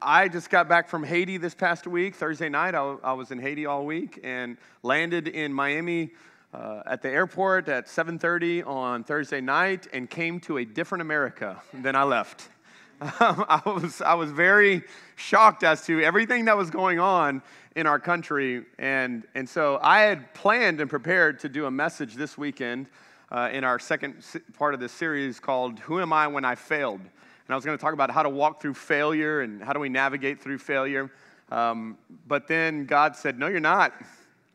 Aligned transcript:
I 0.00 0.28
just 0.28 0.50
got 0.50 0.68
back 0.68 0.88
from 0.88 1.02
Haiti 1.02 1.36
this 1.36 1.52
past 1.52 1.88
week, 1.88 2.14
Thursday 2.14 2.48
night. 2.48 2.76
I 2.76 3.12
was 3.12 3.32
in 3.32 3.40
Haiti 3.40 3.66
all 3.66 3.84
week 3.84 4.20
and 4.22 4.56
landed 4.84 5.26
in 5.26 5.52
Miami 5.52 6.12
uh, 6.54 6.82
at 6.86 7.02
the 7.02 7.10
airport 7.10 7.68
at 7.68 7.88
7:30 7.88 8.64
on 8.64 9.02
Thursday 9.02 9.40
night 9.40 9.88
and 9.92 10.08
came 10.08 10.38
to 10.42 10.58
a 10.58 10.64
different 10.64 11.02
America 11.02 11.60
than 11.74 11.96
I 11.96 12.04
left. 12.04 12.50
Um, 13.00 13.44
I 13.48 13.62
was 13.64 14.00
I 14.00 14.14
was 14.14 14.30
very 14.30 14.82
shocked 15.16 15.64
as 15.64 15.84
to 15.86 16.02
everything 16.02 16.44
that 16.44 16.56
was 16.56 16.70
going 16.70 17.00
on 17.00 17.42
in 17.74 17.86
our 17.86 17.98
country, 17.98 18.64
and 18.78 19.24
and 19.34 19.48
so 19.48 19.80
I 19.82 20.00
had 20.00 20.34
planned 20.34 20.80
and 20.80 20.88
prepared 20.88 21.40
to 21.40 21.48
do 21.48 21.66
a 21.66 21.70
message 21.70 22.14
this 22.14 22.38
weekend 22.38 22.90
uh, 23.32 23.50
in 23.52 23.64
our 23.64 23.80
second 23.80 24.24
part 24.56 24.74
of 24.74 24.78
this 24.78 24.92
series 24.92 25.40
called 25.40 25.80
"Who 25.80 26.00
Am 26.00 26.12
I 26.12 26.28
When 26.28 26.44
I 26.44 26.54
Failed." 26.54 27.00
And 27.48 27.54
I 27.54 27.56
was 27.56 27.64
going 27.64 27.78
to 27.78 27.80
talk 27.80 27.94
about 27.94 28.10
how 28.10 28.22
to 28.22 28.28
walk 28.28 28.60
through 28.60 28.74
failure 28.74 29.40
and 29.40 29.62
how 29.62 29.72
do 29.72 29.80
we 29.80 29.88
navigate 29.88 30.38
through 30.38 30.58
failure. 30.58 31.10
Um, 31.50 31.96
but 32.26 32.46
then 32.46 32.84
God 32.84 33.16
said, 33.16 33.38
No, 33.38 33.46
you're 33.46 33.58
not. 33.58 33.94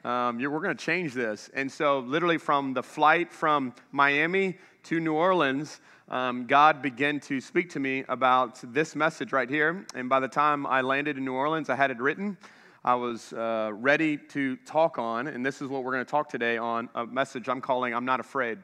Um, 0.03 0.39
you're, 0.39 0.51
we're 0.51 0.61
going 0.61 0.77
to 0.77 0.85
change 0.85 1.15
this. 1.15 1.49
And 1.55 1.71
so, 1.71 1.99
literally, 2.01 2.37
from 2.37 2.75
the 2.75 2.83
flight 2.83 3.33
from 3.33 3.73
Miami 3.91 4.59
to 4.83 4.99
New 4.99 5.13
Orleans, 5.13 5.79
um, 6.07 6.45
God 6.45 6.83
began 6.83 7.19
to 7.21 7.41
speak 7.41 7.71
to 7.71 7.79
me 7.79 8.03
about 8.09 8.59
this 8.71 8.95
message 8.95 9.31
right 9.31 9.49
here. 9.49 9.87
And 9.95 10.07
by 10.07 10.19
the 10.19 10.27
time 10.27 10.67
I 10.67 10.81
landed 10.81 11.17
in 11.17 11.25
New 11.25 11.33
Orleans, 11.33 11.71
I 11.71 11.75
had 11.75 11.89
it 11.89 11.97
written. 11.97 12.37
I 12.85 12.93
was 12.93 13.33
uh, 13.33 13.71
ready 13.73 14.17
to 14.17 14.55
talk 14.57 14.99
on. 14.99 15.27
And 15.27 15.43
this 15.43 15.63
is 15.63 15.67
what 15.67 15.83
we're 15.83 15.93
going 15.93 16.05
to 16.05 16.11
talk 16.11 16.29
today 16.29 16.57
on 16.57 16.89
a 16.93 17.07
message 17.07 17.49
I'm 17.49 17.61
calling 17.61 17.95
I'm 17.95 18.05
Not 18.05 18.19
Afraid. 18.19 18.59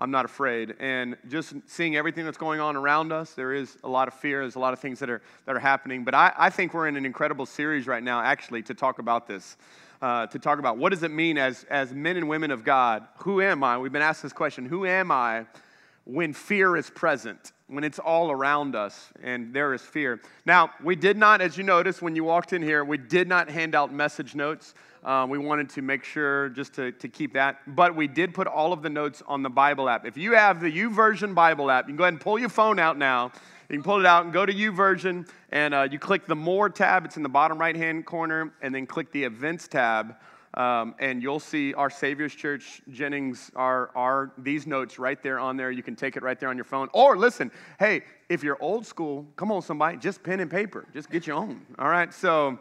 I'm 0.00 0.10
not 0.10 0.24
afraid. 0.24 0.74
And 0.80 1.16
just 1.28 1.54
seeing 1.66 1.94
everything 1.94 2.24
that's 2.24 2.38
going 2.38 2.58
on 2.58 2.74
around 2.74 3.12
us, 3.12 3.34
there 3.34 3.52
is 3.52 3.76
a 3.84 3.88
lot 3.88 4.08
of 4.08 4.14
fear. 4.14 4.40
There's 4.40 4.54
a 4.54 4.60
lot 4.60 4.72
of 4.72 4.78
things 4.78 4.98
that 5.00 5.10
are, 5.10 5.20
that 5.44 5.54
are 5.54 5.60
happening. 5.60 6.04
But 6.04 6.14
I, 6.14 6.32
I 6.38 6.48
think 6.48 6.72
we're 6.72 6.88
in 6.88 6.96
an 6.96 7.04
incredible 7.04 7.44
series 7.44 7.86
right 7.86 8.02
now, 8.02 8.22
actually, 8.22 8.62
to 8.62 8.74
talk 8.74 8.98
about 8.98 9.26
this. 9.26 9.56
Uh, 10.00 10.26
to 10.28 10.38
talk 10.38 10.58
about 10.58 10.78
what 10.78 10.88
does 10.88 11.02
it 11.02 11.10
mean 11.10 11.36
as, 11.36 11.64
as 11.64 11.92
men 11.92 12.16
and 12.16 12.26
women 12.26 12.50
of 12.50 12.64
God? 12.64 13.06
Who 13.18 13.42
am 13.42 13.62
I? 13.62 13.76
We've 13.76 13.92
been 13.92 14.00
asked 14.00 14.22
this 14.22 14.32
question 14.32 14.64
Who 14.64 14.86
am 14.86 15.10
I 15.10 15.44
when 16.04 16.32
fear 16.32 16.76
is 16.76 16.90
present, 16.90 17.52
when 17.68 17.84
it's 17.84 17.98
all 17.98 18.30
around 18.30 18.74
us 18.74 19.10
and 19.22 19.54
there 19.54 19.74
is 19.74 19.82
fear? 19.82 20.20
Now, 20.46 20.70
we 20.82 20.96
did 20.96 21.16
not, 21.16 21.40
as 21.40 21.56
you 21.56 21.64
noticed 21.64 22.02
when 22.02 22.16
you 22.16 22.24
walked 22.24 22.52
in 22.52 22.62
here, 22.62 22.84
we 22.84 22.98
did 22.98 23.28
not 23.28 23.48
hand 23.50 23.74
out 23.74 23.92
message 23.92 24.34
notes. 24.34 24.74
Um, 25.02 25.30
we 25.30 25.38
wanted 25.38 25.70
to 25.70 25.82
make 25.82 26.04
sure 26.04 26.50
just 26.50 26.74
to, 26.74 26.92
to 26.92 27.08
keep 27.08 27.32
that. 27.34 27.58
But 27.66 27.96
we 27.96 28.06
did 28.06 28.34
put 28.34 28.46
all 28.46 28.72
of 28.72 28.82
the 28.82 28.90
notes 28.90 29.22
on 29.26 29.42
the 29.42 29.48
Bible 29.48 29.88
app. 29.88 30.04
If 30.04 30.16
you 30.16 30.32
have 30.32 30.60
the 30.60 30.70
YouVersion 30.70 31.34
Bible 31.34 31.70
app, 31.70 31.84
you 31.84 31.92
can 31.92 31.96
go 31.96 32.04
ahead 32.04 32.14
and 32.14 32.20
pull 32.20 32.38
your 32.38 32.50
phone 32.50 32.78
out 32.78 32.98
now. 32.98 33.32
You 33.70 33.76
can 33.76 33.84
pull 33.84 34.00
it 34.00 34.06
out 34.06 34.24
and 34.24 34.32
go 34.32 34.44
to 34.44 34.52
YouVersion, 34.52 35.28
and 35.50 35.74
uh, 35.74 35.86
you 35.90 36.00
click 36.00 36.26
the 36.26 36.34
More 36.34 36.68
tab. 36.68 37.04
It's 37.04 37.16
in 37.16 37.22
the 37.22 37.28
bottom 37.28 37.56
right 37.56 37.76
hand 37.76 38.04
corner, 38.04 38.52
and 38.60 38.74
then 38.74 38.84
click 38.84 39.12
the 39.12 39.22
Events 39.22 39.68
tab. 39.68 40.16
Um, 40.54 40.96
and 40.98 41.22
you'll 41.22 41.40
see 41.40 41.74
our 41.74 41.90
Savior's 41.90 42.34
Church 42.34 42.82
Jennings 42.90 43.52
are, 43.54 43.90
are 43.94 44.32
these 44.36 44.66
notes 44.66 44.98
right 44.98 45.22
there 45.22 45.38
on 45.38 45.56
there. 45.56 45.70
You 45.70 45.82
can 45.82 45.94
take 45.94 46.16
it 46.16 46.22
right 46.22 46.38
there 46.40 46.48
on 46.48 46.56
your 46.56 46.64
phone. 46.64 46.88
Or 46.92 47.16
listen, 47.16 47.52
hey, 47.78 48.02
if 48.28 48.42
you're 48.42 48.60
old 48.60 48.84
school, 48.84 49.26
come 49.36 49.52
on, 49.52 49.62
somebody, 49.62 49.98
just 49.98 50.22
pen 50.22 50.40
and 50.40 50.50
paper. 50.50 50.86
Just 50.92 51.08
get 51.10 51.26
your 51.26 51.36
own. 51.36 51.60
All 51.78 51.88
right. 51.88 52.12
So 52.12 52.58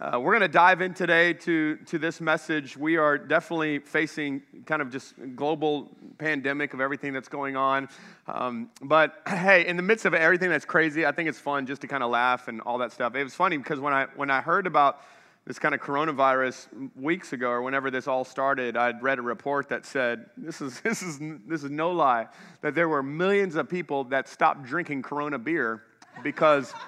uh, 0.00 0.18
we're 0.20 0.32
going 0.32 0.42
to 0.42 0.48
dive 0.48 0.82
in 0.82 0.92
today 0.92 1.32
to, 1.32 1.76
to 1.76 1.98
this 1.98 2.20
message. 2.20 2.76
We 2.76 2.96
are 2.96 3.16
definitely 3.16 3.78
facing 3.78 4.42
kind 4.66 4.82
of 4.82 4.90
just 4.90 5.14
global 5.34 5.88
pandemic 6.18 6.74
of 6.74 6.80
everything 6.80 7.14
that's 7.14 7.28
going 7.28 7.56
on. 7.56 7.88
Um, 8.26 8.70
but 8.82 9.22
hey, 9.26 9.66
in 9.66 9.76
the 9.76 9.82
midst 9.82 10.04
of 10.04 10.12
everything 10.12 10.50
that's 10.50 10.64
crazy, 10.64 11.06
I 11.06 11.12
think 11.12 11.28
it's 11.28 11.38
fun 11.38 11.64
just 11.64 11.80
to 11.82 11.86
kind 11.86 12.02
of 12.02 12.10
laugh 12.10 12.48
and 12.48 12.60
all 12.62 12.78
that 12.78 12.92
stuff. 12.92 13.14
It 13.14 13.24
was 13.24 13.34
funny 13.34 13.56
because 13.56 13.80
when 13.80 13.94
I, 13.94 14.08
when 14.16 14.30
I 14.30 14.42
heard 14.42 14.66
about 14.66 15.00
this 15.46 15.58
kind 15.58 15.74
of 15.74 15.80
coronavirus 15.80 16.68
weeks 16.96 17.32
ago 17.34 17.50
or 17.50 17.62
whenever 17.62 17.90
this 17.90 18.08
all 18.08 18.24
started, 18.24 18.76
I'd 18.76 19.02
read 19.02 19.18
a 19.18 19.22
report 19.22 19.68
that 19.68 19.84
said, 19.84 20.26
this 20.36 20.60
is, 20.60 20.80
this 20.84 21.02
is, 21.02 21.18
this 21.46 21.64
is 21.64 21.70
no 21.70 21.90
lie, 21.90 22.28
that 22.62 22.74
there 22.74 22.88
were 22.88 23.02
millions 23.02 23.56
of 23.56 23.68
people 23.68 24.04
that 24.04 24.28
stopped 24.28 24.64
drinking 24.64 25.02
Corona 25.02 25.38
beer 25.38 25.82
because 26.22 26.72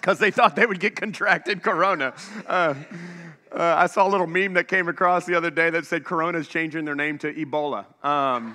because 0.00 0.18
they 0.18 0.30
thought 0.30 0.56
they 0.56 0.64
would 0.64 0.80
get 0.80 0.96
contracted 0.96 1.62
corona. 1.62 2.14
Uh, 2.46 2.74
uh, 3.52 3.74
I 3.76 3.86
saw 3.86 4.06
a 4.06 4.10
little 4.10 4.26
meme 4.26 4.54
that 4.54 4.66
came 4.66 4.88
across 4.88 5.26
the 5.26 5.34
other 5.34 5.50
day 5.50 5.68
that 5.70 5.84
said 5.84 6.04
Corona 6.04 6.38
is 6.38 6.48
changing 6.48 6.86
their 6.86 6.94
name 6.94 7.18
to 7.18 7.32
Ebola. 7.32 7.84
Um, 8.04 8.54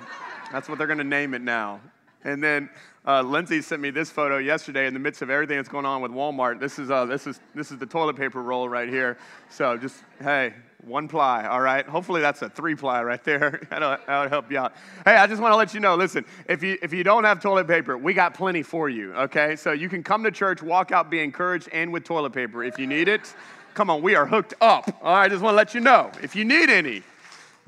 that's 0.50 0.68
what 0.68 0.78
they're 0.78 0.86
going 0.88 0.98
to 0.98 1.04
name 1.04 1.34
it 1.34 1.42
now. 1.42 1.80
And 2.26 2.42
then 2.42 2.68
uh, 3.06 3.22
Lindsay 3.22 3.62
sent 3.62 3.80
me 3.80 3.90
this 3.90 4.10
photo 4.10 4.38
yesterday 4.38 4.88
in 4.88 4.94
the 4.94 4.98
midst 4.98 5.22
of 5.22 5.30
everything 5.30 5.58
that's 5.58 5.68
going 5.68 5.86
on 5.86 6.02
with 6.02 6.10
Walmart. 6.10 6.58
This 6.58 6.76
is, 6.76 6.90
uh, 6.90 7.04
this 7.04 7.28
is, 7.28 7.38
this 7.54 7.70
is 7.70 7.78
the 7.78 7.86
toilet 7.86 8.16
paper 8.16 8.42
roll 8.42 8.68
right 8.68 8.88
here. 8.88 9.16
So 9.48 9.76
just, 9.76 10.02
hey, 10.20 10.52
one 10.84 11.06
ply, 11.06 11.46
all 11.46 11.60
right? 11.60 11.86
Hopefully 11.86 12.20
that's 12.20 12.42
a 12.42 12.50
three 12.50 12.74
ply 12.74 13.04
right 13.04 13.22
there. 13.22 13.60
that'll, 13.70 13.96
that'll 14.08 14.28
help 14.28 14.50
you 14.50 14.58
out. 14.58 14.74
Hey, 15.04 15.14
I 15.14 15.28
just 15.28 15.40
want 15.40 15.52
to 15.52 15.56
let 15.56 15.72
you 15.72 15.78
know 15.78 15.94
listen, 15.94 16.24
if 16.48 16.64
you, 16.64 16.76
if 16.82 16.92
you 16.92 17.04
don't 17.04 17.22
have 17.22 17.40
toilet 17.40 17.68
paper, 17.68 17.96
we 17.96 18.12
got 18.12 18.34
plenty 18.34 18.64
for 18.64 18.88
you, 18.88 19.14
okay? 19.14 19.54
So 19.54 19.70
you 19.70 19.88
can 19.88 20.02
come 20.02 20.24
to 20.24 20.32
church, 20.32 20.60
walk 20.60 20.90
out, 20.90 21.08
be 21.08 21.20
encouraged, 21.20 21.68
and 21.72 21.92
with 21.92 22.02
toilet 22.02 22.32
paper 22.32 22.64
if 22.64 22.76
you 22.76 22.88
need 22.88 23.06
it. 23.06 23.32
Come 23.74 23.88
on, 23.88 24.02
we 24.02 24.16
are 24.16 24.26
hooked 24.26 24.54
up, 24.60 24.88
all 25.00 25.14
right? 25.14 25.26
I 25.26 25.28
just 25.28 25.42
want 25.42 25.52
to 25.52 25.56
let 25.56 25.74
you 25.74 25.80
know. 25.80 26.10
If 26.24 26.34
you 26.34 26.44
need 26.44 26.70
any, 26.70 27.04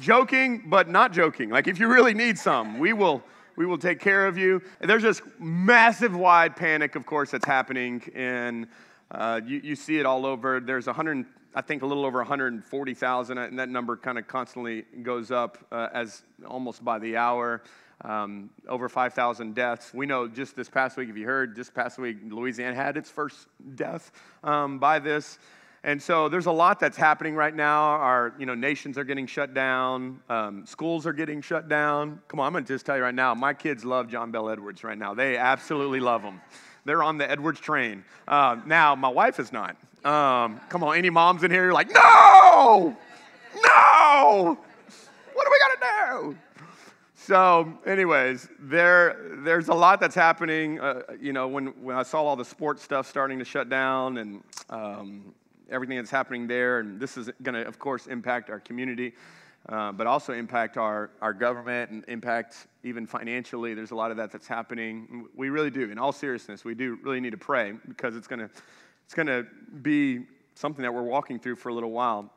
joking, 0.00 0.64
but 0.66 0.88
not 0.88 1.12
joking. 1.12 1.48
Like 1.48 1.68
if 1.68 1.78
you 1.78 1.86
really 1.86 2.14
need 2.14 2.36
some, 2.36 2.80
we 2.80 2.92
will 2.92 3.22
we 3.58 3.66
will 3.66 3.76
take 3.76 3.98
care 3.98 4.28
of 4.28 4.38
you. 4.38 4.62
There's 4.80 5.02
this 5.02 5.20
massive 5.40 6.14
wide 6.14 6.54
panic, 6.54 6.94
of 6.94 7.04
course, 7.04 7.32
that's 7.32 7.44
happening, 7.44 8.00
and 8.14 8.68
uh, 9.10 9.40
you, 9.44 9.60
you 9.64 9.74
see 9.74 9.98
it 9.98 10.06
all 10.06 10.24
over. 10.24 10.60
There's 10.60 10.86
100, 10.86 11.26
I 11.56 11.62
think, 11.62 11.82
a 11.82 11.86
little 11.86 12.06
over 12.06 12.18
140,000, 12.18 13.36
and 13.36 13.58
that 13.58 13.68
number 13.68 13.96
kind 13.96 14.16
of 14.16 14.28
constantly 14.28 14.84
goes 15.02 15.32
up 15.32 15.58
uh, 15.72 15.88
as 15.92 16.22
almost 16.46 16.84
by 16.84 17.00
the 17.00 17.16
hour. 17.16 17.62
Um, 18.04 18.50
over 18.68 18.88
5,000 18.88 19.56
deaths. 19.56 19.92
We 19.92 20.06
know 20.06 20.28
just 20.28 20.54
this 20.54 20.70
past 20.70 20.96
week, 20.96 21.08
if 21.08 21.16
you 21.16 21.26
heard, 21.26 21.56
this 21.56 21.68
past 21.68 21.98
week, 21.98 22.18
Louisiana 22.28 22.76
had 22.76 22.96
its 22.96 23.10
first 23.10 23.48
death 23.74 24.12
um, 24.44 24.78
by 24.78 25.00
this. 25.00 25.40
And 25.88 26.02
so 26.02 26.28
there's 26.28 26.44
a 26.44 26.52
lot 26.52 26.78
that's 26.78 26.98
happening 26.98 27.34
right 27.34 27.56
now. 27.56 27.80
Our 27.80 28.34
you 28.38 28.44
know, 28.44 28.54
nations 28.54 28.98
are 28.98 29.04
getting 29.04 29.26
shut 29.26 29.54
down, 29.54 30.20
um, 30.28 30.66
schools 30.66 31.06
are 31.06 31.14
getting 31.14 31.40
shut 31.40 31.66
down. 31.66 32.20
Come 32.28 32.40
on, 32.40 32.46
I'm 32.46 32.52
going 32.52 32.62
to 32.62 32.74
just 32.74 32.84
tell 32.84 32.98
you 32.98 33.02
right 33.02 33.14
now, 33.14 33.34
my 33.34 33.54
kids 33.54 33.86
love 33.86 34.06
John 34.06 34.30
Bell 34.30 34.50
Edwards 34.50 34.84
right 34.84 34.98
now. 34.98 35.14
They 35.14 35.38
absolutely 35.38 36.00
love 36.00 36.20
him. 36.20 36.42
They're 36.84 37.02
on 37.02 37.16
the 37.16 37.30
Edwards 37.30 37.58
train. 37.58 38.04
Uh, 38.26 38.58
now, 38.66 38.94
my 38.94 39.08
wife 39.08 39.40
is 39.40 39.50
not. 39.50 39.78
Um, 40.04 40.60
come 40.68 40.84
on, 40.84 40.94
any 40.94 41.08
moms 41.08 41.42
in 41.42 41.50
here? 41.50 41.64
You're 41.64 41.72
like, 41.72 41.88
no, 41.90 42.94
no. 43.54 44.58
What 45.32 45.46
are 45.46 45.50
we 45.50 45.58
going 45.58 45.76
to 45.80 46.34
do? 46.34 46.38
So, 47.14 47.72
anyways, 47.86 48.50
there, 48.60 49.38
there's 49.38 49.68
a 49.68 49.74
lot 49.74 50.00
that's 50.00 50.14
happening. 50.14 50.80
Uh, 50.80 51.00
you 51.18 51.32
know, 51.32 51.48
when, 51.48 51.68
when 51.82 51.96
I 51.96 52.02
saw 52.02 52.24
all 52.24 52.36
the 52.36 52.44
sports 52.44 52.82
stuff 52.82 53.08
starting 53.08 53.38
to 53.38 53.44
shut 53.46 53.70
down 53.70 54.18
and 54.18 54.42
um, 54.68 55.34
everything 55.70 55.96
that's 55.96 56.10
happening 56.10 56.46
there. 56.46 56.80
And 56.80 57.00
this 57.00 57.16
is 57.16 57.30
going 57.42 57.54
to, 57.54 57.66
of 57.66 57.78
course, 57.78 58.06
impact 58.06 58.50
our 58.50 58.60
community, 58.60 59.14
uh, 59.68 59.92
but 59.92 60.06
also 60.06 60.32
impact 60.32 60.76
our, 60.76 61.10
our 61.20 61.32
government 61.32 61.90
and 61.90 62.04
impact 62.08 62.66
even 62.84 63.06
financially. 63.06 63.74
There's 63.74 63.90
a 63.90 63.96
lot 63.96 64.10
of 64.10 64.16
that 64.16 64.30
that's 64.30 64.48
happening. 64.48 65.26
We 65.34 65.50
really 65.50 65.70
do. 65.70 65.90
In 65.90 65.98
all 65.98 66.12
seriousness, 66.12 66.64
we 66.64 66.74
do 66.74 66.98
really 67.02 67.20
need 67.20 67.32
to 67.32 67.38
pray 67.38 67.74
because 67.86 68.16
it's 68.16 68.26
going 68.26 68.40
to, 68.40 68.50
it's 69.04 69.14
going 69.14 69.26
to 69.26 69.46
be 69.82 70.26
something 70.54 70.82
that 70.82 70.92
we're 70.92 71.02
walking 71.02 71.38
through 71.38 71.56
for 71.56 71.68
a 71.68 71.74
little 71.74 71.92
while. 71.92 72.32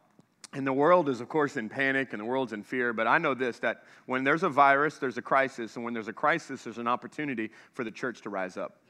And 0.54 0.68
the 0.68 0.74
world 0.74 1.08
is, 1.08 1.22
of 1.22 1.30
course, 1.30 1.56
in 1.56 1.70
panic 1.70 2.12
and 2.12 2.20
the 2.20 2.26
world's 2.26 2.52
in 2.52 2.62
fear. 2.62 2.92
But 2.92 3.08
I 3.08 3.18
know 3.18 3.34
this 3.34 3.60
that 3.60 3.84
when 4.06 4.26
there's 4.26 4.44
a 4.44 4.50
virus, 4.50 4.98
there's 4.98 5.18
a 5.18 5.22
crisis. 5.22 5.78
And 5.78 5.86
when 5.86 5.94
there's 5.94 6.10
a 6.10 6.14
crisis, 6.14 6.66
there's 6.66 6.78
an 6.78 6.90
opportunity 6.90 7.52
for 7.74 7.86
the 7.86 7.92
church 7.92 8.22
to 8.24 8.30
rise 8.30 8.58
up. 8.58 8.81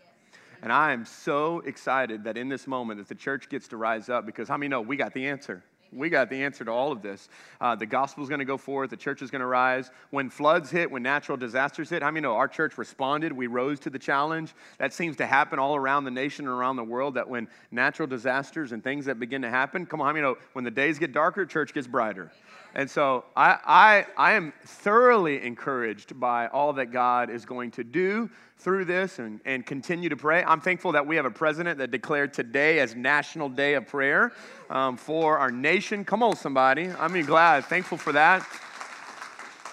And 0.62 0.72
I 0.72 0.94
am 0.94 1.06
so 1.06 1.60
excited 1.62 2.26
that 2.26 2.38
in 2.38 2.50
this 2.50 2.68
moment 2.68 3.00
that 3.00 3.08
the 3.08 3.16
church 3.16 3.50
gets 3.50 3.68
to 3.70 3.78
rise 3.78 4.10
up 4.10 4.26
because 4.26 4.48
how 4.48 4.58
many 4.58 4.70
know 4.70 4.82
we 4.82 4.96
got 4.96 5.14
the 5.14 5.28
answer? 5.28 5.64
We 5.94 6.10
got 6.10 6.30
the 6.30 6.44
answer 6.44 6.64
to 6.64 6.72
all 6.72 6.92
of 6.92 7.02
this. 7.02 7.28
Uh, 7.60 7.76
the 7.76 7.86
gospel 7.86 8.24
is 8.24 8.30
going 8.30 8.40
to 8.40 8.46
go 8.46 8.58
forth. 8.58 8.90
The 8.90 8.98
church 8.98 9.22
is 9.22 9.30
going 9.30 9.42
to 9.42 9.48
rise. 9.48 9.92
When 10.10 10.30
floods 10.30 10.72
hit, 10.72 10.90
when 10.90 11.04
natural 11.04 11.38
disasters 11.38 11.90
hit, 11.90 12.02
how 12.02 12.12
many 12.12 12.22
know 12.22 12.36
our 12.38 12.48
church 12.48 12.78
responded? 12.78 13.34
We 13.34 13.48
rose 13.48 13.80
to 13.82 13.90
the 13.90 14.00
challenge. 14.00 14.54
That 14.78 14.94
seems 14.94 15.18
to 15.18 15.26
happen 15.26 15.60
all 15.60 15.76
around 15.76 16.06
the 16.06 16.12
nation 16.12 16.46
and 16.46 16.54
around 16.54 16.78
the 16.78 16.84
world. 16.84 17.16
That 17.16 17.28
when 17.28 17.50
natural 17.72 18.08
disasters 18.08 18.72
and 18.72 18.82
things 18.82 19.06
that 19.06 19.20
begin 19.20 19.42
to 19.42 19.50
happen, 19.50 19.86
come 19.86 20.00
on, 20.00 20.08
how 20.08 20.14
many 20.14 20.24
know 20.24 20.38
when 20.54 20.64
the 20.64 20.72
days 20.72 20.98
get 20.98 21.12
darker, 21.12 21.46
church 21.46 21.74
gets 21.74 21.88
brighter. 21.88 22.32
And 22.74 22.90
so 22.90 23.26
I, 23.36 23.58
I, 23.66 24.06
I 24.18 24.34
am 24.34 24.54
thoroughly 24.64 25.44
encouraged 25.44 26.20
by 26.20 26.48
all 26.48 26.74
that 26.74 26.88
God 26.88 27.30
is 27.30 27.46
going 27.46 27.72
to 27.72 27.84
do 27.84 28.30
through 28.58 28.86
this 28.86 29.20
and, 29.20 29.42
and 29.44 29.66
continue 29.66 30.08
to 30.10 30.16
pray. 30.16 30.44
I'm 30.44 30.62
thankful 30.62 30.92
that 30.94 31.06
we 31.06 31.16
have 31.16 31.26
a 31.26 31.32
president 31.32 31.80
that 31.80 31.92
declared 31.92 32.34
today 32.34 32.80
as 32.80 32.96
National 32.96 33.50
Day 33.50 33.74
of 33.74 33.88
Prayer 33.88 34.32
um, 34.70 34.98
for 34.98 35.38
our 35.38 35.52
nation. 35.52 36.06
Come 36.06 36.24
on, 36.24 36.36
somebody. 36.36 36.90
I'm 37.00 37.20
glad, 37.26 37.66
thankful 37.66 37.98
for 37.98 38.14
that. 38.14 38.48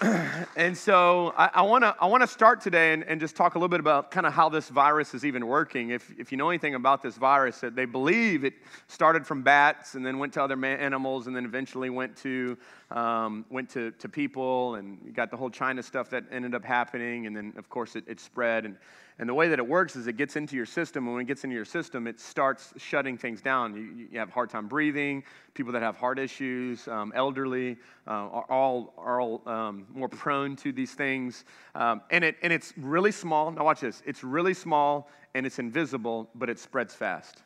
and 0.55 0.77
so 0.77 1.33
I 1.35 1.61
want 1.61 1.83
to 1.83 1.93
I 1.99 2.05
want 2.05 2.21
to 2.21 2.27
start 2.27 2.61
today 2.61 2.93
and, 2.93 3.03
and 3.03 3.19
just 3.19 3.35
talk 3.35 3.55
a 3.55 3.57
little 3.57 3.67
bit 3.67 3.81
about 3.81 4.11
kind 4.11 4.25
of 4.25 4.31
how 4.31 4.47
this 4.47 4.69
virus 4.69 5.13
is 5.13 5.25
even 5.25 5.45
working. 5.45 5.89
If, 5.89 6.13
if 6.17 6.31
you 6.31 6.37
know 6.37 6.49
anything 6.49 6.75
about 6.75 7.03
this 7.03 7.17
virus, 7.17 7.59
that 7.59 7.75
they 7.75 7.83
believe 7.83 8.45
it 8.45 8.53
started 8.87 9.27
from 9.27 9.41
bats 9.41 9.95
and 9.95 10.05
then 10.05 10.17
went 10.17 10.31
to 10.33 10.43
other 10.43 10.63
animals 10.63 11.27
and 11.27 11.35
then 11.35 11.43
eventually 11.43 11.89
went 11.89 12.15
to 12.17 12.57
um, 12.91 13.43
went 13.49 13.69
to, 13.71 13.91
to 13.91 14.07
people 14.07 14.75
and 14.75 15.13
got 15.13 15.31
the 15.31 15.37
whole 15.37 15.49
China 15.49 15.83
stuff 15.83 16.09
that 16.11 16.23
ended 16.31 16.55
up 16.55 16.63
happening 16.63 17.27
and 17.27 17.35
then 17.35 17.53
of 17.57 17.69
course 17.69 17.97
it, 17.97 18.05
it 18.07 18.21
spread 18.21 18.63
and 18.63 18.77
and 19.19 19.27
the 19.27 19.33
way 19.33 19.49
that 19.49 19.59
it 19.59 19.67
works 19.67 19.97
is 19.97 20.07
it 20.07 20.15
gets 20.15 20.37
into 20.37 20.55
your 20.55 20.65
system. 20.65 21.05
And 21.05 21.13
when 21.13 21.21
it 21.21 21.27
gets 21.27 21.43
into 21.43 21.53
your 21.53 21.65
system, 21.65 22.07
it 22.07 22.21
starts 22.21 22.73
shutting 22.77 23.17
things 23.17 23.41
down. 23.41 23.75
You, 23.75 24.07
you 24.09 24.17
have 24.17 24.29
hard 24.29 24.49
time 24.49 24.69
breathing. 24.69 25.25
People 25.53 25.73
that 25.73 25.81
have 25.81 25.97
heart 25.97 26.17
issues, 26.17 26.87
um, 26.87 27.11
elderly, 27.13 27.77
uh, 28.07 28.11
are 28.11 28.45
all, 28.49 28.93
are 28.97 29.19
all 29.19 29.41
um, 29.45 29.85
more 29.93 30.07
prone 30.07 30.55
to 30.57 30.71
these 30.71 30.93
things. 30.93 31.43
Um, 31.75 32.01
and, 32.11 32.23
it, 32.23 32.37
and 32.41 32.53
it's 32.53 32.73
really 32.77 33.11
small. 33.11 33.51
Now, 33.51 33.65
watch 33.65 33.81
this. 33.81 34.01
It's 34.05 34.23
really 34.23 34.53
small 34.53 35.09
and 35.35 35.45
it's 35.45 35.59
invisible, 35.59 36.29
but 36.33 36.49
it 36.49 36.57
spreads 36.57 36.95
fast. 36.95 37.43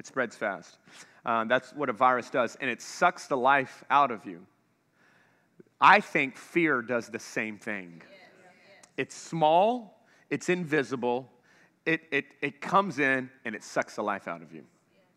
It 0.00 0.06
spreads 0.06 0.34
fast. 0.34 0.78
Uh, 1.24 1.44
that's 1.44 1.72
what 1.72 1.88
a 1.88 1.92
virus 1.92 2.30
does. 2.30 2.56
And 2.60 2.68
it 2.68 2.82
sucks 2.82 3.28
the 3.28 3.36
life 3.36 3.84
out 3.90 4.10
of 4.10 4.26
you. 4.26 4.44
I 5.80 6.00
think 6.00 6.36
fear 6.36 6.82
does 6.82 7.08
the 7.08 7.20
same 7.20 7.58
thing. 7.58 8.02
It's 8.96 9.14
small 9.14 9.99
it's 10.30 10.48
invisible, 10.48 11.28
it, 11.86 12.02
it, 12.10 12.24
it 12.40 12.60
comes 12.60 12.98
in 12.98 13.30
and 13.44 13.54
it 13.54 13.64
sucks 13.64 13.96
the 13.96 14.02
life 14.02 14.28
out 14.28 14.42
of 14.42 14.52
you. 14.52 14.64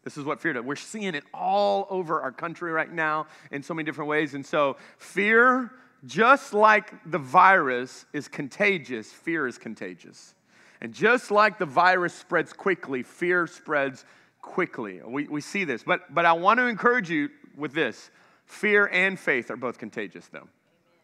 This 0.04 0.18
is 0.18 0.26
what 0.26 0.42
fear 0.42 0.54
does. 0.54 0.64
We're 0.64 0.76
seeing 0.76 1.16
it 1.16 1.24
all 1.34 1.88
over 1.90 2.22
our 2.22 2.32
country 2.32 2.72
right 2.72 2.92
now 2.92 3.28
in 3.52 3.64
so 3.64 3.74
many 3.74 3.86
different 3.86 4.10
ways. 4.10 4.34
And 4.34 4.46
so, 4.46 4.76
fear, 4.98 5.72
just 6.06 6.54
like 6.54 6.92
the 7.10 7.20
virus 7.20 8.06
is 8.12 8.28
contagious, 8.28 9.12
fear 9.12 9.48
is 9.48 9.58
contagious. 9.58 10.36
And 10.82 10.94
just 10.94 11.32
like 11.32 11.58
the 11.58 11.66
virus 11.66 12.14
spreads 12.14 12.52
quickly, 12.52 13.04
fear 13.04 13.48
spreads 13.48 14.04
quickly. 14.42 15.00
We, 15.06 15.28
we 15.30 15.40
see 15.40 15.64
this. 15.64 15.84
But, 15.84 16.14
but 16.14 16.26
I 16.26 16.34
want 16.34 16.60
to 16.60 16.68
encourage 16.68 17.10
you 17.10 17.30
with 17.56 17.74
this 17.74 18.12
fear 18.46 18.88
and 18.92 19.18
faith 19.18 19.50
are 19.50 19.56
both 19.56 19.78
contagious, 19.78 20.28
though. 20.28 20.50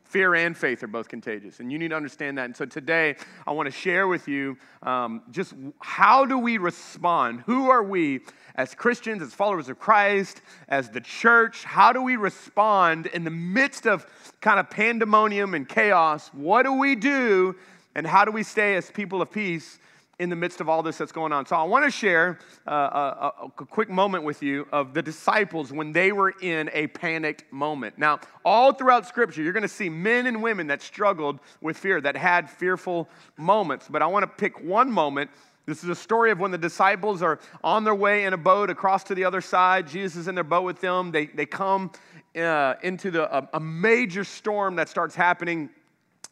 Fear 0.09 0.33
and 0.33 0.57
faith 0.57 0.81
are 0.81 0.87
both 0.87 1.07
contagious, 1.07 1.59
and 1.59 1.71
you 1.71 1.77
need 1.77 1.89
to 1.89 1.95
understand 1.95 2.39
that. 2.39 2.45
And 2.45 2.57
so 2.57 2.65
today, 2.65 3.15
I 3.45 3.51
want 3.51 3.67
to 3.67 3.71
share 3.71 4.07
with 4.07 4.27
you 4.27 4.57
um, 4.81 5.21
just 5.29 5.53
how 5.79 6.25
do 6.25 6.39
we 6.39 6.57
respond? 6.57 7.41
Who 7.45 7.69
are 7.69 7.83
we 7.83 8.21
as 8.55 8.73
Christians, 8.73 9.21
as 9.21 9.35
followers 9.35 9.69
of 9.69 9.77
Christ, 9.77 10.41
as 10.67 10.89
the 10.89 10.99
church? 10.99 11.63
How 11.63 11.93
do 11.93 12.01
we 12.01 12.15
respond 12.15 13.05
in 13.05 13.23
the 13.23 13.29
midst 13.29 13.85
of 13.85 14.07
kind 14.41 14.59
of 14.59 14.71
pandemonium 14.71 15.53
and 15.53 15.69
chaos? 15.69 16.29
What 16.33 16.63
do 16.63 16.73
we 16.73 16.95
do, 16.95 17.55
and 17.93 18.07
how 18.07 18.25
do 18.25 18.31
we 18.31 18.41
stay 18.41 18.77
as 18.77 18.89
people 18.89 19.21
of 19.21 19.31
peace 19.31 19.77
in 20.19 20.29
the 20.29 20.35
midst 20.35 20.59
of 20.59 20.67
all 20.67 20.83
this 20.83 20.97
that's 20.97 21.13
going 21.13 21.31
on. 21.31 21.45
So 21.45 21.55
I 21.55 21.63
want 21.63 21.85
to 21.85 21.91
share 21.91 22.39
uh, 22.67 22.71
a, 22.71 22.75
a, 22.75 23.45
a, 23.45 23.49
quick 23.51 23.89
moment 23.89 24.25
with 24.25 24.43
you 24.43 24.67
of 24.73 24.93
the 24.93 25.01
disciples 25.01 25.71
when 25.71 25.93
they 25.93 26.11
were 26.11 26.33
in 26.41 26.69
a 26.73 26.87
panicked 26.87 27.45
moment. 27.53 27.97
Now, 27.97 28.19
all 28.43 28.73
throughout 28.73 29.07
Scripture, 29.07 29.41
you're 29.41 29.53
going 29.53 29.63
to 29.63 29.69
see 29.69 29.87
men 29.87 30.27
and 30.27 30.43
women 30.43 30.67
that 30.67 30.81
struggled 30.81 31.39
with 31.61 31.77
fear, 31.77 32.01
that 32.01 32.17
had 32.17 32.49
fearful 32.49 33.07
moments. 33.37 33.87
But 33.89 34.01
I 34.01 34.07
want 34.07 34.23
to 34.23 34.27
pick 34.27 34.61
one 34.61 34.91
moment. 34.91 35.31
This 35.65 35.83
is 35.83 35.89
a 35.89 35.95
story 35.95 36.31
of 36.31 36.39
when 36.39 36.51
the 36.51 36.57
disciples 36.57 37.21
are 37.21 37.39
on 37.63 37.85
their 37.85 37.95
way 37.95 38.25
in 38.25 38.33
a 38.33 38.37
boat 38.37 38.69
across 38.69 39.05
to 39.05 39.15
the 39.15 39.23
other 39.23 39.39
side. 39.39 39.87
Jesus 39.87 40.17
is 40.17 40.27
in 40.27 40.35
their 40.35 40.43
boat 40.43 40.63
with 40.63 40.81
them. 40.81 41.11
They, 41.11 41.27
they 41.27 41.45
come 41.45 41.91
uh, 42.35 42.73
into 42.83 43.09
the, 43.09 43.37
a, 43.37 43.49
a 43.53 43.59
major 43.59 44.25
storm 44.25 44.75
that 44.75 44.89
starts 44.89 45.15
happening 45.15 45.69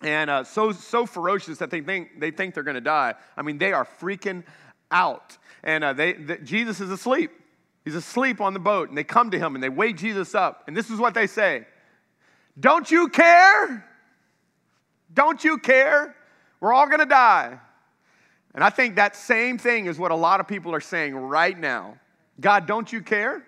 and 0.02 0.30
uh, 0.30 0.44
so, 0.44 0.72
so 0.72 1.06
ferocious 1.06 1.58
that 1.58 1.72
they 1.72 1.82
think, 1.82 2.20
they 2.20 2.32
think 2.32 2.54
they're 2.54 2.64
going 2.64 2.76
to 2.76 2.82
die. 2.82 3.16
I 3.36 3.42
mean, 3.42 3.58
they 3.58 3.74
are 3.74 3.88
freaking 4.00 4.44
out. 4.92 5.38
And 5.64 5.84
uh, 5.84 5.94
they, 5.94 6.14
the, 6.14 6.38
Jesus 6.38 6.80
is 6.80 6.92
asleep. 6.92 7.32
He's 7.84 7.96
asleep 7.96 8.40
on 8.40 8.54
the 8.54 8.60
boat. 8.60 8.90
And 8.90 8.98
they 8.98 9.04
come 9.04 9.32
to 9.32 9.40
him 9.40 9.56
and 9.56 9.64
they 9.64 9.70
wake 9.70 9.98
Jesus 9.98 10.36
up. 10.36 10.64
And 10.68 10.78
this 10.78 10.90
is 10.90 11.00
what 11.00 11.14
they 11.14 11.28
say 11.28 11.66
Don't 12.60 12.90
you 12.90 13.08
care? 13.08 13.86
Don't 15.14 15.44
you 15.44 15.58
care? 15.58 16.16
We're 16.60 16.74
all 16.74 16.88
going 16.88 17.00
to 17.00 17.06
die. 17.06 17.60
And 18.54 18.64
I 18.64 18.70
think 18.70 18.96
that 18.96 19.16
same 19.16 19.58
thing 19.58 19.86
is 19.86 20.00
what 20.00 20.12
a 20.12 20.16
lot 20.16 20.40
of 20.40 20.48
people 20.48 20.74
are 20.74 20.82
saying 20.82 21.16
right 21.16 21.58
now. 21.58 21.98
God, 22.40 22.66
don't 22.66 22.92
you 22.92 23.02
care? 23.02 23.44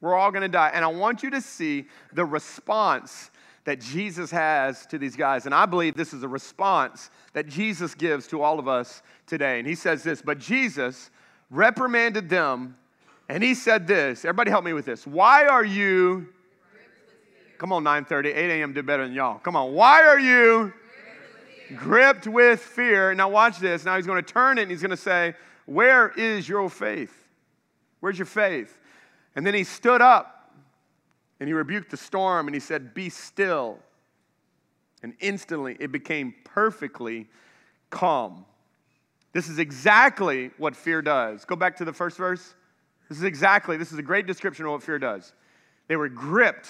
We're 0.00 0.14
all 0.14 0.30
going 0.30 0.42
to 0.42 0.48
die. 0.48 0.70
And 0.72 0.84
I 0.84 0.88
want 0.88 1.22
you 1.22 1.30
to 1.30 1.40
see 1.40 1.86
the 2.12 2.24
response 2.24 3.30
that 3.64 3.80
Jesus 3.80 4.30
has 4.30 4.86
to 4.86 4.98
these 4.98 5.16
guys. 5.16 5.46
And 5.46 5.54
I 5.54 5.66
believe 5.66 5.94
this 5.94 6.12
is 6.12 6.22
a 6.22 6.28
response 6.28 7.10
that 7.32 7.48
Jesus 7.48 7.94
gives 7.94 8.26
to 8.28 8.42
all 8.42 8.58
of 8.58 8.68
us 8.68 9.02
today. 9.26 9.58
And 9.58 9.66
he 9.66 9.74
says 9.74 10.02
this, 10.02 10.20
but 10.20 10.38
Jesus 10.38 11.10
reprimanded 11.50 12.28
them 12.28 12.76
and 13.28 13.42
he 13.42 13.54
said 13.54 13.86
this. 13.86 14.24
Everybody 14.24 14.50
help 14.50 14.64
me 14.64 14.74
with 14.74 14.84
this. 14.84 15.06
Why 15.06 15.46
are 15.46 15.64
you 15.64 16.28
Come 17.58 17.72
on 17.72 17.84
9:30, 17.84 18.26
8 18.26 18.50
a.m. 18.60 18.72
did 18.72 18.84
better 18.84 19.04
than 19.04 19.14
y'all. 19.14 19.38
Come 19.38 19.56
on. 19.56 19.72
Why 19.72 20.02
are 20.02 20.18
you 20.18 20.72
gripped 21.76 22.26
with 22.26 22.60
fear? 22.60 23.14
Now 23.14 23.28
watch 23.28 23.58
this. 23.58 23.84
Now 23.84 23.96
he's 23.96 24.06
going 24.06 24.22
to 24.22 24.32
turn 24.32 24.58
it 24.58 24.62
and 24.62 24.70
he's 24.70 24.82
going 24.82 24.90
to 24.90 24.96
say, 24.96 25.34
"Where 25.66 26.08
is 26.10 26.48
your 26.48 26.68
faith? 26.68 27.14
Where's 28.00 28.18
your 28.18 28.26
faith?" 28.26 28.76
And 29.36 29.46
then 29.46 29.54
he 29.54 29.64
stood 29.64 30.02
up 30.02 30.43
and 31.40 31.48
he 31.48 31.52
rebuked 31.52 31.90
the 31.90 31.96
storm 31.96 32.46
and 32.46 32.54
he 32.54 32.60
said, 32.60 32.94
Be 32.94 33.08
still. 33.08 33.78
And 35.02 35.14
instantly 35.20 35.76
it 35.80 35.92
became 35.92 36.34
perfectly 36.44 37.28
calm. 37.90 38.46
This 39.32 39.48
is 39.48 39.58
exactly 39.58 40.50
what 40.58 40.74
fear 40.76 41.02
does. 41.02 41.44
Go 41.44 41.56
back 41.56 41.76
to 41.76 41.84
the 41.84 41.92
first 41.92 42.16
verse. 42.16 42.54
This 43.08 43.18
is 43.18 43.24
exactly, 43.24 43.76
this 43.76 43.92
is 43.92 43.98
a 43.98 44.02
great 44.02 44.26
description 44.26 44.64
of 44.64 44.72
what 44.72 44.82
fear 44.82 44.98
does. 44.98 45.32
They 45.88 45.96
were 45.96 46.08
gripped 46.08 46.68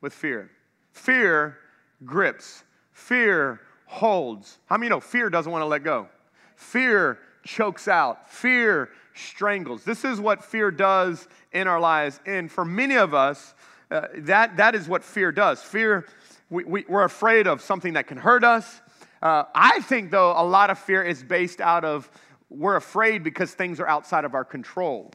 with 0.00 0.12
fear. 0.12 0.50
Fear 0.92 1.58
grips, 2.04 2.64
fear 2.92 3.60
holds. 3.86 4.58
How 4.66 4.76
many 4.76 4.90
know 4.90 5.00
fear 5.00 5.30
doesn't 5.30 5.50
want 5.50 5.62
to 5.62 5.66
let 5.66 5.82
go? 5.82 6.08
Fear 6.54 7.18
chokes 7.44 7.88
out, 7.88 8.30
fear 8.30 8.90
strangles. 9.14 9.84
This 9.84 10.04
is 10.04 10.20
what 10.20 10.44
fear 10.44 10.70
does 10.70 11.26
in 11.52 11.66
our 11.66 11.80
lives. 11.80 12.20
And 12.26 12.50
for 12.50 12.64
many 12.64 12.96
of 12.96 13.14
us, 13.14 13.54
uh, 13.92 14.08
that, 14.14 14.56
that 14.56 14.74
is 14.74 14.88
what 14.88 15.04
fear 15.04 15.30
does. 15.30 15.62
Fear, 15.62 16.06
we, 16.48 16.64
we, 16.64 16.84
are 16.86 17.04
afraid 17.04 17.46
of 17.46 17.60
something 17.60 17.92
that 17.92 18.06
can 18.06 18.16
hurt 18.16 18.42
us. 18.42 18.80
Uh, 19.20 19.44
I 19.54 19.80
think, 19.80 20.10
though, 20.10 20.32
a 20.32 20.42
lot 20.42 20.70
of 20.70 20.78
fear 20.78 21.02
is 21.02 21.22
based 21.22 21.60
out 21.60 21.84
of 21.84 22.10
we're 22.48 22.76
afraid 22.76 23.22
because 23.22 23.52
things 23.52 23.80
are 23.80 23.88
outside 23.88 24.24
of 24.24 24.34
our 24.34 24.44
control. 24.44 25.10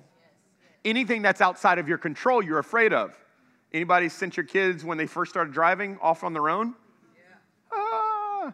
Anything 0.85 1.23
that's 1.23 1.41
outside 1.41 1.79
of 1.79 1.87
your 1.87 1.97
control, 1.97 2.43
you're 2.43 2.59
afraid 2.59 2.93
of. 2.93 3.17
Anybody 3.73 4.09
sent 4.09 4.37
your 4.37 4.45
kids 4.45 4.85
when 4.85 4.97
they 4.97 5.07
first 5.07 5.31
started 5.31 5.53
driving 5.53 5.97
off 5.99 6.23
on 6.23 6.33
their 6.33 6.47
own? 6.47 6.75
Yeah. 7.15 7.23
Ah, 7.73 8.53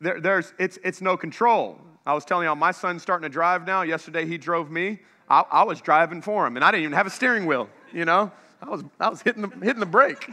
there, 0.00 0.20
there's, 0.20 0.52
it's, 0.58 0.78
it's 0.84 1.00
no 1.00 1.16
control. 1.16 1.78
I 2.04 2.14
was 2.14 2.24
telling 2.24 2.46
y'all, 2.46 2.56
my 2.56 2.72
son's 2.72 3.02
starting 3.02 3.22
to 3.22 3.32
drive 3.32 3.64
now. 3.64 3.82
Yesterday 3.82 4.26
he 4.26 4.38
drove 4.38 4.72
me. 4.72 5.00
I, 5.28 5.44
I 5.50 5.62
was 5.62 5.80
driving 5.80 6.20
for 6.20 6.46
him, 6.46 6.56
and 6.56 6.64
I 6.64 6.72
didn't 6.72 6.84
even 6.84 6.94
have 6.94 7.06
a 7.06 7.10
steering 7.10 7.46
wheel, 7.46 7.68
you 7.92 8.04
know? 8.04 8.32
I 8.62 8.70
was, 8.70 8.84
I 9.00 9.08
was 9.08 9.20
hitting, 9.22 9.42
the, 9.42 9.48
hitting 9.64 9.80
the 9.80 9.86
brake. 9.86 10.30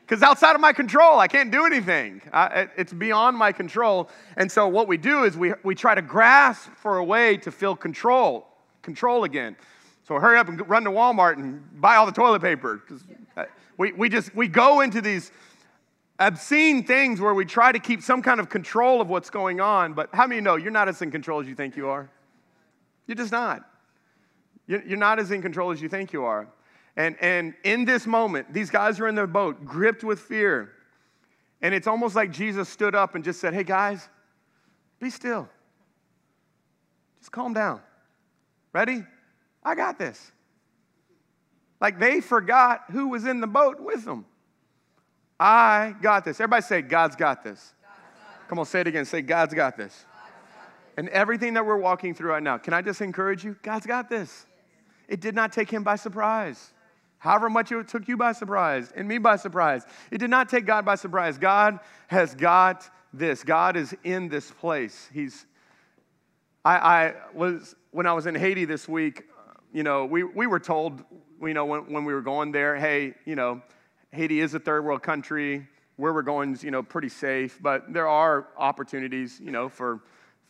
Because 0.00 0.22
outside 0.22 0.54
of 0.54 0.60
my 0.60 0.72
control, 0.72 1.18
I 1.18 1.26
can't 1.26 1.50
do 1.50 1.64
anything. 1.64 2.20
I, 2.32 2.68
it's 2.76 2.92
beyond 2.92 3.36
my 3.36 3.50
control. 3.50 4.10
And 4.36 4.52
so 4.52 4.68
what 4.68 4.86
we 4.86 4.98
do 4.98 5.24
is 5.24 5.36
we, 5.36 5.54
we 5.62 5.74
try 5.74 5.94
to 5.94 6.02
grasp 6.02 6.68
for 6.76 6.98
a 6.98 7.04
way 7.04 7.38
to 7.38 7.50
feel 7.50 7.74
control, 7.74 8.46
control 8.82 9.24
again. 9.24 9.56
So 10.06 10.18
hurry 10.18 10.38
up 10.38 10.48
and 10.48 10.68
run 10.68 10.84
to 10.84 10.90
Walmart 10.90 11.38
and 11.38 11.62
buy 11.80 11.96
all 11.96 12.04
the 12.04 12.12
toilet 12.12 12.42
paper. 12.42 12.82
Because 12.86 13.02
we, 13.78 13.92
we 13.92 14.08
just, 14.10 14.34
we 14.34 14.48
go 14.48 14.82
into 14.82 15.00
these 15.00 15.30
obscene 16.18 16.84
things 16.84 17.20
where 17.20 17.32
we 17.32 17.46
try 17.46 17.72
to 17.72 17.78
keep 17.78 18.02
some 18.02 18.20
kind 18.20 18.40
of 18.40 18.50
control 18.50 19.00
of 19.00 19.08
what's 19.08 19.30
going 19.30 19.60
on. 19.60 19.94
But 19.94 20.10
how 20.12 20.26
many 20.26 20.42
know 20.42 20.56
you're 20.56 20.70
not 20.70 20.88
as 20.88 21.00
in 21.00 21.10
control 21.10 21.40
as 21.40 21.46
you 21.46 21.54
think 21.54 21.76
you 21.76 21.88
are? 21.88 22.10
You're 23.06 23.16
just 23.16 23.32
not. 23.32 23.62
You're 24.66 24.98
not 24.98 25.18
as 25.18 25.30
in 25.30 25.40
control 25.40 25.70
as 25.70 25.80
you 25.80 25.88
think 25.88 26.12
you 26.12 26.24
are. 26.24 26.48
And, 26.96 27.16
and 27.20 27.54
in 27.64 27.84
this 27.84 28.06
moment, 28.06 28.52
these 28.52 28.70
guys 28.70 29.00
are 29.00 29.08
in 29.08 29.14
their 29.14 29.26
boat, 29.26 29.64
gripped 29.64 30.04
with 30.04 30.20
fear. 30.20 30.72
And 31.62 31.74
it's 31.74 31.86
almost 31.86 32.14
like 32.14 32.30
Jesus 32.30 32.68
stood 32.68 32.94
up 32.94 33.14
and 33.14 33.24
just 33.24 33.40
said, 33.40 33.54
Hey, 33.54 33.64
guys, 33.64 34.08
be 35.00 35.10
still. 35.10 35.48
Just 37.20 37.32
calm 37.32 37.54
down. 37.54 37.80
Ready? 38.72 39.04
I 39.64 39.74
got 39.74 39.98
this. 39.98 40.32
Like 41.80 41.98
they 41.98 42.20
forgot 42.20 42.84
who 42.90 43.08
was 43.08 43.26
in 43.26 43.40
the 43.40 43.46
boat 43.46 43.80
with 43.80 44.04
them. 44.04 44.24
I 45.38 45.94
got 46.00 46.24
this. 46.24 46.40
Everybody 46.40 46.62
say, 46.62 46.82
God's 46.82 47.16
got 47.16 47.42
this. 47.42 47.74
Got 47.82 48.48
Come 48.48 48.58
on, 48.58 48.66
say 48.66 48.82
it 48.82 48.86
again. 48.86 49.04
Say, 49.04 49.22
God's 49.22 49.54
got 49.54 49.76
this. 49.76 49.92
God's 49.92 50.54
got 50.54 50.66
this. 50.66 50.94
And 50.96 51.08
everything 51.08 51.54
that 51.54 51.66
we're 51.66 51.78
walking 51.78 52.14
through 52.14 52.30
right 52.30 52.42
now, 52.42 52.58
can 52.58 52.72
I 52.72 52.82
just 52.82 53.00
encourage 53.00 53.44
you? 53.44 53.56
God's 53.62 53.86
got 53.86 54.08
this. 54.08 54.46
It 55.08 55.20
did 55.20 55.34
not 55.34 55.52
take 55.52 55.70
him 55.70 55.82
by 55.82 55.96
surprise. 55.96 56.72
However 57.22 57.48
much 57.48 57.70
it 57.70 57.86
took 57.86 58.08
you 58.08 58.16
by 58.16 58.32
surprise 58.32 58.92
and 58.96 59.06
me 59.06 59.16
by 59.16 59.36
surprise. 59.36 59.86
It 60.10 60.18
did 60.18 60.28
not 60.28 60.48
take 60.48 60.66
God 60.66 60.84
by 60.84 60.96
surprise. 60.96 61.38
God 61.38 61.78
has 62.08 62.34
got 62.34 62.90
this. 63.12 63.44
God 63.44 63.76
is 63.76 63.94
in 64.02 64.28
this 64.28 64.50
place. 64.50 65.08
He's, 65.14 65.46
I, 66.64 66.76
I 66.78 67.14
was, 67.32 67.76
when 67.92 68.06
I 68.06 68.12
was 68.12 68.26
in 68.26 68.34
Haiti 68.34 68.64
this 68.64 68.88
week, 68.88 69.22
you 69.72 69.84
know, 69.84 70.04
we, 70.04 70.24
we 70.24 70.48
were 70.48 70.58
told, 70.58 71.04
you 71.40 71.54
know, 71.54 71.64
when, 71.64 71.92
when 71.92 72.04
we 72.04 72.12
were 72.12 72.22
going 72.22 72.50
there, 72.50 72.74
hey, 72.74 73.14
you 73.24 73.36
know, 73.36 73.62
Haiti 74.10 74.40
is 74.40 74.54
a 74.54 74.58
third 74.58 74.84
world 74.84 75.04
country. 75.04 75.68
Where 75.96 76.12
we're 76.12 76.22
going 76.22 76.54
is, 76.54 76.64
you 76.64 76.72
know, 76.72 76.82
pretty 76.82 77.10
safe, 77.10 77.60
but 77.62 77.92
there 77.92 78.08
are 78.08 78.48
opportunities, 78.56 79.38
you 79.38 79.52
know, 79.52 79.68
for 79.68 80.00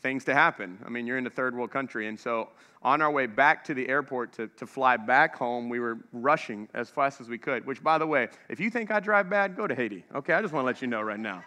things 0.03 0.25
to 0.25 0.35
happen. 0.35 0.79
I 0.85 0.89
mean, 0.89 1.07
you're 1.07 1.19
in 1.19 1.27
a 1.27 1.31
third 1.31 1.55
world 1.55 1.71
country. 1.71 2.09
And 2.09 2.19
so 2.19 2.49
on 2.83 3.01
our 3.01 3.11
way 3.11 3.27
back 3.27 3.65
to 3.65 3.75
the 3.75 3.89
airport 3.89 4.33
to, 4.35 4.49
to 4.49 4.67
fly 4.67 4.97
back 4.97 5.37
home, 5.37 5.69
we 5.69 5.79
were 5.79 5.99
rushing 6.13 6.69
as 6.75 6.91
fast 6.91 7.21
as 7.21 7.29
we 7.29 7.39
could, 7.39 7.65
which, 7.67 7.83
by 7.83 7.99
the 7.99 8.07
way, 8.07 8.29
if 8.49 8.59
you 8.59 8.69
think 8.69 8.91
I 8.91 8.99
drive 9.01 9.31
bad, 9.31 9.57
go 9.57 9.67
to 9.67 9.75
Haiti. 9.75 10.05
Okay, 10.15 10.35
I 10.35 10.43
just 10.43 10.53
want 10.53 10.65
to 10.65 10.67
let 10.67 10.83
you 10.83 10.89
know 10.89 11.03
right 11.03 11.21
now. 11.21 11.45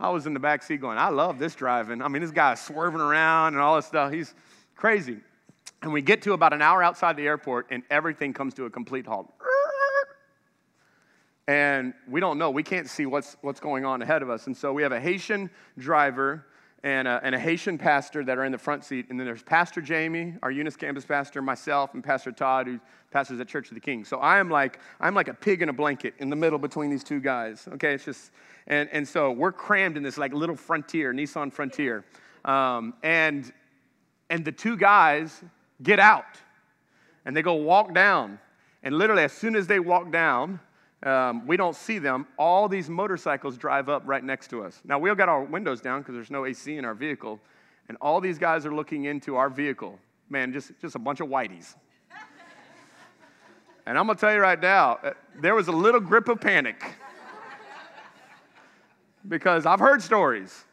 I 0.00 0.10
was 0.10 0.26
in 0.26 0.34
the 0.34 0.40
back 0.40 0.64
seat 0.64 0.80
going, 0.80 0.98
I 0.98 1.10
love 1.10 1.38
this 1.38 1.54
driving. 1.54 2.02
I 2.02 2.08
mean, 2.08 2.22
this 2.22 2.32
guy's 2.32 2.60
swerving 2.60 3.00
around 3.00 3.54
and 3.54 3.62
all 3.62 3.76
this 3.76 3.86
stuff. 3.86 4.12
He's 4.12 4.34
crazy. 4.74 5.18
And 5.82 5.92
we 5.92 6.02
get 6.02 6.22
to 6.22 6.32
about 6.32 6.52
an 6.52 6.62
hour 6.62 6.82
outside 6.82 7.16
the 7.16 7.26
airport, 7.26 7.68
and 7.70 7.84
everything 7.90 8.32
comes 8.32 8.54
to 8.54 8.64
a 8.64 8.70
complete 8.70 9.06
halt. 9.06 9.32
And 11.48 11.92
we 12.08 12.20
don't 12.20 12.38
know. 12.38 12.50
We 12.50 12.62
can't 12.62 12.88
see 12.88 13.06
what's, 13.06 13.36
what's 13.42 13.60
going 13.60 13.84
on 13.84 14.00
ahead 14.00 14.22
of 14.22 14.30
us. 14.30 14.46
And 14.46 14.56
so 14.56 14.72
we 14.72 14.82
have 14.82 14.92
a 14.92 15.00
Haitian 15.00 15.50
driver 15.76 16.46
and 16.84 17.06
a, 17.06 17.20
and 17.22 17.34
a, 17.34 17.38
Haitian 17.38 17.78
pastor 17.78 18.24
that 18.24 18.38
are 18.38 18.44
in 18.44 18.52
the 18.52 18.58
front 18.58 18.84
seat. 18.84 19.06
And 19.08 19.18
then 19.18 19.24
there's 19.24 19.42
Pastor 19.42 19.80
Jamie, 19.80 20.34
our 20.42 20.50
Eunice 20.50 20.76
campus 20.76 21.04
pastor, 21.04 21.40
myself, 21.40 21.94
and 21.94 22.02
Pastor 22.02 22.32
Todd, 22.32 22.66
who 22.66 22.80
pastors 23.12 23.38
at 23.38 23.46
Church 23.46 23.68
of 23.68 23.74
the 23.74 23.80
King. 23.80 24.04
So 24.04 24.18
I 24.18 24.38
am 24.38 24.50
like, 24.50 24.80
I'm 25.00 25.14
like 25.14 25.28
a 25.28 25.34
pig 25.34 25.62
in 25.62 25.68
a 25.68 25.72
blanket 25.72 26.14
in 26.18 26.28
the 26.28 26.36
middle 26.36 26.58
between 26.58 26.90
these 26.90 27.04
two 27.04 27.20
guys. 27.20 27.68
Okay, 27.74 27.94
it's 27.94 28.04
just, 28.04 28.32
and, 28.66 28.88
and 28.90 29.06
so 29.06 29.30
we're 29.30 29.52
crammed 29.52 29.96
in 29.96 30.02
this 30.02 30.18
like 30.18 30.32
little 30.32 30.56
Frontier, 30.56 31.12
Nissan 31.12 31.52
Frontier. 31.52 32.04
Um, 32.44 32.94
and, 33.02 33.52
and 34.28 34.44
the 34.44 34.52
two 34.52 34.76
guys 34.76 35.44
get 35.82 36.00
out 36.00 36.24
and 37.24 37.36
they 37.36 37.42
go 37.42 37.54
walk 37.54 37.94
down. 37.94 38.38
And 38.82 38.98
literally, 38.98 39.22
as 39.22 39.32
soon 39.32 39.54
as 39.54 39.68
they 39.68 39.78
walk 39.78 40.10
down, 40.10 40.58
um, 41.02 41.46
we 41.46 41.56
don't 41.56 41.74
see 41.74 41.98
them. 41.98 42.26
All 42.38 42.68
these 42.68 42.88
motorcycles 42.88 43.56
drive 43.56 43.88
up 43.88 44.02
right 44.06 44.22
next 44.22 44.48
to 44.48 44.64
us. 44.64 44.80
Now, 44.84 44.98
we've 44.98 45.16
got 45.16 45.28
our 45.28 45.42
windows 45.42 45.80
down 45.80 46.00
because 46.00 46.14
there's 46.14 46.30
no 46.30 46.46
AC 46.46 46.76
in 46.76 46.84
our 46.84 46.94
vehicle, 46.94 47.40
and 47.88 47.98
all 48.00 48.20
these 48.20 48.38
guys 48.38 48.64
are 48.66 48.74
looking 48.74 49.04
into 49.04 49.36
our 49.36 49.50
vehicle. 49.50 49.98
Man, 50.28 50.52
just, 50.52 50.72
just 50.80 50.94
a 50.94 50.98
bunch 50.98 51.20
of 51.20 51.28
whiteys. 51.28 51.74
and 53.86 53.98
I'm 53.98 54.06
going 54.06 54.16
to 54.16 54.20
tell 54.20 54.32
you 54.32 54.40
right 54.40 54.60
now, 54.60 54.98
uh, 55.02 55.12
there 55.40 55.54
was 55.54 55.68
a 55.68 55.72
little 55.72 56.00
grip 56.00 56.28
of 56.28 56.40
panic 56.40 56.82
because 59.28 59.66
I've 59.66 59.80
heard 59.80 60.02
stories 60.02 60.64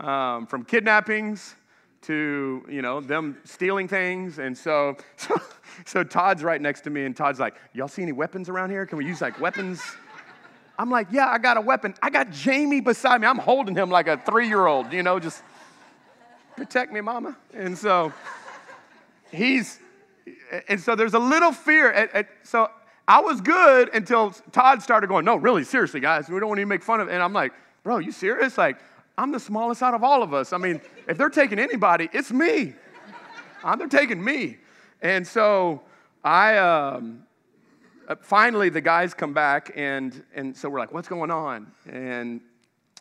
um, 0.00 0.46
from 0.46 0.64
kidnappings 0.64 1.54
to 2.02 2.64
you 2.68 2.82
know 2.82 3.00
them 3.00 3.38
stealing 3.44 3.88
things. 3.88 4.38
And 4.38 4.56
so, 4.56 4.96
so 5.16 5.40
so 5.86 6.04
todd's 6.04 6.42
right 6.42 6.60
next 6.60 6.82
to 6.82 6.90
me 6.90 7.04
and 7.04 7.16
todd's 7.16 7.40
like 7.40 7.56
y'all 7.72 7.88
see 7.88 8.02
any 8.02 8.12
weapons 8.12 8.48
around 8.48 8.70
here? 8.70 8.86
Can 8.86 8.98
we 8.98 9.06
use 9.06 9.20
like 9.20 9.40
weapons? 9.40 9.82
I'm 10.80 10.90
like 10.90 11.08
yeah 11.10 11.28
i 11.28 11.38
got 11.38 11.56
a 11.56 11.60
weapon. 11.60 11.94
I 12.02 12.10
got 12.10 12.30
jamie 12.30 12.80
beside 12.80 13.20
me. 13.20 13.26
I'm 13.26 13.38
holding 13.38 13.74
him 13.74 13.90
like 13.90 14.06
a 14.06 14.16
three-year-old 14.18 14.92
you 14.92 15.02
know 15.02 15.18
just 15.18 15.42
protect 16.56 16.92
me 16.92 17.00
mama. 17.00 17.36
And 17.52 17.76
so 17.76 18.12
he's 19.30 19.78
and 20.68 20.80
so 20.80 20.94
there's 20.94 21.14
a 21.14 21.18
little 21.18 21.52
fear 21.52 22.26
so 22.42 22.70
i 23.06 23.20
was 23.20 23.40
good 23.40 23.90
until 23.94 24.30
todd 24.52 24.82
started 24.82 25.06
going 25.06 25.24
no 25.24 25.36
really 25.36 25.64
seriously 25.64 26.00
guys 26.00 26.28
we 26.28 26.38
don't 26.38 26.48
want 26.48 26.58
to 26.58 26.66
make 26.66 26.82
fun 26.82 27.00
of 27.00 27.08
it 27.08 27.12
and 27.12 27.22
i'm 27.22 27.32
like 27.32 27.52
bro 27.88 27.96
you 27.96 28.12
serious? 28.12 28.58
Like 28.58 28.76
I'm 29.18 29.32
the 29.32 29.40
smallest 29.40 29.82
out 29.82 29.94
of 29.94 30.04
all 30.04 30.22
of 30.22 30.32
us. 30.32 30.52
I 30.52 30.58
mean, 30.58 30.80
if 31.08 31.18
they're 31.18 31.28
taking 31.28 31.58
anybody, 31.58 32.08
it's 32.12 32.30
me. 32.30 32.74
Uh, 33.64 33.74
they're 33.74 33.88
taking 33.88 34.22
me. 34.22 34.58
And 35.02 35.26
so 35.26 35.82
I, 36.22 36.56
um, 36.56 37.24
uh, 38.06 38.14
finally, 38.20 38.68
the 38.68 38.80
guys 38.80 39.14
come 39.14 39.34
back, 39.34 39.72
and, 39.74 40.22
and 40.36 40.56
so 40.56 40.68
we're 40.68 40.78
like, 40.78 40.92
what's 40.92 41.08
going 41.08 41.32
on? 41.32 41.66
And, 41.90 42.40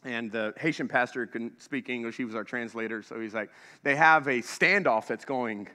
and 0.06 0.32
the 0.32 0.56
Haitian 0.58 0.88
pastor 0.88 1.28
couldn't 1.28 1.62
speak 1.62 1.88
English. 1.88 2.18
He 2.18 2.26
was 2.26 2.34
our 2.34 2.44
translator. 2.44 3.04
So 3.04 3.20
he's 3.20 3.36
like, 3.36 3.52
they 3.84 3.96
have 3.96 4.26
a 4.26 4.40
standoff 4.40 5.06
that's 5.06 5.26
going 5.26 5.68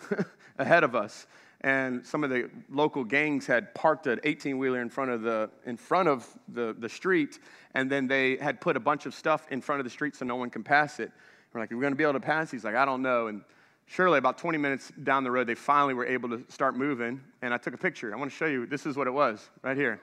ahead 0.58 0.84
of 0.84 0.94
us 0.94 1.26
and 1.62 2.06
some 2.06 2.22
of 2.22 2.30
the 2.30 2.48
local 2.70 3.02
gangs 3.02 3.46
had 3.46 3.74
parked 3.74 4.06
an 4.06 4.20
18 4.22 4.58
wheeler 4.58 4.80
in 4.80 4.88
front 4.88 5.10
of 5.10 5.22
the 5.22 5.50
in 5.66 5.76
front 5.76 6.08
of 6.08 6.26
the, 6.48 6.74
the 6.78 6.88
street 6.88 7.40
and 7.74 7.90
then 7.90 8.06
they 8.06 8.36
had 8.36 8.60
put 8.60 8.76
a 8.76 8.80
bunch 8.80 9.06
of 9.06 9.14
stuff 9.14 9.46
in 9.50 9.60
front 9.60 9.80
of 9.80 9.84
the 9.84 9.90
street 9.90 10.14
so 10.14 10.24
no 10.24 10.36
one 10.36 10.50
can 10.50 10.62
pass 10.62 11.00
it. 11.00 11.10
We're 11.52 11.60
like 11.60 11.72
are 11.72 11.76
we 11.76 11.80
going 11.80 11.92
to 11.92 11.96
be 11.96 12.04
able 12.04 12.12
to 12.14 12.20
pass? 12.20 12.50
He's 12.50 12.64
like 12.64 12.76
i 12.76 12.84
don't 12.84 13.02
know. 13.02 13.26
And 13.26 13.42
surely 13.86 14.18
about 14.18 14.38
20 14.38 14.58
minutes 14.58 14.92
down 15.02 15.24
the 15.24 15.30
road 15.30 15.46
they 15.46 15.54
finally 15.54 15.94
were 15.94 16.06
able 16.06 16.28
to 16.28 16.44
start 16.48 16.76
moving. 16.76 17.20
And 17.42 17.52
i 17.52 17.56
took 17.56 17.74
a 17.74 17.78
picture. 17.78 18.14
I 18.14 18.18
want 18.18 18.30
to 18.30 18.36
show 18.36 18.46
you 18.46 18.66
this 18.66 18.86
is 18.86 18.96
what 18.96 19.06
it 19.06 19.12
was 19.12 19.50
right 19.62 19.76
here. 19.76 20.00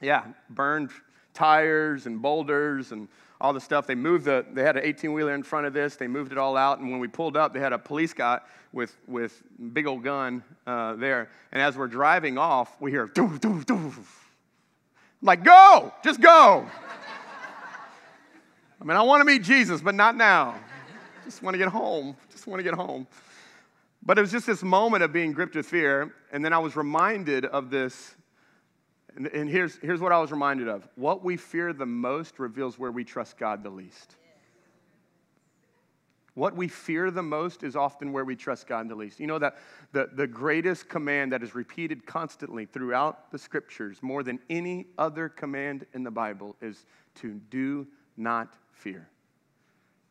Yeah 0.00 0.24
burned 0.50 0.90
tires 1.34 2.06
and 2.06 2.22
boulders 2.22 2.92
and 2.92 3.08
all 3.40 3.52
the 3.52 3.60
stuff. 3.60 3.86
They 3.86 3.94
moved 3.94 4.24
the, 4.24 4.44
they 4.52 4.62
had 4.62 4.76
an 4.76 4.84
18 4.84 5.12
wheeler 5.12 5.34
in 5.34 5.42
front 5.42 5.66
of 5.66 5.72
this. 5.72 5.96
They 5.96 6.08
moved 6.08 6.32
it 6.32 6.38
all 6.38 6.56
out. 6.56 6.78
And 6.80 6.90
when 6.90 7.00
we 7.00 7.08
pulled 7.08 7.36
up, 7.36 7.52
they 7.54 7.60
had 7.60 7.72
a 7.72 7.78
police 7.78 8.12
guy 8.12 8.40
with, 8.72 8.96
with 9.06 9.42
big 9.72 9.86
old 9.86 10.02
gun 10.02 10.42
uh, 10.66 10.94
there. 10.96 11.30
And 11.52 11.62
as 11.62 11.76
we're 11.76 11.88
driving 11.88 12.38
off, 12.38 12.76
we 12.80 12.90
hear, 12.90 13.06
doo, 13.06 13.38
doo, 13.38 13.62
doo. 13.64 13.76
I'm 13.76 13.94
like, 15.22 15.44
go, 15.44 15.92
just 16.04 16.20
go. 16.20 16.66
I 18.80 18.84
mean, 18.84 18.96
I 18.96 19.02
want 19.02 19.20
to 19.20 19.24
meet 19.24 19.42
Jesus, 19.42 19.80
but 19.80 19.94
not 19.94 20.16
now. 20.16 20.54
Just 21.24 21.42
want 21.42 21.54
to 21.54 21.58
get 21.58 21.68
home. 21.68 22.16
Just 22.30 22.46
want 22.46 22.60
to 22.60 22.62
get 22.62 22.74
home. 22.74 23.06
But 24.02 24.18
it 24.18 24.20
was 24.20 24.30
just 24.30 24.46
this 24.46 24.62
moment 24.62 25.02
of 25.02 25.12
being 25.12 25.32
gripped 25.32 25.56
with 25.56 25.66
fear. 25.66 26.14
And 26.32 26.44
then 26.44 26.52
I 26.52 26.58
was 26.58 26.76
reminded 26.76 27.44
of 27.44 27.70
this 27.70 28.14
and, 29.18 29.26
and 29.26 29.50
here's, 29.50 29.76
here's 29.82 30.00
what 30.00 30.12
I 30.12 30.18
was 30.18 30.30
reminded 30.30 30.68
of 30.68 30.88
what 30.94 31.24
we 31.24 31.36
fear 31.36 31.72
the 31.72 31.84
most 31.84 32.38
reveals 32.38 32.78
where 32.78 32.92
we 32.92 33.04
trust 33.04 33.36
God 33.36 33.64
the 33.64 33.70
least. 33.70 34.14
What 36.34 36.54
we 36.54 36.68
fear 36.68 37.10
the 37.10 37.22
most 37.22 37.64
is 37.64 37.74
often 37.74 38.12
where 38.12 38.24
we 38.24 38.36
trust 38.36 38.68
God 38.68 38.88
the 38.88 38.94
least. 38.94 39.18
You 39.18 39.26
know 39.26 39.40
that 39.40 39.56
the, 39.90 40.08
the 40.12 40.28
greatest 40.28 40.88
command 40.88 41.32
that 41.32 41.42
is 41.42 41.52
repeated 41.52 42.06
constantly 42.06 42.64
throughout 42.64 43.32
the 43.32 43.38
scriptures, 43.38 43.98
more 44.02 44.22
than 44.22 44.38
any 44.48 44.86
other 44.98 45.28
command 45.28 45.84
in 45.94 46.04
the 46.04 46.12
Bible, 46.12 46.54
is 46.62 46.86
to 47.16 47.40
do 47.50 47.88
not 48.16 48.54
fear. 48.70 49.08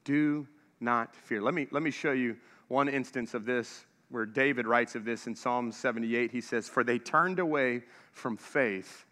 Do 0.03 0.45
not 0.81 1.15
fear. 1.15 1.41
Let 1.41 1.53
me, 1.53 1.67
let 1.71 1.81
me 1.81 1.91
show 1.91 2.11
you 2.11 2.35
one 2.67 2.89
instance 2.89 3.33
of 3.33 3.45
this 3.45 3.85
where 4.09 4.25
David 4.25 4.65
writes 4.67 4.95
of 4.95 5.05
this 5.05 5.27
in 5.27 5.35
Psalm 5.35 5.71
78. 5.71 6.31
He 6.31 6.41
says, 6.41 6.67
For 6.67 6.83
they 6.83 6.99
turned 6.99 7.39
away 7.39 7.83
from 8.13 8.37
faith 8.37 9.05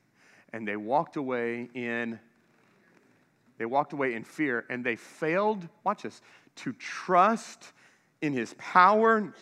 and 0.54 0.68
they 0.68 0.76
walked 0.76 1.16
away 1.16 1.70
in 1.74 2.20
they 3.58 3.66
walked 3.66 3.94
away 3.94 4.16
in 4.16 4.26
fear 4.26 4.66
and 4.70 4.84
they 4.84 4.98
failed, 4.98 5.68
watch 5.86 6.04
this, 6.04 6.22
to 6.58 6.74
trust 6.74 7.72
in 8.22 8.34
his 8.34 8.54
power 8.58 9.34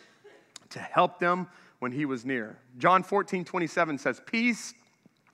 to 0.70 0.80
help 0.80 1.20
them 1.20 1.48
when 1.80 1.92
he 1.92 2.06
was 2.06 2.24
near. 2.24 2.60
John 2.78 3.02
14, 3.02 3.44
27 3.44 3.98
says, 3.98 4.22
Peace 4.26 4.76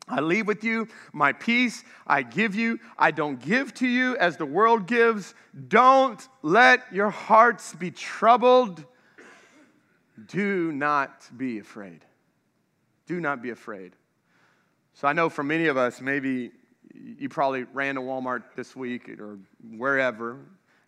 I 0.09 0.21
leave 0.21 0.47
with 0.47 0.63
you, 0.63 0.87
my 1.13 1.33
peace 1.33 1.83
I 2.07 2.23
give 2.23 2.55
you. 2.55 2.79
I 2.97 3.11
don't 3.11 3.39
give 3.39 3.73
to 3.75 3.87
you 3.87 4.17
as 4.17 4.37
the 4.37 4.45
world 4.45 4.87
gives. 4.87 5.35
Don't 5.67 6.27
let 6.41 6.91
your 6.91 7.11
hearts 7.11 7.75
be 7.75 7.91
troubled 7.91 8.83
do 10.27 10.71
not 10.71 11.29
be 11.37 11.59
afraid. 11.59 12.03
Do 13.05 13.19
not 13.19 13.41
be 13.41 13.49
afraid. 13.49 13.93
So 14.93 15.07
I 15.07 15.13
know 15.13 15.29
for 15.29 15.43
many 15.43 15.67
of 15.67 15.77
us, 15.77 16.01
maybe 16.01 16.51
you 16.93 17.29
probably 17.29 17.63
ran 17.63 17.95
to 17.95 18.01
Walmart 18.01 18.43
this 18.55 18.75
week 18.75 19.09
or 19.19 19.37
wherever 19.75 20.39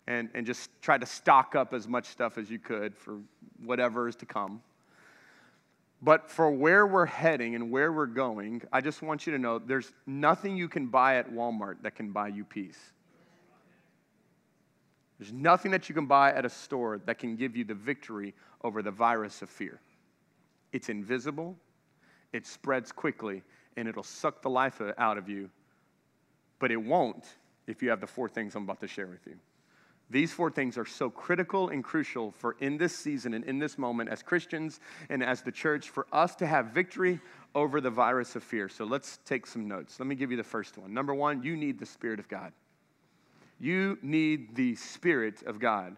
and, 0.06 0.28
and 0.34 0.46
just 0.46 0.70
tried 0.82 1.00
to 1.00 1.06
stock 1.06 1.54
up 1.54 1.72
as 1.72 1.88
much 1.88 2.06
stuff 2.06 2.38
as 2.38 2.50
you 2.50 2.58
could 2.58 2.96
for 2.96 3.18
whatever 3.64 4.08
is 4.08 4.16
to 4.16 4.26
come. 4.26 4.60
But 6.02 6.28
for 6.28 6.50
where 6.50 6.86
we're 6.86 7.06
heading 7.06 7.54
and 7.54 7.70
where 7.70 7.92
we're 7.92 8.06
going, 8.06 8.62
I 8.72 8.80
just 8.80 9.02
want 9.02 9.24
you 9.26 9.32
to 9.32 9.38
know 9.38 9.60
there's 9.60 9.92
nothing 10.04 10.56
you 10.56 10.68
can 10.68 10.88
buy 10.88 11.16
at 11.16 11.30
Walmart 11.30 11.76
that 11.82 11.94
can 11.94 12.10
buy 12.10 12.28
you 12.28 12.44
peace. 12.44 12.91
There's 15.22 15.32
nothing 15.32 15.70
that 15.70 15.88
you 15.88 15.94
can 15.94 16.06
buy 16.06 16.32
at 16.32 16.44
a 16.44 16.50
store 16.50 16.98
that 17.06 17.20
can 17.20 17.36
give 17.36 17.56
you 17.56 17.62
the 17.62 17.74
victory 17.74 18.34
over 18.64 18.82
the 18.82 18.90
virus 18.90 19.40
of 19.40 19.48
fear. 19.48 19.78
It's 20.72 20.88
invisible, 20.88 21.56
it 22.32 22.44
spreads 22.44 22.90
quickly, 22.90 23.44
and 23.76 23.86
it'll 23.86 24.02
suck 24.02 24.42
the 24.42 24.50
life 24.50 24.82
out 24.98 25.18
of 25.18 25.28
you. 25.28 25.48
But 26.58 26.72
it 26.72 26.76
won't 26.76 27.24
if 27.68 27.84
you 27.84 27.90
have 27.90 28.00
the 28.00 28.06
four 28.08 28.28
things 28.28 28.56
I'm 28.56 28.64
about 28.64 28.80
to 28.80 28.88
share 28.88 29.06
with 29.06 29.24
you. 29.24 29.36
These 30.10 30.32
four 30.32 30.50
things 30.50 30.76
are 30.76 30.84
so 30.84 31.08
critical 31.08 31.68
and 31.68 31.84
crucial 31.84 32.32
for 32.32 32.56
in 32.58 32.76
this 32.76 32.92
season 32.92 33.32
and 33.34 33.44
in 33.44 33.60
this 33.60 33.78
moment 33.78 34.10
as 34.10 34.24
Christians 34.24 34.80
and 35.08 35.22
as 35.22 35.42
the 35.42 35.52
church 35.52 35.90
for 35.90 36.08
us 36.12 36.34
to 36.34 36.48
have 36.48 36.74
victory 36.74 37.20
over 37.54 37.80
the 37.80 37.90
virus 37.90 38.34
of 38.34 38.42
fear. 38.42 38.68
So 38.68 38.84
let's 38.84 39.20
take 39.24 39.46
some 39.46 39.68
notes. 39.68 40.00
Let 40.00 40.08
me 40.08 40.16
give 40.16 40.32
you 40.32 40.36
the 40.36 40.42
first 40.42 40.78
one. 40.78 40.92
Number 40.92 41.14
one, 41.14 41.44
you 41.44 41.56
need 41.56 41.78
the 41.78 41.86
Spirit 41.86 42.18
of 42.18 42.28
God. 42.28 42.52
You 43.62 43.96
need 44.02 44.56
the 44.56 44.74
Spirit 44.74 45.44
of 45.44 45.60
God. 45.60 45.96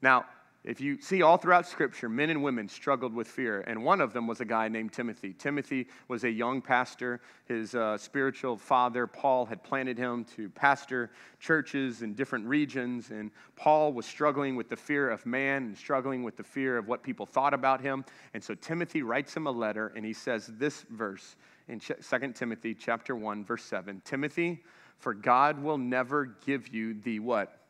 Now, 0.00 0.24
if 0.64 0.80
you 0.80 0.98
see 1.02 1.20
all 1.20 1.36
throughout 1.36 1.68
Scripture, 1.68 2.08
men 2.08 2.30
and 2.30 2.42
women 2.42 2.66
struggled 2.66 3.12
with 3.12 3.28
fear, 3.28 3.60
and 3.66 3.84
one 3.84 4.00
of 4.00 4.14
them 4.14 4.26
was 4.26 4.40
a 4.40 4.46
guy 4.46 4.68
named 4.68 4.94
Timothy. 4.94 5.34
Timothy 5.34 5.86
was 6.08 6.24
a 6.24 6.30
young 6.30 6.62
pastor. 6.62 7.20
His 7.44 7.74
uh, 7.74 7.98
spiritual 7.98 8.56
father, 8.56 9.06
Paul, 9.06 9.44
had 9.44 9.62
planted 9.62 9.98
him 9.98 10.24
to 10.36 10.48
pastor 10.48 11.10
churches 11.40 12.00
in 12.00 12.14
different 12.14 12.46
regions, 12.46 13.10
and 13.10 13.30
Paul 13.54 13.92
was 13.92 14.06
struggling 14.06 14.56
with 14.56 14.70
the 14.70 14.76
fear 14.76 15.10
of 15.10 15.26
man 15.26 15.64
and 15.64 15.76
struggling 15.76 16.22
with 16.22 16.38
the 16.38 16.42
fear 16.42 16.78
of 16.78 16.88
what 16.88 17.02
people 17.02 17.26
thought 17.26 17.52
about 17.52 17.82
him. 17.82 18.02
And 18.32 18.42
so 18.42 18.54
Timothy 18.54 19.02
writes 19.02 19.36
him 19.36 19.46
a 19.46 19.52
letter, 19.52 19.92
and 19.94 20.06
he 20.06 20.14
says 20.14 20.50
this 20.56 20.86
verse 20.88 21.36
in 21.68 21.80
2 21.80 22.32
Timothy 22.32 22.74
chapter 22.74 23.14
1, 23.14 23.44
verse 23.44 23.64
7 23.64 24.00
Timothy, 24.06 24.64
for 24.98 25.14
God 25.14 25.62
will 25.62 25.78
never 25.78 26.26
give 26.46 26.68
you 26.68 26.94
the 26.94 27.20
what? 27.20 27.60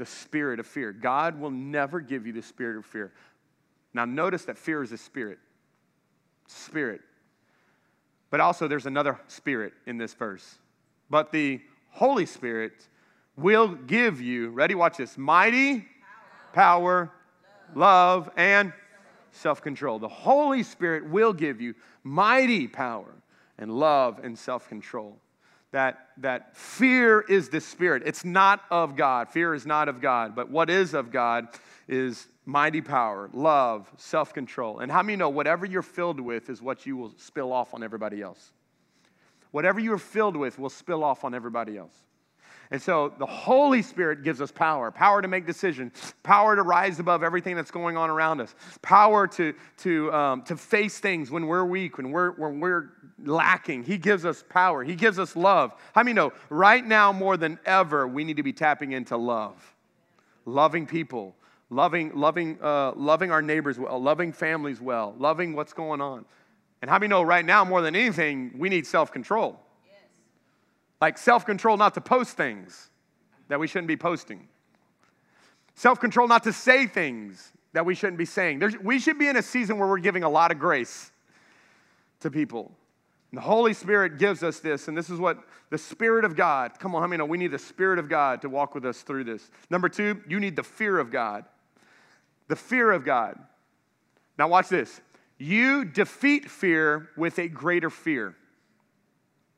the 0.00 0.06
spirit 0.06 0.58
of 0.58 0.66
fear. 0.66 0.92
God 0.92 1.38
will 1.38 1.50
never 1.50 2.00
give 2.00 2.26
you 2.26 2.32
the 2.32 2.40
spirit 2.40 2.78
of 2.78 2.86
fear. 2.86 3.12
Now, 3.92 4.06
notice 4.06 4.46
that 4.46 4.56
fear 4.56 4.82
is 4.82 4.92
a 4.92 4.96
spirit. 4.96 5.38
Spirit. 6.46 7.02
But 8.30 8.40
also, 8.40 8.66
there's 8.66 8.86
another 8.86 9.20
spirit 9.28 9.74
in 9.86 9.98
this 9.98 10.14
verse. 10.14 10.58
But 11.10 11.32
the 11.32 11.60
Holy 11.90 12.24
Spirit 12.24 12.72
will 13.36 13.68
give 13.68 14.22
you, 14.22 14.48
ready, 14.48 14.74
watch 14.74 14.96
this, 14.96 15.18
mighty 15.18 15.86
power, 16.54 17.12
love, 17.74 18.30
and 18.38 18.72
self 19.32 19.60
control. 19.60 19.98
The 19.98 20.08
Holy 20.08 20.62
Spirit 20.62 21.10
will 21.10 21.34
give 21.34 21.60
you 21.60 21.74
mighty 22.04 22.66
power 22.68 23.12
and 23.58 23.70
love 23.70 24.18
and 24.22 24.38
self 24.38 24.66
control 24.66 25.18
that, 25.72 26.08
that 26.18 26.56
fear 26.56 27.20
is 27.20 27.48
the 27.48 27.60
spirit. 27.60 28.02
It's 28.04 28.24
not 28.24 28.62
of 28.70 28.96
God. 28.96 29.28
Fear 29.28 29.54
is 29.54 29.66
not 29.66 29.88
of 29.88 30.00
God. 30.00 30.34
But 30.34 30.50
what 30.50 30.68
is 30.68 30.94
of 30.94 31.12
God 31.12 31.48
is 31.86 32.26
mighty 32.44 32.80
power, 32.80 33.30
love, 33.32 33.90
self 33.96 34.34
control. 34.34 34.80
And 34.80 34.90
how 34.90 35.02
many 35.02 35.16
know 35.16 35.28
whatever 35.28 35.64
you're 35.66 35.82
filled 35.82 36.20
with 36.20 36.50
is 36.50 36.60
what 36.60 36.86
you 36.86 36.96
will 36.96 37.12
spill 37.18 37.52
off 37.52 37.74
on 37.74 37.82
everybody 37.82 38.20
else? 38.20 38.50
Whatever 39.52 39.80
you're 39.80 39.98
filled 39.98 40.36
with 40.36 40.58
will 40.58 40.70
spill 40.70 41.04
off 41.04 41.24
on 41.24 41.34
everybody 41.34 41.76
else. 41.76 41.94
And 42.72 42.80
so 42.80 43.12
the 43.18 43.26
Holy 43.26 43.82
Spirit 43.82 44.22
gives 44.22 44.40
us 44.40 44.52
power 44.52 44.90
power 44.90 45.20
to 45.20 45.28
make 45.28 45.46
decisions, 45.46 46.14
power 46.22 46.54
to 46.54 46.62
rise 46.62 47.00
above 47.00 47.22
everything 47.22 47.56
that's 47.56 47.70
going 47.70 47.96
on 47.96 48.10
around 48.10 48.40
us, 48.40 48.54
power 48.80 49.26
to, 49.26 49.54
to, 49.78 50.12
um, 50.12 50.42
to 50.42 50.56
face 50.56 50.98
things 51.00 51.30
when 51.30 51.46
we're 51.46 51.64
weak, 51.64 51.96
when 51.96 52.12
we're, 52.12 52.30
when 52.32 52.60
we're 52.60 52.90
lacking. 53.24 53.82
He 53.82 53.98
gives 53.98 54.24
us 54.24 54.44
power, 54.48 54.84
He 54.84 54.94
gives 54.94 55.18
us 55.18 55.34
love. 55.34 55.72
How 55.94 56.02
many 56.02 56.14
know 56.14 56.32
right 56.48 56.84
now 56.84 57.12
more 57.12 57.36
than 57.36 57.58
ever, 57.66 58.06
we 58.06 58.22
need 58.24 58.36
to 58.36 58.42
be 58.42 58.52
tapping 58.52 58.92
into 58.92 59.16
love, 59.16 59.74
loving 60.44 60.86
people. 60.86 61.34
Loving, 61.72 62.10
loving, 62.16 62.58
uh, 62.60 62.90
loving 62.96 63.30
our 63.30 63.40
neighbors 63.40 63.78
well, 63.78 64.02
loving 64.02 64.32
families 64.32 64.80
well, 64.80 65.14
loving 65.20 65.54
what's 65.54 65.72
going 65.72 66.00
on. 66.00 66.24
And 66.82 66.90
how 66.90 66.98
many 66.98 67.06
know 67.06 67.22
right 67.22 67.44
now, 67.44 67.64
more 67.64 67.80
than 67.80 67.94
anything, 67.94 68.50
we 68.58 68.68
need 68.68 68.88
self 68.88 69.12
control? 69.12 69.60
Like 71.00 71.18
self 71.18 71.46
control 71.46 71.76
not 71.76 71.94
to 71.94 72.00
post 72.00 72.36
things 72.36 72.90
that 73.48 73.58
we 73.58 73.66
shouldn't 73.66 73.88
be 73.88 73.96
posting, 73.96 74.48
self 75.74 76.00
control 76.00 76.28
not 76.28 76.44
to 76.44 76.52
say 76.52 76.86
things 76.86 77.52
that 77.72 77.86
we 77.86 77.94
shouldn't 77.94 78.18
be 78.18 78.24
saying. 78.24 78.58
There's, 78.58 78.76
we 78.78 78.98
should 78.98 79.18
be 79.18 79.28
in 79.28 79.36
a 79.36 79.42
season 79.42 79.78
where 79.78 79.88
we're 79.88 79.98
giving 79.98 80.24
a 80.24 80.28
lot 80.28 80.50
of 80.50 80.58
grace 80.58 81.10
to 82.20 82.30
people. 82.30 82.72
And 83.30 83.38
the 83.38 83.42
Holy 83.42 83.74
Spirit 83.74 84.18
gives 84.18 84.42
us 84.42 84.58
this, 84.58 84.88
and 84.88 84.96
this 84.96 85.08
is 85.08 85.20
what 85.20 85.38
the 85.70 85.78
Spirit 85.78 86.24
of 86.24 86.34
God, 86.34 86.78
come 86.78 86.94
on, 86.94 87.00
how 87.00 87.06
many 87.06 87.18
know 87.18 87.26
we 87.26 87.38
need 87.38 87.52
the 87.52 87.58
Spirit 87.58 88.00
of 88.00 88.08
God 88.08 88.42
to 88.42 88.48
walk 88.48 88.74
with 88.74 88.84
us 88.84 89.02
through 89.02 89.24
this? 89.24 89.50
Number 89.70 89.88
two, 89.88 90.20
you 90.28 90.40
need 90.40 90.56
the 90.56 90.64
fear 90.64 90.98
of 90.98 91.10
God. 91.10 91.44
The 92.48 92.56
fear 92.56 92.90
of 92.90 93.04
God. 93.04 93.38
Now, 94.36 94.48
watch 94.48 94.68
this. 94.68 95.00
You 95.38 95.84
defeat 95.84 96.50
fear 96.50 97.10
with 97.16 97.38
a 97.38 97.46
greater 97.46 97.88
fear. 97.88 98.34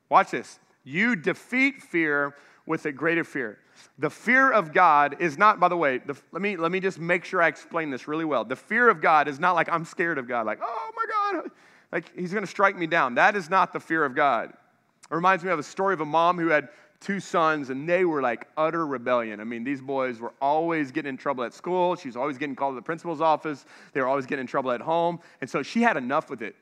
Watch 0.07 0.31
this. 0.31 0.59
You 0.83 1.15
defeat 1.15 1.81
fear 1.81 2.35
with 2.65 2.85
a 2.85 2.91
greater 2.91 3.23
fear. 3.23 3.59
The 3.99 4.09
fear 4.09 4.51
of 4.51 4.73
God 4.73 5.17
is 5.19 5.37
not, 5.37 5.59
by 5.59 5.67
the 5.67 5.77
way, 5.77 5.99
the, 5.99 6.15
let, 6.31 6.41
me, 6.41 6.55
let 6.57 6.71
me 6.71 6.79
just 6.79 6.99
make 6.99 7.25
sure 7.25 7.41
I 7.41 7.47
explain 7.47 7.89
this 7.89 8.07
really 8.07 8.25
well. 8.25 8.45
The 8.45 8.55
fear 8.55 8.89
of 8.89 9.01
God 9.01 9.27
is 9.27 9.39
not 9.39 9.53
like 9.53 9.69
I'm 9.69 9.85
scared 9.85 10.17
of 10.17 10.27
God, 10.27 10.45
like, 10.45 10.59
oh 10.61 10.91
my 10.95 11.41
God, 11.41 11.51
like 11.91 12.11
he's 12.15 12.33
gonna 12.33 12.47
strike 12.47 12.77
me 12.77 12.87
down. 12.87 13.15
That 13.15 13.35
is 13.35 13.49
not 13.49 13.73
the 13.73 13.79
fear 13.79 14.05
of 14.05 14.15
God. 14.15 14.49
It 14.49 15.15
reminds 15.15 15.43
me 15.43 15.51
of 15.51 15.59
a 15.59 15.63
story 15.63 15.93
of 15.93 16.01
a 16.01 16.05
mom 16.05 16.39
who 16.39 16.47
had 16.47 16.69
two 17.03 17.19
sons 17.19 17.69
and 17.69 17.87
they 17.87 18.05
were 18.05 18.21
like 18.21 18.47
utter 18.55 18.87
rebellion. 18.87 19.41
I 19.41 19.43
mean, 19.43 19.63
these 19.63 19.81
boys 19.81 20.19
were 20.19 20.33
always 20.41 20.91
getting 20.91 21.09
in 21.09 21.17
trouble 21.17 21.43
at 21.43 21.53
school. 21.53 21.95
She 21.95 22.07
was 22.07 22.15
always 22.15 22.37
getting 22.37 22.55
called 22.55 22.73
to 22.73 22.75
the 22.75 22.81
principal's 22.81 23.19
office. 23.19 23.65
They 23.91 23.99
were 23.99 24.07
always 24.07 24.25
getting 24.25 24.41
in 24.41 24.47
trouble 24.47 24.71
at 24.71 24.79
home. 24.79 25.19
And 25.41 25.49
so 25.49 25.61
she 25.61 25.81
had 25.81 25.97
enough 25.97 26.29
with 26.29 26.41
it. 26.41 26.55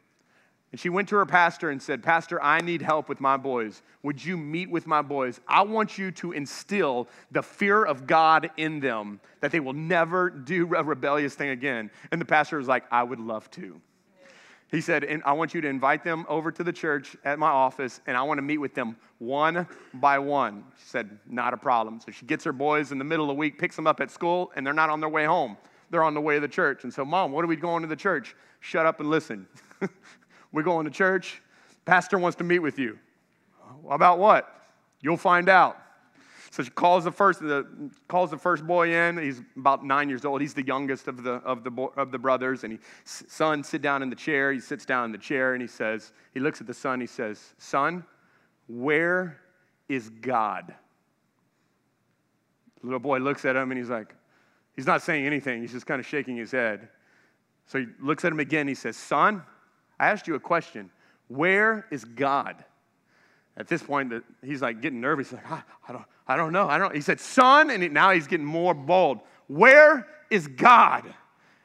And 0.71 0.79
she 0.79 0.89
went 0.89 1.09
to 1.09 1.17
her 1.17 1.25
pastor 1.25 1.69
and 1.69 1.81
said, 1.81 2.01
Pastor, 2.01 2.41
I 2.41 2.61
need 2.61 2.81
help 2.81 3.09
with 3.09 3.19
my 3.19 3.35
boys. 3.35 3.81
Would 4.03 4.23
you 4.23 4.37
meet 4.37 4.69
with 4.69 4.87
my 4.87 5.01
boys? 5.01 5.41
I 5.47 5.63
want 5.63 5.97
you 5.97 6.11
to 6.13 6.31
instill 6.31 7.09
the 7.29 7.43
fear 7.43 7.83
of 7.83 8.07
God 8.07 8.49
in 8.55 8.79
them 8.79 9.19
that 9.41 9.51
they 9.51 9.59
will 9.59 9.73
never 9.73 10.29
do 10.29 10.73
a 10.75 10.83
rebellious 10.83 11.35
thing 11.35 11.49
again. 11.49 11.91
And 12.11 12.21
the 12.21 12.25
pastor 12.25 12.57
was 12.57 12.69
like, 12.69 12.85
I 12.89 13.03
would 13.03 13.19
love 13.19 13.51
to. 13.51 13.81
He 14.71 14.79
said, 14.79 15.03
and 15.03 15.21
I 15.25 15.33
want 15.33 15.53
you 15.53 15.59
to 15.59 15.67
invite 15.67 16.05
them 16.05 16.25
over 16.29 16.49
to 16.49 16.63
the 16.63 16.71
church 16.71 17.17
at 17.25 17.37
my 17.37 17.49
office, 17.49 17.99
and 18.07 18.15
I 18.15 18.21
want 18.23 18.37
to 18.37 18.41
meet 18.41 18.57
with 18.57 18.73
them 18.73 18.95
one 19.19 19.67
by 19.95 20.17
one. 20.17 20.63
She 20.77 20.85
said, 20.85 21.19
Not 21.27 21.53
a 21.53 21.57
problem. 21.57 21.99
So 21.99 22.13
she 22.13 22.25
gets 22.25 22.45
her 22.45 22.53
boys 22.53 22.93
in 22.93 22.97
the 22.97 23.03
middle 23.03 23.25
of 23.25 23.35
the 23.35 23.37
week, 23.37 23.59
picks 23.59 23.75
them 23.75 23.85
up 23.85 23.99
at 23.99 24.09
school, 24.09 24.49
and 24.55 24.65
they're 24.65 24.73
not 24.73 24.89
on 24.89 25.01
their 25.01 25.09
way 25.09 25.25
home. 25.25 25.57
They're 25.89 26.03
on 26.03 26.13
the 26.13 26.21
way 26.21 26.35
to 26.35 26.39
the 26.39 26.47
church. 26.47 26.85
And 26.85 26.93
so, 26.93 27.03
Mom, 27.03 27.33
what 27.33 27.43
are 27.43 27.49
we 27.49 27.57
going 27.57 27.81
to 27.81 27.87
the 27.89 27.97
church? 27.97 28.33
Shut 28.61 28.85
up 28.85 29.01
and 29.01 29.09
listen. 29.09 29.45
We're 30.51 30.63
going 30.63 30.85
to 30.85 30.91
church. 30.91 31.41
Pastor 31.85 32.17
wants 32.17 32.37
to 32.37 32.43
meet 32.43 32.59
with 32.59 32.77
you. 32.77 32.99
About 33.89 34.19
what? 34.19 34.53
You'll 35.01 35.17
find 35.17 35.49
out. 35.49 35.77
So 36.51 36.63
she 36.63 36.69
calls 36.69 37.05
the 37.05 37.11
first, 37.11 37.39
the, 37.39 37.65
calls 38.09 38.29
the 38.29 38.37
first 38.37 38.67
boy 38.67 38.93
in. 38.93 39.17
He's 39.17 39.41
about 39.55 39.85
nine 39.85 40.09
years 40.09 40.25
old. 40.25 40.41
He's 40.41 40.53
the 40.53 40.65
youngest 40.65 41.07
of 41.07 41.23
the, 41.23 41.35
of 41.35 41.63
the, 41.63 41.71
of 41.95 42.11
the 42.11 42.19
brothers. 42.19 42.65
And 42.65 42.73
he, 42.73 42.79
son, 43.05 43.63
sit 43.63 43.81
down 43.81 44.03
in 44.03 44.09
the 44.09 44.17
chair. 44.17 44.51
He 44.51 44.59
sits 44.59 44.85
down 44.85 45.05
in 45.05 45.11
the 45.13 45.17
chair 45.17 45.53
and 45.53 45.61
he 45.61 45.67
says, 45.67 46.11
he 46.33 46.41
looks 46.41 46.59
at 46.59 46.67
the 46.67 46.73
son. 46.73 46.99
He 46.99 47.07
says, 47.07 47.53
son, 47.57 48.03
where 48.67 49.39
is 49.87 50.09
God? 50.09 50.75
The 52.81 52.87
little 52.87 52.99
boy 52.99 53.19
looks 53.19 53.45
at 53.45 53.55
him 53.55 53.71
and 53.71 53.77
he's 53.77 53.89
like, 53.89 54.13
he's 54.75 54.87
not 54.87 55.01
saying 55.01 55.25
anything. 55.25 55.61
He's 55.61 55.71
just 55.71 55.85
kind 55.85 56.01
of 56.01 56.05
shaking 56.05 56.35
his 56.35 56.51
head. 56.51 56.89
So 57.65 57.79
he 57.79 57.85
looks 58.01 58.25
at 58.25 58.31
him 58.33 58.41
again. 58.41 58.67
He 58.67 58.75
says, 58.75 58.97
son, 58.97 59.43
I 60.01 60.09
asked 60.09 60.27
you 60.27 60.33
a 60.33 60.39
question 60.39 60.89
Where 61.29 61.85
is 61.91 62.03
God? 62.03 62.65
At 63.55 63.67
this 63.67 63.83
point, 63.83 64.11
he's 64.43 64.61
like 64.61 64.81
getting 64.81 64.99
nervous. 64.99 65.29
He's 65.29 65.37
like, 65.37 65.51
ah, 65.51 65.63
I, 65.87 65.91
don't, 65.91 66.05
I 66.27 66.35
don't 66.37 66.51
know. 66.53 66.67
I 66.67 66.77
don't. 66.77 66.95
He 66.95 67.01
said, 67.01 67.19
Son, 67.19 67.69
and 67.69 67.93
now 67.93 68.11
he's 68.11 68.25
getting 68.25 68.45
more 68.45 68.73
bold. 68.73 69.19
Where 69.47 70.07
is 70.31 70.47
God? 70.47 71.03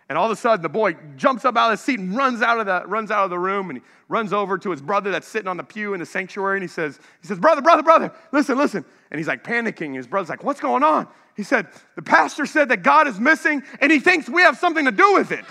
And 0.09 0.19
all 0.19 0.27
of 0.27 0.33
a 0.33 0.37
sudden, 0.37 0.63
the 0.63 0.69
boy 0.69 0.97
jumps 1.17 1.45
up 1.45 1.57
out 1.57 1.73
of 1.73 1.79
the 1.79 1.83
seat 1.83 1.99
and 1.99 2.15
runs 2.15 2.43
out 2.43 2.61
of 2.61 2.67
the, 2.67 2.87
runs 2.87 3.11
out 3.11 3.25
of 3.25 3.31
the 3.31 3.39
room 3.39 3.71
and 3.71 3.79
he 3.79 3.85
runs 4.09 4.33
over 4.33 4.59
to 4.59 4.71
his 4.71 4.83
brother 4.83 5.11
that's 5.11 5.27
sitting 5.27 5.49
on 5.49 5.57
the 5.57 5.65
pew 5.65 5.95
in 5.95 6.01
the 6.01 6.07
sanctuary 6.07 6.59
and 6.59 6.63
he 6.63 6.69
says, 6.69 7.01
he 7.23 7.27
says, 7.27 7.39
Brother, 7.39 7.63
brother, 7.63 7.83
brother, 7.83 8.13
listen, 8.33 8.59
listen. 8.59 8.85
And 9.11 9.19
he's 9.19 9.29
like 9.29 9.43
panicking. 9.43 9.95
His 9.95 10.07
brother's 10.07 10.29
like, 10.29 10.45
What's 10.45 10.61
going 10.61 10.83
on? 10.83 11.09
He 11.37 11.43
said, 11.43 11.69
The 11.95 12.03
pastor 12.03 12.47
said 12.47 12.69
that 12.69 12.83
God 12.83 13.09
is 13.09 13.19
missing 13.19 13.63
and 13.81 13.91
he 13.91 14.01
thinks 14.01 14.29
we 14.29 14.43
have 14.43 14.59
something 14.59 14.85
to 14.85 14.93
do 14.93 15.15
with 15.15 15.33
it. 15.33 15.45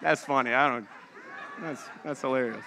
That's 0.00 0.24
funny. 0.24 0.52
I 0.52 0.68
don't. 0.68 0.88
That's 1.60 1.82
that's 2.04 2.20
hilarious. 2.20 2.64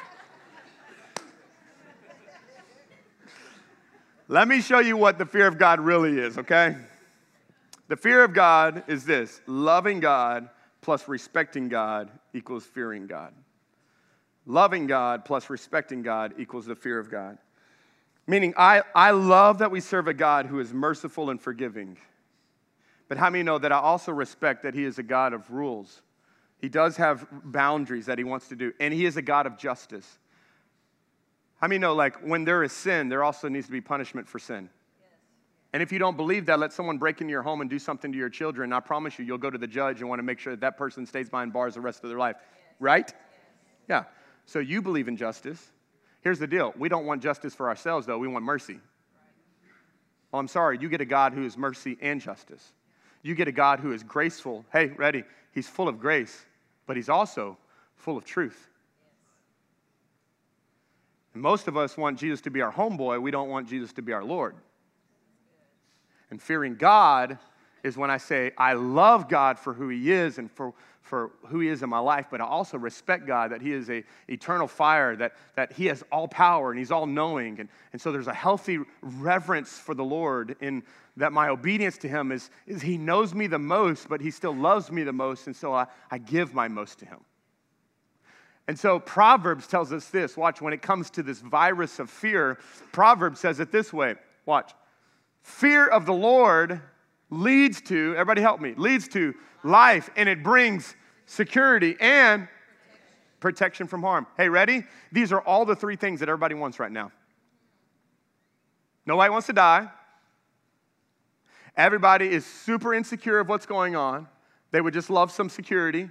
Let 4.27 4.47
me 4.47 4.61
show 4.61 4.79
you 4.79 4.95
what 4.95 5.17
the 5.17 5.25
fear 5.25 5.47
of 5.47 5.57
God 5.57 5.79
really 5.81 6.17
is, 6.17 6.37
okay? 6.37 6.77
The 7.89 7.97
fear 7.97 8.23
of 8.23 8.33
God 8.33 8.83
is 8.87 9.03
this 9.03 9.41
loving 9.45 9.99
God 9.99 10.49
plus 10.81 11.07
respecting 11.09 11.67
God 11.67 12.09
equals 12.33 12.63
fearing 12.63 13.07
God. 13.07 13.33
Loving 14.45 14.87
God 14.87 15.25
plus 15.25 15.49
respecting 15.49 16.01
God 16.01 16.33
equals 16.37 16.65
the 16.65 16.75
fear 16.75 16.97
of 16.97 17.11
God. 17.11 17.37
Meaning, 18.27 18.53
I, 18.57 18.83
I 18.95 19.11
love 19.11 19.57
that 19.57 19.71
we 19.71 19.81
serve 19.81 20.07
a 20.07 20.13
God 20.13 20.45
who 20.45 20.59
is 20.59 20.73
merciful 20.73 21.29
and 21.29 21.41
forgiving. 21.41 21.97
But 23.09 23.17
how 23.17 23.29
many 23.29 23.43
know 23.43 23.57
that 23.57 23.73
I 23.73 23.79
also 23.79 24.13
respect 24.13 24.63
that 24.63 24.73
He 24.73 24.85
is 24.85 24.97
a 24.97 25.03
God 25.03 25.33
of 25.33 25.51
rules? 25.51 26.01
He 26.61 26.69
does 26.69 26.97
have 26.97 27.27
boundaries 27.43 28.05
that 28.05 28.17
he 28.17 28.23
wants 28.23 28.47
to 28.49 28.55
do, 28.55 28.71
and 28.79 28.93
he 28.93 29.05
is 29.05 29.17
a 29.17 29.21
God 29.21 29.47
of 29.47 29.57
justice. 29.57 30.07
How 31.59 31.67
many 31.67 31.79
know, 31.79 31.93
like, 31.93 32.17
when 32.17 32.43
there 32.45 32.63
is 32.63 32.71
sin, 32.71 33.09
there 33.09 33.23
also 33.23 33.49
needs 33.49 33.65
to 33.65 33.71
be 33.71 33.81
punishment 33.81 34.27
for 34.27 34.39
sin? 34.39 34.69
And 35.73 35.81
if 35.81 35.91
you 35.91 35.99
don't 35.99 36.17
believe 36.17 36.45
that, 36.47 36.59
let 36.59 36.73
someone 36.73 36.97
break 36.97 37.21
into 37.21 37.31
your 37.31 37.43
home 37.43 37.61
and 37.61 37.69
do 37.69 37.79
something 37.79 38.11
to 38.11 38.17
your 38.17 38.29
children. 38.29 38.73
I 38.73 38.79
promise 38.79 39.17
you, 39.17 39.25
you'll 39.25 39.37
go 39.37 39.49
to 39.49 39.57
the 39.57 39.67
judge 39.67 40.01
and 40.01 40.09
want 40.09 40.19
to 40.19 40.23
make 40.23 40.37
sure 40.37 40.53
that 40.53 40.61
that 40.61 40.77
person 40.77 41.05
stays 41.05 41.29
behind 41.29 41.53
bars 41.53 41.75
the 41.75 41.81
rest 41.81 42.03
of 42.03 42.09
their 42.09 42.19
life. 42.19 42.35
Right? 42.79 43.11
Yeah. 43.87 44.03
So 44.45 44.59
you 44.59 44.81
believe 44.81 45.07
in 45.07 45.17
justice. 45.17 45.71
Here's 46.21 46.39
the 46.39 46.47
deal 46.47 46.73
we 46.77 46.89
don't 46.89 47.05
want 47.05 47.23
justice 47.23 47.55
for 47.55 47.69
ourselves, 47.69 48.05
though. 48.05 48.17
We 48.17 48.27
want 48.27 48.45
mercy. 48.45 48.79
Well, 50.31 50.37
oh, 50.37 50.39
I'm 50.39 50.47
sorry, 50.47 50.77
you 50.79 50.87
get 50.89 51.01
a 51.01 51.05
God 51.05 51.33
who 51.33 51.43
is 51.43 51.57
mercy 51.57 51.97
and 52.01 52.21
justice. 52.21 52.71
You 53.21 53.35
get 53.35 53.47
a 53.47 53.51
God 53.51 53.79
who 53.79 53.91
is 53.91 54.01
graceful. 54.01 54.65
Hey, 54.71 54.87
ready? 54.87 55.23
He's 55.53 55.67
full 55.67 55.89
of 55.89 55.99
grace, 55.99 56.45
but 56.85 56.95
he's 56.95 57.09
also 57.09 57.57
full 57.95 58.17
of 58.17 58.25
truth. 58.25 58.69
And 61.33 61.41
most 61.41 61.67
of 61.67 61.77
us 61.77 61.97
want 61.97 62.19
Jesus 62.19 62.41
to 62.41 62.49
be 62.49 62.61
our 62.61 62.71
homeboy. 62.71 63.21
We 63.21 63.31
don't 63.31 63.49
want 63.49 63.69
Jesus 63.69 63.93
to 63.93 64.01
be 64.01 64.11
our 64.11 64.23
Lord. 64.23 64.55
And 66.29 66.41
fearing 66.41 66.75
God 66.75 67.37
is 67.83 67.97
when 67.97 68.09
I 68.09 68.17
say, 68.17 68.51
I 68.57 68.73
love 68.73 69.27
God 69.27 69.57
for 69.57 69.73
who 69.73 69.89
He 69.89 70.11
is 70.11 70.37
and 70.37 70.51
for, 70.51 70.73
for 71.01 71.31
who 71.47 71.59
He 71.59 71.67
is 71.67 71.83
in 71.83 71.89
my 71.89 71.99
life, 71.99 72.27
but 72.29 72.41
I 72.41 72.45
also 72.45 72.77
respect 72.77 73.25
God 73.25 73.51
that 73.51 73.61
He 73.61 73.71
is 73.71 73.89
a 73.89 74.03
eternal 74.27 74.67
fire, 74.67 75.15
that, 75.15 75.33
that 75.55 75.73
He 75.73 75.87
has 75.87 76.03
all 76.11 76.27
power 76.27 76.71
and 76.71 76.79
He's 76.79 76.91
all 76.91 77.05
knowing. 77.05 77.59
And, 77.59 77.69
and 77.93 78.01
so 78.01 78.11
there's 78.11 78.27
a 78.27 78.33
healthy 78.33 78.79
reverence 79.01 79.77
for 79.77 79.93
the 79.93 80.03
Lord 80.03 80.55
in 80.61 80.83
that 81.17 81.33
my 81.33 81.49
obedience 81.49 81.97
to 81.99 82.07
Him 82.07 82.31
is, 82.31 82.49
is 82.67 82.81
He 82.81 82.97
knows 82.97 83.33
me 83.33 83.47
the 83.47 83.59
most, 83.59 84.07
but 84.07 84.21
He 84.21 84.31
still 84.31 84.55
loves 84.55 84.91
me 84.91 85.03
the 85.03 85.13
most, 85.13 85.47
and 85.47 85.55
so 85.55 85.73
I, 85.73 85.87
I 86.09 86.17
give 86.17 86.53
my 86.53 86.67
most 86.67 86.99
to 86.99 87.05
Him. 87.05 87.19
And 88.67 88.79
so 88.79 88.99
Proverbs 88.99 89.67
tells 89.67 89.91
us 89.91 90.07
this. 90.07 90.37
Watch, 90.37 90.61
when 90.61 90.71
it 90.71 90.81
comes 90.81 91.09
to 91.11 91.23
this 91.23 91.41
virus 91.41 91.99
of 91.99 92.09
fear, 92.09 92.57
Proverbs 92.91 93.39
says 93.39 93.59
it 93.59 93.71
this 93.71 93.91
way. 93.91 94.15
Watch. 94.45 94.73
Fear 95.41 95.87
of 95.87 96.05
the 96.05 96.13
Lord 96.13 96.79
leads 97.31 97.81
to, 97.81 98.13
everybody 98.13 98.41
help 98.41 98.61
me, 98.61 98.75
leads 98.77 99.07
to 99.07 99.33
life 99.63 100.09
and 100.15 100.29
it 100.29 100.43
brings 100.43 100.95
security 101.25 101.95
and 101.99 102.47
protection 103.39 103.87
from 103.87 104.03
harm. 104.03 104.27
Hey, 104.37 104.49
ready? 104.49 104.85
These 105.11 105.31
are 105.31 105.41
all 105.41 105.65
the 105.65 105.75
three 105.75 105.95
things 105.95 106.19
that 106.19 106.29
everybody 106.29 106.53
wants 106.53 106.79
right 106.79 106.91
now. 106.91 107.11
Nobody 109.05 109.31
wants 109.31 109.47
to 109.47 109.53
die. 109.53 109.89
Everybody 111.75 112.29
is 112.29 112.45
super 112.45 112.93
insecure 112.93 113.39
of 113.39 113.47
what's 113.47 113.65
going 113.65 113.95
on. 113.95 114.27
They 114.71 114.81
would 114.81 114.93
just 114.93 115.09
love 115.09 115.31
some 115.31 115.49
security. 115.49 116.09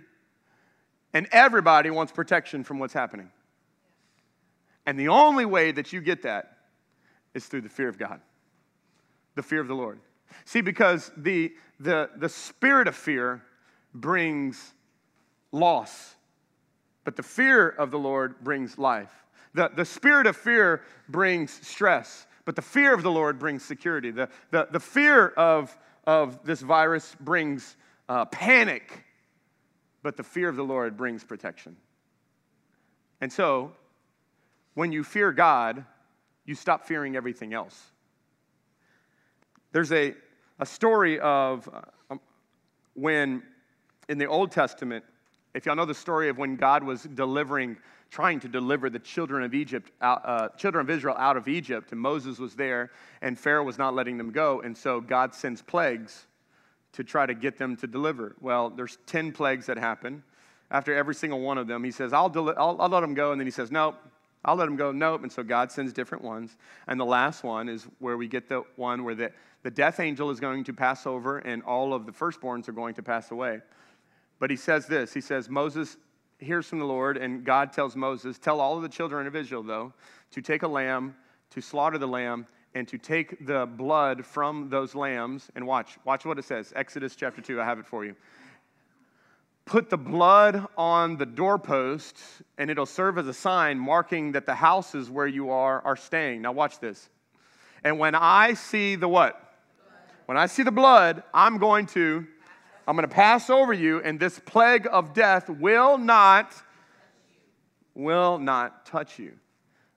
And 1.12 1.28
everybody 1.32 1.90
wants 1.90 2.12
protection 2.12 2.64
from 2.64 2.78
what's 2.78 2.94
happening. 2.94 3.30
And 4.86 4.98
the 4.98 5.08
only 5.08 5.44
way 5.44 5.70
that 5.72 5.92
you 5.92 6.00
get 6.00 6.22
that 6.22 6.56
is 7.34 7.46
through 7.46 7.60
the 7.60 7.68
fear 7.68 7.88
of 7.88 7.98
God, 7.98 8.20
the 9.34 9.42
fear 9.42 9.60
of 9.60 9.68
the 9.68 9.74
Lord. 9.74 10.00
See, 10.44 10.60
because 10.60 11.10
the, 11.16 11.52
the, 11.78 12.10
the 12.16 12.28
spirit 12.28 12.88
of 12.88 12.96
fear 12.96 13.42
brings 13.94 14.72
loss, 15.52 16.14
but 17.04 17.16
the 17.16 17.22
fear 17.22 17.68
of 17.68 17.90
the 17.90 17.98
Lord 17.98 18.40
brings 18.42 18.78
life. 18.78 19.12
The, 19.54 19.70
the 19.74 19.84
spirit 19.84 20.26
of 20.26 20.36
fear 20.36 20.82
brings 21.08 21.50
stress, 21.66 22.26
but 22.44 22.56
the 22.56 22.62
fear 22.62 22.94
of 22.94 23.02
the 23.02 23.10
Lord 23.10 23.38
brings 23.38 23.64
security. 23.64 24.10
The, 24.10 24.28
the, 24.50 24.68
the 24.70 24.80
fear 24.80 25.28
of, 25.28 25.76
of 26.06 26.44
this 26.44 26.60
virus 26.60 27.16
brings 27.20 27.76
uh, 28.08 28.26
panic, 28.26 29.04
but 30.02 30.16
the 30.16 30.22
fear 30.22 30.48
of 30.48 30.56
the 30.56 30.62
Lord 30.64 30.96
brings 30.96 31.24
protection. 31.24 31.76
And 33.20 33.32
so, 33.32 33.72
when 34.74 34.92
you 34.92 35.04
fear 35.04 35.32
God, 35.32 35.84
you 36.44 36.54
stop 36.54 36.86
fearing 36.86 37.16
everything 37.16 37.52
else. 37.52 37.89
There's 39.72 39.92
a, 39.92 40.14
a 40.58 40.66
story 40.66 41.20
of 41.20 41.68
um, 42.10 42.20
when 42.94 43.42
in 44.08 44.18
the 44.18 44.26
Old 44.26 44.50
Testament, 44.50 45.04
if 45.54 45.66
y'all 45.66 45.76
know 45.76 45.84
the 45.84 45.94
story 45.94 46.28
of 46.28 46.38
when 46.38 46.56
God 46.56 46.82
was 46.82 47.04
delivering, 47.04 47.76
trying 48.10 48.40
to 48.40 48.48
deliver 48.48 48.90
the 48.90 48.98
children 48.98 49.44
of 49.44 49.54
Egypt, 49.54 49.92
out, 50.00 50.22
uh, 50.24 50.48
children 50.56 50.84
of 50.84 50.90
Israel 50.90 51.14
out 51.16 51.36
of 51.36 51.46
Egypt, 51.46 51.92
and 51.92 52.00
Moses 52.00 52.38
was 52.38 52.54
there, 52.54 52.90
and 53.22 53.38
Pharaoh 53.38 53.62
was 53.62 53.78
not 53.78 53.94
letting 53.94 54.18
them 54.18 54.32
go, 54.32 54.60
and 54.62 54.76
so 54.76 55.00
God 55.00 55.34
sends 55.34 55.62
plagues 55.62 56.26
to 56.92 57.04
try 57.04 57.24
to 57.24 57.34
get 57.34 57.56
them 57.56 57.76
to 57.76 57.86
deliver. 57.86 58.34
Well, 58.40 58.70
there's 58.70 58.98
10 59.06 59.30
plagues 59.30 59.66
that 59.66 59.78
happen. 59.78 60.24
After 60.72 60.94
every 60.94 61.14
single 61.14 61.40
one 61.40 61.58
of 61.58 61.68
them, 61.68 61.84
he 61.84 61.92
says, 61.92 62.12
I'll, 62.12 62.28
deli- 62.28 62.54
I'll, 62.56 62.76
I'll 62.80 62.88
let 62.88 63.00
them 63.00 63.14
go. 63.14 63.30
And 63.30 63.40
then 63.40 63.46
he 63.46 63.52
says, 63.52 63.70
Nope, 63.70 63.96
I'll 64.44 64.56
let 64.56 64.64
them 64.64 64.76
go. 64.76 64.92
Nope. 64.92 65.22
And 65.22 65.30
so 65.30 65.42
God 65.42 65.70
sends 65.70 65.92
different 65.92 66.24
ones. 66.24 66.56
And 66.86 66.98
the 66.98 67.04
last 67.04 67.44
one 67.44 67.68
is 67.68 67.86
where 67.98 68.16
we 68.16 68.26
get 68.26 68.48
the 68.48 68.64
one 68.76 69.04
where 69.04 69.14
the, 69.14 69.32
the 69.62 69.70
death 69.70 70.00
angel 70.00 70.30
is 70.30 70.40
going 70.40 70.64
to 70.64 70.72
pass 70.72 71.06
over 71.06 71.38
and 71.38 71.62
all 71.62 71.92
of 71.92 72.06
the 72.06 72.12
firstborns 72.12 72.68
are 72.68 72.72
going 72.72 72.94
to 72.94 73.02
pass 73.02 73.30
away. 73.30 73.60
But 74.38 74.50
he 74.50 74.56
says 74.56 74.86
this 74.86 75.12
He 75.12 75.20
says, 75.20 75.48
Moses 75.48 75.96
hears 76.38 76.66
from 76.66 76.78
the 76.78 76.86
Lord, 76.86 77.16
and 77.16 77.44
God 77.44 77.72
tells 77.72 77.94
Moses, 77.94 78.38
Tell 78.38 78.60
all 78.60 78.76
of 78.76 78.82
the 78.82 78.88
children 78.88 79.26
of 79.26 79.36
Israel, 79.36 79.62
though, 79.62 79.92
to 80.32 80.42
take 80.42 80.62
a 80.62 80.68
lamb, 80.68 81.14
to 81.50 81.60
slaughter 81.60 81.98
the 81.98 82.08
lamb, 82.08 82.46
and 82.74 82.88
to 82.88 82.98
take 82.98 83.46
the 83.46 83.66
blood 83.66 84.24
from 84.24 84.68
those 84.70 84.94
lambs. 84.94 85.50
And 85.54 85.66
watch 85.66 85.98
watch 86.04 86.24
what 86.24 86.38
it 86.38 86.44
says. 86.44 86.72
Exodus 86.74 87.14
chapter 87.14 87.42
2 87.42 87.60
i 87.60 87.64
have 87.64 87.78
it 87.78 87.86
for 87.86 88.04
you. 88.04 88.16
Put 89.66 89.90
the 89.90 89.98
blood 89.98 90.66
on 90.76 91.16
the 91.16 91.26
doorpost 91.26 92.16
and 92.58 92.70
it'll 92.70 92.86
serve 92.86 93.18
as 93.18 93.28
a 93.28 93.34
sign 93.34 93.78
marking 93.78 94.32
that 94.32 94.44
the 94.44 94.54
houses 94.54 95.08
where 95.08 95.28
you 95.28 95.50
are 95.50 95.80
are 95.82 95.96
staying. 95.96 96.42
Now 96.42 96.50
watch 96.50 96.80
this. 96.80 97.08
And 97.84 97.98
when 97.98 98.14
i 98.14 98.54
see 98.54 98.96
the 98.96 99.06
what 99.06 99.49
when 100.30 100.36
i 100.36 100.46
see 100.46 100.62
the 100.62 100.70
blood 100.70 101.24
i'm 101.34 101.58
going 101.58 101.84
to 101.86 102.24
i'm 102.86 102.94
going 102.94 103.08
to 103.08 103.12
pass 103.12 103.50
over 103.50 103.72
you 103.72 104.00
and 104.02 104.20
this 104.20 104.38
plague 104.38 104.86
of 104.92 105.12
death 105.12 105.50
will 105.50 105.98
not 105.98 106.54
will 107.96 108.38
not 108.38 108.86
touch 108.86 109.18
you 109.18 109.32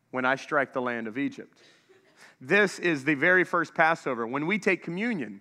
when 0.10 0.26
i 0.26 0.36
strike 0.36 0.74
the 0.74 0.82
land 0.82 1.08
of 1.08 1.20
egypt 1.20 1.56
this 2.46 2.78
is 2.80 3.06
the 3.06 3.14
very 3.14 3.46
first 3.46 3.74
Passover. 3.74 4.28
When 4.28 4.46
we 4.46 4.60
take 4.60 4.84
communion, 4.84 5.40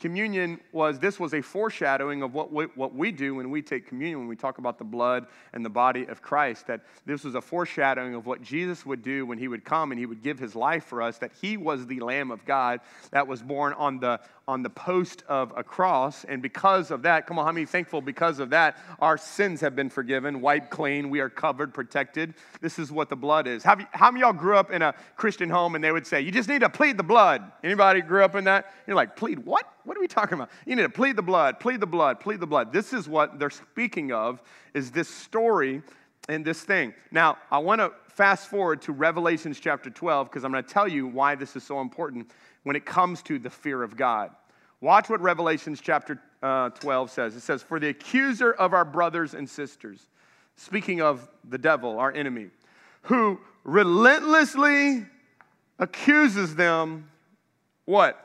communion 0.00 0.58
was 0.72 0.98
this 0.98 1.20
was 1.20 1.34
a 1.34 1.42
foreshadowing 1.42 2.22
of 2.22 2.32
what 2.32 2.50
we, 2.50 2.64
what 2.74 2.94
we 2.94 3.12
do 3.12 3.34
when 3.34 3.50
we 3.50 3.60
take 3.60 3.86
communion 3.86 4.18
when 4.18 4.28
we 4.28 4.34
talk 4.34 4.56
about 4.56 4.78
the 4.78 4.84
blood 4.84 5.26
and 5.52 5.62
the 5.62 5.68
body 5.70 6.06
of 6.06 6.22
christ 6.22 6.66
that 6.66 6.80
this 7.04 7.22
was 7.22 7.34
a 7.34 7.40
foreshadowing 7.40 8.14
of 8.14 8.24
what 8.24 8.40
jesus 8.42 8.86
would 8.86 9.02
do 9.02 9.26
when 9.26 9.36
he 9.36 9.46
would 9.46 9.62
come 9.62 9.92
and 9.92 9.98
he 9.98 10.06
would 10.06 10.22
give 10.22 10.38
his 10.38 10.56
life 10.56 10.84
for 10.84 11.02
us 11.02 11.18
that 11.18 11.30
he 11.38 11.58
was 11.58 11.86
the 11.86 12.00
lamb 12.00 12.30
of 12.30 12.42
god 12.46 12.80
that 13.10 13.26
was 13.26 13.42
born 13.42 13.74
on 13.74 14.00
the 14.00 14.18
on 14.50 14.64
the 14.64 14.70
post 14.70 15.22
of 15.28 15.52
a 15.56 15.62
cross. 15.62 16.24
And 16.24 16.42
because 16.42 16.90
of 16.90 17.02
that, 17.02 17.24
come 17.24 17.38
on, 17.38 17.46
how 17.46 17.52
many 17.52 17.66
thankful 17.66 18.00
because 18.00 18.40
of 18.40 18.50
that, 18.50 18.78
our 18.98 19.16
sins 19.16 19.60
have 19.60 19.76
been 19.76 19.88
forgiven, 19.88 20.40
wiped 20.40 20.70
clean, 20.70 21.08
we 21.08 21.20
are 21.20 21.30
covered, 21.30 21.72
protected. 21.72 22.34
This 22.60 22.76
is 22.76 22.90
what 22.90 23.08
the 23.08 23.14
blood 23.14 23.46
is. 23.46 23.62
How, 23.62 23.76
how 23.92 24.10
many 24.10 24.22
y'all 24.22 24.32
grew 24.32 24.56
up 24.56 24.72
in 24.72 24.82
a 24.82 24.92
Christian 25.14 25.48
home 25.48 25.76
and 25.76 25.84
they 25.84 25.92
would 25.92 26.04
say, 26.04 26.20
you 26.20 26.32
just 26.32 26.48
need 26.48 26.62
to 26.62 26.68
plead 26.68 26.96
the 26.96 27.04
blood? 27.04 27.52
Anybody 27.62 28.00
grew 28.00 28.24
up 28.24 28.34
in 28.34 28.42
that? 28.44 28.74
You're 28.88 28.96
like, 28.96 29.14
plead 29.14 29.38
what? 29.38 29.72
What 29.84 29.96
are 29.96 30.00
we 30.00 30.08
talking 30.08 30.34
about? 30.34 30.50
You 30.66 30.74
need 30.74 30.82
to 30.82 30.88
plead 30.88 31.14
the 31.14 31.22
blood, 31.22 31.60
plead 31.60 31.78
the 31.78 31.86
blood, 31.86 32.18
plead 32.18 32.40
the 32.40 32.46
blood. 32.46 32.72
This 32.72 32.92
is 32.92 33.08
what 33.08 33.38
they're 33.38 33.50
speaking 33.50 34.10
of, 34.10 34.42
is 34.74 34.90
this 34.90 35.08
story 35.08 35.82
and 36.28 36.44
this 36.44 36.62
thing. 36.62 36.92
Now, 37.12 37.38
I 37.52 37.58
want 37.58 37.80
to 37.80 37.92
fast 38.20 38.48
forward 38.48 38.82
to 38.82 38.92
Revelations 38.92 39.58
chapter 39.58 39.88
12 39.88 40.28
because 40.28 40.44
I'm 40.44 40.52
going 40.52 40.62
to 40.62 40.70
tell 40.70 40.86
you 40.86 41.06
why 41.06 41.36
this 41.36 41.56
is 41.56 41.62
so 41.62 41.80
important 41.80 42.30
when 42.64 42.76
it 42.76 42.84
comes 42.84 43.22
to 43.22 43.38
the 43.38 43.48
fear 43.48 43.82
of 43.82 43.96
God. 43.96 44.30
Watch 44.82 45.08
what 45.08 45.22
Revelations 45.22 45.80
chapter 45.80 46.20
uh, 46.42 46.68
12 46.68 47.10
says. 47.10 47.34
It 47.34 47.40
says, 47.40 47.62
For 47.62 47.80
the 47.80 47.88
accuser 47.88 48.52
of 48.52 48.74
our 48.74 48.84
brothers 48.84 49.32
and 49.32 49.48
sisters, 49.48 50.06
speaking 50.54 51.00
of 51.00 51.30
the 51.48 51.56
devil, 51.56 51.98
our 51.98 52.12
enemy, 52.12 52.48
who 53.04 53.40
relentlessly 53.64 55.06
accuses 55.78 56.54
them, 56.54 57.08
what? 57.86 58.22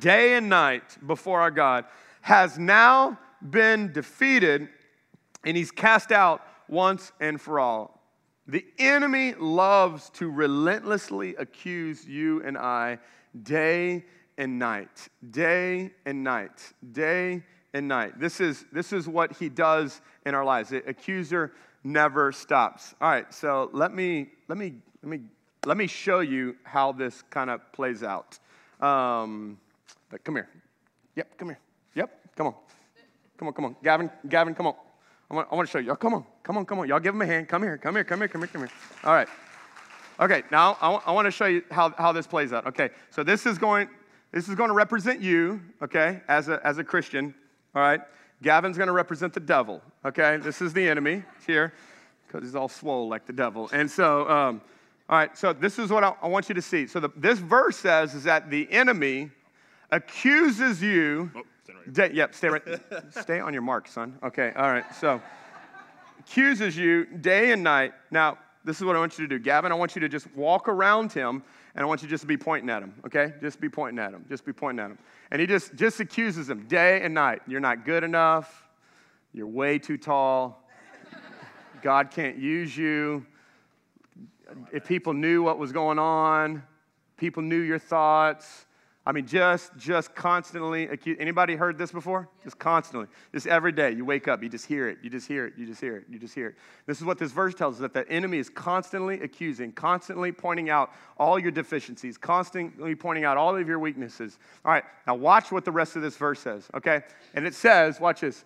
Day 0.00 0.34
and 0.34 0.48
night 0.48 0.98
before 1.06 1.40
our 1.40 1.52
God, 1.52 1.84
has 2.20 2.58
now 2.58 3.16
been 3.48 3.92
defeated 3.92 4.68
and 5.44 5.56
he's 5.56 5.70
cast 5.70 6.10
out 6.10 6.44
once 6.66 7.12
and 7.20 7.40
for 7.40 7.60
all. 7.60 7.97
The 8.48 8.64
enemy 8.78 9.34
loves 9.34 10.08
to 10.14 10.30
relentlessly 10.30 11.36
accuse 11.36 12.06
you 12.06 12.42
and 12.42 12.56
I 12.56 12.98
day 13.42 14.06
and 14.38 14.58
night, 14.58 15.08
day 15.30 15.90
and 16.06 16.24
night, 16.24 16.72
day 16.92 17.44
and 17.74 17.86
night. 17.86 18.18
This 18.18 18.40
is, 18.40 18.64
this 18.72 18.94
is 18.94 19.06
what 19.06 19.36
he 19.36 19.50
does 19.50 20.00
in 20.24 20.34
our 20.34 20.46
lives. 20.46 20.70
The 20.70 20.78
accuser 20.88 21.52
never 21.84 22.32
stops. 22.32 22.94
All 23.02 23.10
right, 23.10 23.32
so 23.34 23.68
let 23.74 23.92
me, 23.92 24.30
let 24.48 24.56
me, 24.56 24.76
let 25.02 25.10
me, 25.10 25.20
let 25.66 25.76
me 25.76 25.86
show 25.86 26.20
you 26.20 26.56
how 26.62 26.92
this 26.92 27.22
kind 27.28 27.50
of 27.50 27.60
plays 27.72 28.02
out. 28.02 28.38
Um, 28.80 29.58
come 30.24 30.36
here. 30.36 30.48
Yep, 31.16 31.36
come 31.36 31.48
here. 31.48 31.60
Yep, 31.94 32.34
come 32.34 32.46
on. 32.46 32.54
Come 33.36 33.48
on, 33.48 33.54
come 33.54 33.64
on. 33.66 33.76
Gavin, 33.82 34.10
Gavin, 34.26 34.54
come 34.54 34.68
on. 34.68 34.74
I 35.30 35.34
want, 35.34 35.48
I 35.50 35.54
want 35.54 35.68
to 35.68 35.72
show 35.72 35.78
you. 35.78 35.94
come 35.96 36.14
on, 36.14 36.24
come 36.42 36.56
on, 36.56 36.64
come 36.64 36.78
on. 36.78 36.88
Y'all 36.88 37.00
give 37.00 37.14
him 37.14 37.22
a 37.22 37.26
hand. 37.26 37.48
Come 37.48 37.62
here, 37.62 37.76
come 37.76 37.94
here, 37.94 38.04
come 38.04 38.20
here, 38.20 38.28
come 38.28 38.40
here, 38.40 38.48
come 38.48 38.60
here. 38.62 38.70
All 39.04 39.12
right. 39.12 39.28
Okay, 40.20 40.42
now 40.50 40.76
I, 40.80 40.86
w- 40.86 41.02
I 41.06 41.12
want 41.12 41.26
to 41.26 41.30
show 41.30 41.46
you 41.46 41.62
how, 41.70 41.90
how 41.96 42.12
this 42.12 42.26
plays 42.26 42.52
out. 42.52 42.66
Okay, 42.66 42.90
so 43.10 43.22
this 43.22 43.46
is 43.46 43.58
going, 43.58 43.88
This 44.32 44.48
is 44.48 44.54
going 44.54 44.68
to 44.68 44.74
represent 44.74 45.20
you, 45.20 45.60
okay, 45.80 46.20
as 46.28 46.48
a, 46.48 46.60
as 46.66 46.78
a 46.78 46.84
Christian, 46.84 47.34
all 47.74 47.82
right? 47.82 48.00
Gavin's 48.42 48.76
going 48.76 48.88
to 48.88 48.92
represent 48.92 49.32
the 49.32 49.40
devil, 49.40 49.80
okay? 50.04 50.36
This 50.36 50.60
is 50.60 50.72
the 50.72 50.86
enemy 50.86 51.24
here 51.46 51.72
because 52.26 52.42
he's 52.42 52.54
all 52.54 52.68
swole 52.68 53.08
like 53.08 53.26
the 53.26 53.32
devil. 53.32 53.70
And 53.72 53.90
so, 53.90 54.28
um, 54.28 54.60
all 55.08 55.18
right, 55.18 55.36
so 55.36 55.52
this 55.52 55.78
is 55.78 55.90
what 55.90 56.04
I, 56.04 56.14
I 56.20 56.28
want 56.28 56.48
you 56.48 56.54
to 56.54 56.62
see. 56.62 56.86
So 56.86 57.00
the, 57.00 57.10
this 57.16 57.38
verse 57.38 57.76
says 57.78 58.14
is 58.14 58.24
that 58.24 58.50
the 58.50 58.70
enemy 58.70 59.30
accuses 59.90 60.82
you. 60.82 61.30
Oh, 61.34 61.42
right 61.74 62.14
yep, 62.14 62.34
stay 62.34 62.48
right. 62.48 62.62
stay 63.10 63.40
on 63.40 63.52
your 63.52 63.62
mark, 63.62 63.88
son. 63.88 64.18
Okay, 64.22 64.52
all 64.56 64.70
right. 64.70 64.84
So 64.94 65.20
accuses 66.18 66.76
you 66.76 67.06
day 67.06 67.52
and 67.52 67.62
night. 67.62 67.94
Now, 68.10 68.38
this 68.64 68.78
is 68.78 68.84
what 68.84 68.96
I 68.96 68.98
want 68.98 69.18
you 69.18 69.26
to 69.26 69.38
do. 69.38 69.42
Gavin, 69.42 69.72
I 69.72 69.74
want 69.74 69.94
you 69.94 70.00
to 70.00 70.08
just 70.08 70.34
walk 70.36 70.68
around 70.68 71.12
him 71.12 71.42
and 71.74 71.82
I 71.82 71.86
want 71.86 72.02
you 72.02 72.08
just 72.08 72.22
to 72.22 72.26
be 72.26 72.36
pointing 72.36 72.68
at 72.68 72.82
him, 72.82 72.92
okay? 73.06 73.32
Just 73.40 73.60
be 73.60 73.68
pointing 73.68 73.98
at 73.98 74.12
him. 74.12 74.24
Just 74.28 74.44
be 74.44 74.52
pointing 74.52 74.84
at 74.84 74.90
him. 74.90 74.98
And 75.30 75.40
he 75.40 75.46
just, 75.46 75.74
just 75.74 76.00
accuses 76.00 76.50
him 76.50 76.66
day 76.66 77.00
and 77.02 77.14
night. 77.14 77.40
You're 77.46 77.60
not 77.60 77.84
good 77.86 78.04
enough. 78.04 78.64
You're 79.32 79.46
way 79.46 79.78
too 79.78 79.96
tall. 79.96 80.62
God 81.82 82.10
can't 82.10 82.36
use 82.36 82.76
you. 82.76 83.24
If 84.72 84.86
people 84.86 85.14
knew 85.14 85.42
what 85.42 85.58
was 85.58 85.72
going 85.72 85.98
on, 85.98 86.62
people 87.16 87.42
knew 87.42 87.60
your 87.60 87.78
thoughts, 87.78 88.66
I 89.08 89.12
mean, 89.12 89.26
just 89.26 89.74
just 89.78 90.14
constantly 90.14 90.86
accuse. 90.88 91.16
Anybody 91.18 91.56
heard 91.56 91.78
this 91.78 91.90
before? 91.90 92.28
Just 92.44 92.58
constantly. 92.58 93.08
Just 93.32 93.46
every 93.46 93.72
day 93.72 93.90
you 93.90 94.04
wake 94.04 94.28
up, 94.28 94.42
you 94.42 94.50
just 94.50 94.66
hear 94.66 94.86
it, 94.86 94.98
you 95.02 95.08
just 95.08 95.26
hear 95.26 95.46
it, 95.46 95.54
you 95.56 95.64
just 95.64 95.80
hear 95.80 95.96
it, 95.96 96.04
you 96.10 96.18
just 96.18 96.34
hear 96.34 96.48
it. 96.48 96.56
This 96.84 96.98
is 96.98 97.06
what 97.06 97.16
this 97.16 97.32
verse 97.32 97.54
tells 97.54 97.76
us 97.76 97.80
that 97.80 97.94
the 97.94 98.06
enemy 98.12 98.36
is 98.36 98.50
constantly 98.50 99.22
accusing, 99.22 99.72
constantly 99.72 100.30
pointing 100.30 100.68
out 100.68 100.92
all 101.16 101.38
your 101.38 101.50
deficiencies, 101.50 102.18
constantly 102.18 102.94
pointing 102.94 103.24
out 103.24 103.38
all 103.38 103.56
of 103.56 103.66
your 103.66 103.78
weaknesses. 103.78 104.38
All 104.62 104.72
right, 104.72 104.84
now 105.06 105.14
watch 105.14 105.50
what 105.50 105.64
the 105.64 105.72
rest 105.72 105.96
of 105.96 106.02
this 106.02 106.18
verse 106.18 106.40
says, 106.40 106.68
okay? 106.74 107.00
And 107.32 107.46
it 107.46 107.54
says, 107.54 107.98
watch 107.98 108.20
this. 108.20 108.44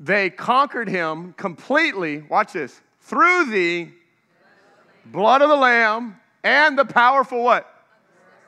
They 0.00 0.28
conquered 0.28 0.88
him 0.88 1.34
completely, 1.34 2.22
watch 2.22 2.54
this, 2.54 2.80
through 3.02 3.44
the 3.52 3.88
blood 5.06 5.40
of 5.40 5.48
the 5.48 5.56
Lamb 5.56 6.18
and 6.42 6.76
the 6.76 6.84
powerful 6.84 7.44
what? 7.44 7.79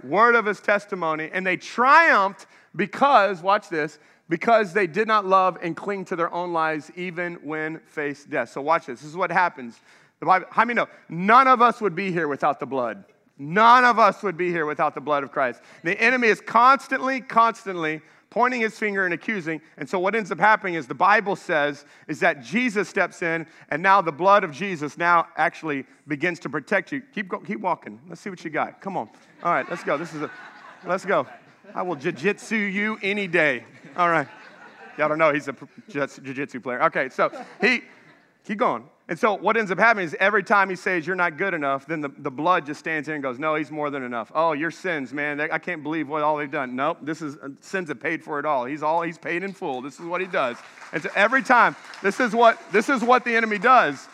Word 0.05 0.35
of 0.35 0.47
his 0.47 0.61
testimony, 0.61 1.31
and 1.33 1.47
they 1.47 1.57
triumphed 1.57 2.47
because, 2.75 3.43
watch 3.43 3.69
this, 3.69 3.99
because 4.29 4.73
they 4.73 4.87
did 4.87 5.07
not 5.07 5.27
love 5.27 5.59
and 5.63 5.77
cling 5.77 6.05
to 6.07 6.17
their 6.17 6.33
own 6.33 6.53
lives 6.53 6.91
even 6.97 7.35
when 7.43 7.81
faced 7.81 8.31
death. 8.31 8.51
So 8.51 8.61
watch 8.61 8.87
this. 8.87 9.01
This 9.01 9.11
is 9.11 9.17
what 9.17 9.31
happens. 9.31 9.79
The 10.21 10.27
Bible, 10.27 10.47
how 10.51 10.65
many 10.65 10.75
know? 10.75 10.89
None 11.09 11.49
of 11.49 11.61
us 11.61 11.81
would 11.81 11.95
be 11.95 12.13
here 12.13 12.29
without 12.29 12.61
the 12.61 12.67
blood. 12.67 13.05
None 13.39 13.85
of 13.85 13.99
us 13.99 14.23
would 14.23 14.37
be 14.37 14.51
here 14.51 14.67
without 14.67 14.95
the 14.95 15.01
blood 15.01 15.25
of 15.25 15.33
Christ. 15.33 15.61
The 15.83 16.01
enemy 16.01 16.29
is 16.29 16.41
constantly, 16.41 17.21
constantly 17.21 18.01
pointing 18.33 18.63
his 18.63 18.79
finger 18.79 19.05
and 19.05 19.13
accusing. 19.13 19.61
And 19.77 19.87
so 19.87 19.99
what 19.99 20.15
ends 20.15 20.33
up 20.33 20.41
happening 20.41 20.73
is 20.73 20.87
the 20.87 20.95
Bible 20.95 21.37
says 21.37 21.85
is 22.09 22.19
that 22.21 22.43
Jesus 22.43 22.89
steps 22.89 23.21
in, 23.21 23.47
and 23.69 23.83
now 23.83 24.01
the 24.01 24.11
blood 24.11 24.43
of 24.43 24.53
Jesus 24.53 24.97
now 24.97 25.27
actually 25.37 25.85
begins 26.09 26.41
to 26.41 26.49
protect 26.49 26.93
you. 26.93 27.03
Keep, 27.15 27.29
go, 27.29 27.41
keep 27.41 27.61
walking. 27.61 28.01
Let's 28.09 28.23
see 28.23 28.31
what 28.31 28.43
you 28.43 28.49
got. 28.49 28.81
Come 28.81 28.97
on. 28.97 29.11
All 29.43 29.53
right, 29.53 29.69
let's 29.69 29.85
go. 29.85 29.99
This 29.99 30.15
is 30.15 30.23
a, 30.23 30.31
let's 30.87 31.05
go. 31.05 31.27
I 31.75 31.83
will 31.83 31.95
jiu-jitsu 31.95 32.57
you 32.57 32.99
any 33.03 33.29
day. 33.29 33.67
All 33.99 34.09
right. 34.09 34.27
Y'all 34.97 35.11
don't 35.11 35.19
know 35.19 35.31
he's 35.31 35.49
a 35.49 35.57
jiu-jitsu 35.91 36.61
player. 36.61 36.83
Okay, 36.85 37.11
so 37.11 37.31
he, 37.61 37.83
keep 38.47 38.57
going. 38.57 38.89
And 39.09 39.19
so 39.19 39.35
what 39.35 39.57
ends 39.57 39.71
up 39.71 39.79
happening 39.79 40.07
is 40.07 40.17
every 40.21 40.45
time 40.45 40.71
he 40.71 40.77
says 40.77 41.07
you're 41.07 41.17
not 41.17 41.37
good 41.37 41.55
enough, 41.55 41.87
then 41.87 42.01
the, 42.01 42.09
the 42.19 42.31
blood 42.31 42.65
just 42.65 42.81
stands 42.81 43.09
in 43.09 43.15
and 43.15 43.23
goes, 43.23 43.39
no, 43.39 43.57
he's 43.57 43.71
more 43.71 43.91
than 43.91 44.05
enough. 44.05 44.31
Oh, 44.35 44.53
your 44.53 44.71
sins, 44.71 45.13
man. 45.13 45.41
I 45.41 45.59
can't 45.59 45.83
believe 45.83 46.09
what 46.09 46.23
all 46.23 46.37
they've 46.37 46.51
done. 46.51 46.77
Nope, 46.77 46.99
this 47.03 47.21
is 47.21 47.37
uh, 47.37 47.49
sins 47.61 47.89
have 47.89 48.01
paid 48.01 48.23
for 48.23 48.39
it 48.39 48.47
all. 48.47 48.65
He's 48.65 48.83
all 48.83 49.03
he's 49.03 49.19
paid 49.19 49.43
in 49.43 49.53
full. 49.53 49.83
This 49.83 49.99
is 49.99 50.07
what 50.07 50.21
he 50.21 50.27
does. 50.29 50.57
And 50.93 51.03
so 51.03 51.11
every 51.17 51.43
time, 51.43 51.75
this 52.03 52.21
is 52.21 52.33
what 52.33 52.61
this 52.71 52.89
is 52.89 53.03
what 53.03 53.25
the 53.25 53.35
enemy 53.35 53.59
does. 53.59 54.09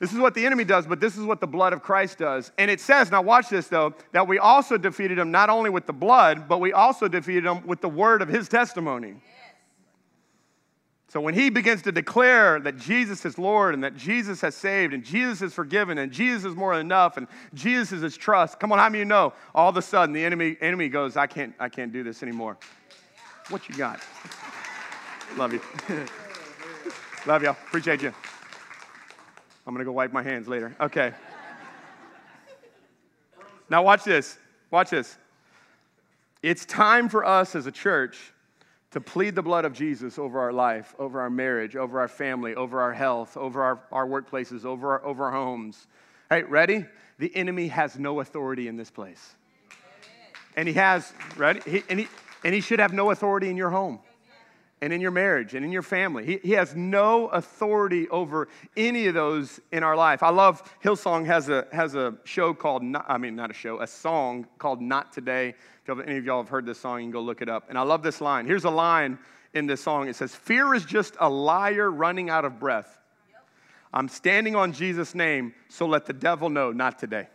This 0.00 0.12
is 0.12 0.18
what 0.18 0.34
the 0.34 0.44
enemy 0.44 0.64
does, 0.64 0.84
but 0.84 0.98
this 0.98 1.16
is 1.16 1.24
what 1.24 1.40
the 1.40 1.46
blood 1.46 1.72
of 1.72 1.80
Christ 1.80 2.18
does. 2.18 2.50
And 2.58 2.68
it 2.68 2.80
says, 2.80 3.12
now 3.12 3.22
watch 3.22 3.48
this 3.50 3.68
though, 3.68 3.94
that 4.10 4.26
we 4.26 4.36
also 4.40 4.76
defeated 4.76 5.16
him 5.16 5.30
not 5.30 5.48
only 5.48 5.70
with 5.70 5.86
the 5.86 5.92
blood, 5.92 6.48
but 6.48 6.58
we 6.58 6.72
also 6.72 7.06
defeated 7.06 7.44
him 7.44 7.64
with 7.68 7.80
the 7.80 7.88
word 7.88 8.20
of 8.20 8.28
his 8.28 8.48
testimony. 8.48 9.14
So 11.12 11.20
when 11.20 11.34
he 11.34 11.50
begins 11.50 11.82
to 11.82 11.92
declare 11.92 12.58
that 12.60 12.78
Jesus 12.78 13.26
is 13.26 13.36
Lord 13.36 13.74
and 13.74 13.84
that 13.84 13.94
Jesus 13.98 14.40
has 14.40 14.54
saved 14.54 14.94
and 14.94 15.04
Jesus 15.04 15.42
is 15.42 15.52
forgiven 15.52 15.98
and 15.98 16.10
Jesus 16.10 16.46
is 16.46 16.56
more 16.56 16.74
than 16.74 16.86
enough 16.86 17.18
and 17.18 17.26
Jesus 17.52 17.92
is 17.92 18.00
his 18.00 18.16
trust, 18.16 18.58
come 18.58 18.72
on, 18.72 18.78
how 18.78 18.88
many 18.88 19.00
you 19.00 19.04
know? 19.04 19.34
All 19.54 19.68
of 19.68 19.76
a 19.76 19.82
sudden 19.82 20.14
the 20.14 20.24
enemy, 20.24 20.56
enemy 20.62 20.88
goes, 20.88 21.18
I 21.18 21.26
can't, 21.26 21.54
I 21.60 21.68
can't 21.68 21.92
do 21.92 22.02
this 22.02 22.22
anymore. 22.22 22.56
What 23.50 23.68
you 23.68 23.74
got? 23.74 24.00
Love 25.36 25.52
you. 25.52 25.60
Love 27.26 27.42
y'all. 27.42 27.58
Appreciate 27.66 28.00
you. 28.00 28.14
I'm 29.66 29.76
to 29.76 29.84
go 29.84 29.92
wipe 29.92 30.14
my 30.14 30.22
hands 30.22 30.48
later. 30.48 30.74
Okay. 30.80 31.12
Now, 33.68 33.82
watch 33.82 34.02
this. 34.04 34.38
Watch 34.70 34.88
this. 34.88 35.18
It's 36.42 36.64
time 36.64 37.10
for 37.10 37.22
us 37.22 37.54
as 37.54 37.66
a 37.66 37.70
church 37.70 38.31
to 38.92 39.00
plead 39.00 39.34
the 39.34 39.42
blood 39.42 39.64
of 39.64 39.72
Jesus 39.72 40.18
over 40.18 40.38
our 40.38 40.52
life, 40.52 40.94
over 40.98 41.20
our 41.20 41.30
marriage, 41.30 41.76
over 41.76 41.98
our 41.98 42.08
family, 42.08 42.54
over 42.54 42.80
our 42.80 42.92
health, 42.92 43.36
over 43.36 43.62
our, 43.62 43.80
our 43.90 44.06
workplaces, 44.06 44.64
over 44.64 44.92
our, 44.92 45.04
over 45.04 45.24
our 45.24 45.32
homes. 45.32 45.86
Hey, 46.28 46.42
ready? 46.42 46.86
The 47.18 47.34
enemy 47.34 47.68
has 47.68 47.98
no 47.98 48.20
authority 48.20 48.68
in 48.68 48.76
this 48.76 48.90
place. 48.90 49.34
And 50.56 50.68
he 50.68 50.74
has, 50.74 51.12
ready? 51.36 51.60
He, 51.68 51.82
and, 51.88 52.00
he, 52.00 52.08
and 52.44 52.54
he 52.54 52.60
should 52.60 52.78
have 52.80 52.92
no 52.92 53.10
authority 53.10 53.48
in 53.48 53.56
your 53.56 53.70
home 53.70 54.00
and 54.82 54.92
in 54.92 55.00
your 55.00 55.10
marriage 55.10 55.54
and 55.54 55.64
in 55.64 55.72
your 55.72 55.82
family. 55.82 56.26
He, 56.26 56.40
he 56.42 56.52
has 56.52 56.74
no 56.74 57.28
authority 57.28 58.08
over 58.10 58.48
any 58.76 59.06
of 59.06 59.14
those 59.14 59.60
in 59.70 59.82
our 59.82 59.96
life. 59.96 60.22
I 60.22 60.30
love 60.30 60.62
Hillsong 60.84 61.24
has 61.26 61.48
a, 61.48 61.66
has 61.72 61.94
a 61.94 62.14
show 62.24 62.52
called, 62.52 62.82
not, 62.82 63.06
I 63.08 63.16
mean, 63.16 63.36
not 63.36 63.50
a 63.50 63.54
show, 63.54 63.80
a 63.80 63.86
song 63.86 64.46
called 64.58 64.82
Not 64.82 65.12
Today. 65.12 65.54
If 65.86 65.98
any 66.06 66.18
of 66.18 66.24
y'all 66.24 66.42
have 66.42 66.48
heard 66.48 66.64
this 66.64 66.78
song, 66.78 67.00
you 67.00 67.04
can 67.04 67.10
go 67.10 67.20
look 67.20 67.42
it 67.42 67.48
up. 67.48 67.68
And 67.68 67.76
I 67.76 67.82
love 67.82 68.02
this 68.02 68.20
line. 68.20 68.46
Here's 68.46 68.64
a 68.64 68.70
line 68.70 69.18
in 69.52 69.66
this 69.66 69.80
song 69.80 70.08
it 70.08 70.16
says, 70.16 70.34
Fear 70.34 70.74
is 70.74 70.84
just 70.84 71.16
a 71.20 71.28
liar 71.28 71.90
running 71.90 72.30
out 72.30 72.44
of 72.44 72.58
breath. 72.58 72.98
I'm 73.92 74.08
standing 74.08 74.56
on 74.56 74.72
Jesus' 74.72 75.14
name, 75.14 75.52
so 75.68 75.86
let 75.86 76.06
the 76.06 76.14
devil 76.14 76.48
know, 76.48 76.72
not 76.72 76.98
today. 76.98 77.28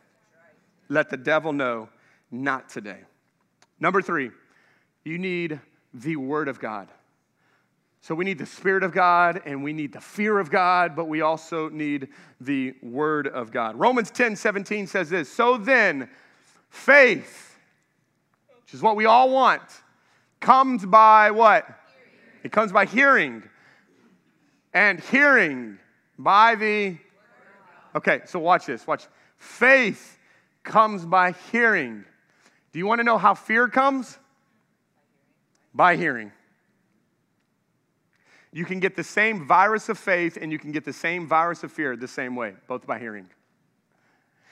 Let 0.90 1.10
the 1.10 1.18
devil 1.18 1.54
know, 1.54 1.90
not 2.32 2.70
today. 2.70 3.00
Number 3.80 4.02
three, 4.02 4.32
you 5.04 5.20
need 5.20 5.60
the 5.94 6.16
Word 6.16 6.48
of 6.48 6.60
God. 6.60 6.88
So 8.02 8.16
we 8.16 8.26
need 8.26 8.40
the 8.40 8.46
Spirit 8.46 8.84
of 8.84 8.92
God 8.92 9.42
and 9.46 9.64
we 9.64 9.74
need 9.74 9.94
the 9.94 10.02
fear 10.02 10.40
of 10.40 10.50
God, 10.50 10.96
but 10.96 11.06
we 11.06 11.22
also 11.22 11.70
need 11.70 12.08
the 12.40 12.74
Word 12.82 13.28
of 13.28 13.52
God. 13.52 13.76
Romans 13.76 14.10
10 14.10 14.36
17 14.36 14.88
says 14.88 15.10
this 15.10 15.30
So 15.32 15.58
then, 15.58 16.10
faith, 16.70 17.47
which 18.68 18.74
is 18.74 18.82
what 18.82 18.98
we 18.98 19.06
all 19.06 19.30
want, 19.30 19.62
comes 20.42 20.86
by 20.86 21.32
what? 21.32 21.66
It 22.44 22.52
comes 22.52 22.74
by 22.74 22.84
hearing. 22.84 23.44
And 24.74 25.00
hearing 25.00 25.80
by 26.20 26.56
the. 26.56 26.98
Okay, 27.96 28.24
so 28.26 28.40
watch 28.40 28.66
this. 28.66 28.86
Watch. 28.86 29.08
Faith 29.38 30.20
comes 30.64 31.06
by 31.06 31.32
hearing. 31.50 32.04
Do 32.74 32.80
you 32.80 32.86
want 32.86 33.00
to 33.00 33.06
know 33.06 33.18
how 33.18 33.36
fear 33.36 33.70
comes? 33.70 34.20
By 35.74 35.96
hearing. 35.96 36.34
You 38.52 38.66
can 38.66 38.82
get 38.82 38.98
the 38.98 39.04
same 39.04 39.48
virus 39.48 39.88
of 39.88 39.98
faith 39.98 40.38
and 40.42 40.52
you 40.52 40.60
can 40.60 40.74
get 40.74 40.84
the 40.84 40.92
same 40.92 41.26
virus 41.26 41.64
of 41.64 41.72
fear 41.72 41.96
the 41.96 42.06
same 42.06 42.36
way, 42.36 42.54
both 42.68 42.86
by 42.86 43.00
hearing. 43.00 43.30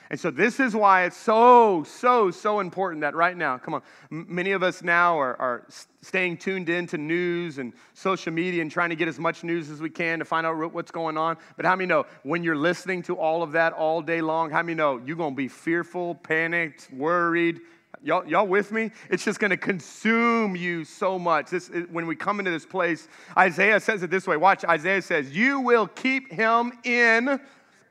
And 0.10 0.20
so, 0.20 0.30
this 0.30 0.60
is 0.60 0.76
why 0.76 1.06
it's 1.06 1.18
so, 1.18 1.84
so, 1.84 2.30
so 2.30 2.60
important 2.60 3.02
that 3.02 3.15
right 3.15 3.36
now, 3.36 3.58
come 3.58 3.74
on, 3.74 3.82
many 4.10 4.52
of 4.52 4.62
us 4.62 4.84
now 4.84 5.20
are, 5.20 5.39
are 5.41 5.65
staying 6.02 6.38
tuned 6.38 6.70
into 6.70 6.98
news 6.98 7.58
and 7.58 7.74
social 7.94 8.32
media 8.32 8.62
and 8.62 8.70
trying 8.70 8.89
to 8.89 8.96
get 8.96 9.08
as 9.08 9.18
much 9.18 9.44
news 9.44 9.70
as 9.70 9.82
we 9.82 9.89
can 9.89 10.20
to 10.20 10.26
find 10.26 10.46
out 10.46 10.74
what's 10.74 10.91
going 10.91 11.18
on. 11.18 11.38
But 11.58 11.65
how 11.65 11.76
many 11.76 11.88
know 11.88 12.06
when 12.24 12.44
you're 12.44 12.56
listening 12.56 13.02
to 13.04 13.15
all 13.18 13.41
of 13.41 13.54
that 13.54 13.74
all 13.74 14.02
day 14.02 14.22
long, 14.22 14.52
how 14.52 14.62
many 14.62 14.76
know 14.76 15.02
you're 15.04 15.15
going 15.15 15.34
to 15.34 15.38
be 15.38 15.48
fearful, 15.48 16.15
panicked, 16.15 16.89
worried, 16.91 17.62
Y'all, 18.04 18.24
y'all 18.28 18.46
with 18.46 18.72
me? 18.72 18.91
It's 19.10 19.26
just 19.26 19.39
going 19.39 19.50
to 19.50 19.58
consume 19.58 20.56
you 20.56 20.86
so 20.86 21.18
much. 21.18 21.50
This, 21.50 21.72
when 21.89 22.06
we 22.06 22.15
come 22.15 22.38
into 22.38 22.52
this 22.52 22.65
place, 22.65 23.08
Isaiah 23.36 23.80
says 23.80 24.04
it 24.04 24.12
this 24.12 24.28
way. 24.28 24.38
Watch, 24.38 24.63
Isaiah 24.63 25.02
says, 25.02 25.32
You 25.32 25.62
will 25.62 25.88
keep 25.88 26.32
him 26.32 26.74
in 26.84 27.39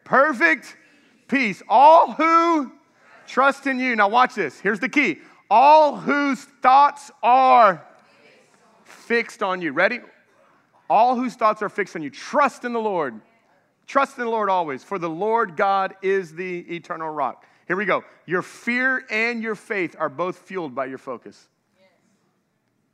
perfect 0.05 0.77
peace. 1.34 1.62
All 1.68 2.12
who 2.12 2.70
trust 3.26 3.66
in 3.66 3.80
you. 3.80 3.96
Now, 3.96 4.08
watch 4.08 4.36
this. 4.36 4.60
Here's 4.60 4.80
the 4.80 4.88
key 4.88 5.18
all 5.50 5.96
whose 5.96 6.42
thoughts 6.62 7.10
are 7.22 7.84
fixed 8.84 9.42
on 9.42 9.60
you. 9.60 9.72
Ready? 9.72 10.00
All 10.88 11.16
whose 11.16 11.34
thoughts 11.34 11.60
are 11.60 11.68
fixed 11.68 11.96
on 11.96 12.02
you. 12.02 12.10
Trust 12.10 12.64
in 12.64 12.72
the 12.72 12.80
Lord. 12.80 13.20
Trust 13.86 14.16
in 14.16 14.24
the 14.24 14.30
Lord 14.30 14.48
always, 14.48 14.82
for 14.82 14.98
the 14.98 15.10
Lord 15.10 15.56
God 15.56 15.94
is 16.02 16.34
the 16.34 16.60
eternal 16.74 17.10
rock. 17.10 17.44
Here 17.66 17.76
we 17.76 17.84
go. 17.84 18.04
Your 18.26 18.42
fear 18.42 19.04
and 19.10 19.42
your 19.42 19.54
faith 19.54 19.96
are 19.98 20.08
both 20.08 20.38
fueled 20.38 20.74
by 20.74 20.86
your 20.86 20.98
focus. 20.98 21.48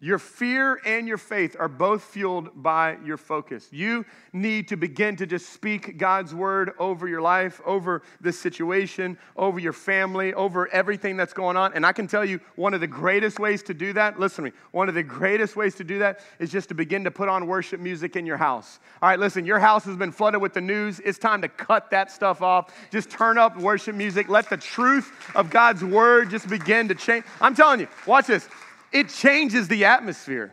Your 0.03 0.19
fear 0.19 0.81
and 0.87 1.07
your 1.07 1.19
faith 1.19 1.57
are 1.61 1.69
both 1.69 2.03
fueled 2.03 2.63
by 2.63 2.97
your 3.05 3.19
focus. 3.19 3.69
You 3.71 4.07
need 4.33 4.69
to 4.69 4.77
begin 4.77 5.15
to 5.17 5.27
just 5.27 5.53
speak 5.53 5.99
God's 5.99 6.35
word 6.35 6.73
over 6.79 7.07
your 7.07 7.21
life, 7.21 7.61
over 7.67 8.01
this 8.19 8.39
situation, 8.39 9.19
over 9.37 9.59
your 9.59 9.75
family, 9.75 10.33
over 10.33 10.69
everything 10.69 11.19
that's 11.19 11.35
going 11.35 11.59
on. 11.59 11.75
And 11.75 11.85
I 11.85 11.93
can 11.93 12.07
tell 12.07 12.25
you 12.25 12.41
one 12.57 12.73
of 12.73 12.81
the 12.81 12.87
greatest 12.87 13.39
ways 13.39 13.63
to 13.65 13.75
do 13.75 13.93
that, 13.93 14.19
listen 14.19 14.45
to 14.45 14.51
me, 14.51 14.57
one 14.71 14.89
of 14.89 14.95
the 14.95 15.03
greatest 15.03 15.55
ways 15.55 15.75
to 15.75 15.85
do 15.85 15.99
that 15.99 16.21
is 16.39 16.51
just 16.51 16.71
to 16.71 16.75
begin 16.75 17.05
to 17.05 17.11
put 17.11 17.29
on 17.29 17.47
worship 17.47 17.79
music 17.79 18.17
in 18.17 18.25
your 18.25 18.39
house. 18.39 18.79
All 19.03 19.09
right, 19.11 19.19
listen, 19.19 19.45
your 19.45 19.59
house 19.59 19.85
has 19.85 19.97
been 19.97 20.13
flooded 20.13 20.41
with 20.41 20.55
the 20.55 20.63
news. 20.63 21.01
It's 21.05 21.19
time 21.19 21.43
to 21.43 21.49
cut 21.49 21.91
that 21.91 22.11
stuff 22.11 22.41
off. 22.41 22.73
Just 22.91 23.11
turn 23.11 23.37
up 23.37 23.59
worship 23.59 23.95
music. 23.95 24.31
Let 24.31 24.49
the 24.49 24.57
truth 24.57 25.13
of 25.35 25.51
God's 25.51 25.85
word 25.85 26.31
just 26.31 26.49
begin 26.49 26.89
to 26.89 26.95
change. 26.95 27.27
I'm 27.39 27.55
telling 27.55 27.81
you, 27.81 27.89
watch 28.07 28.27
this 28.27 28.49
it 28.93 29.09
changes 29.09 29.69
the 29.69 29.85
atmosphere. 29.85 30.53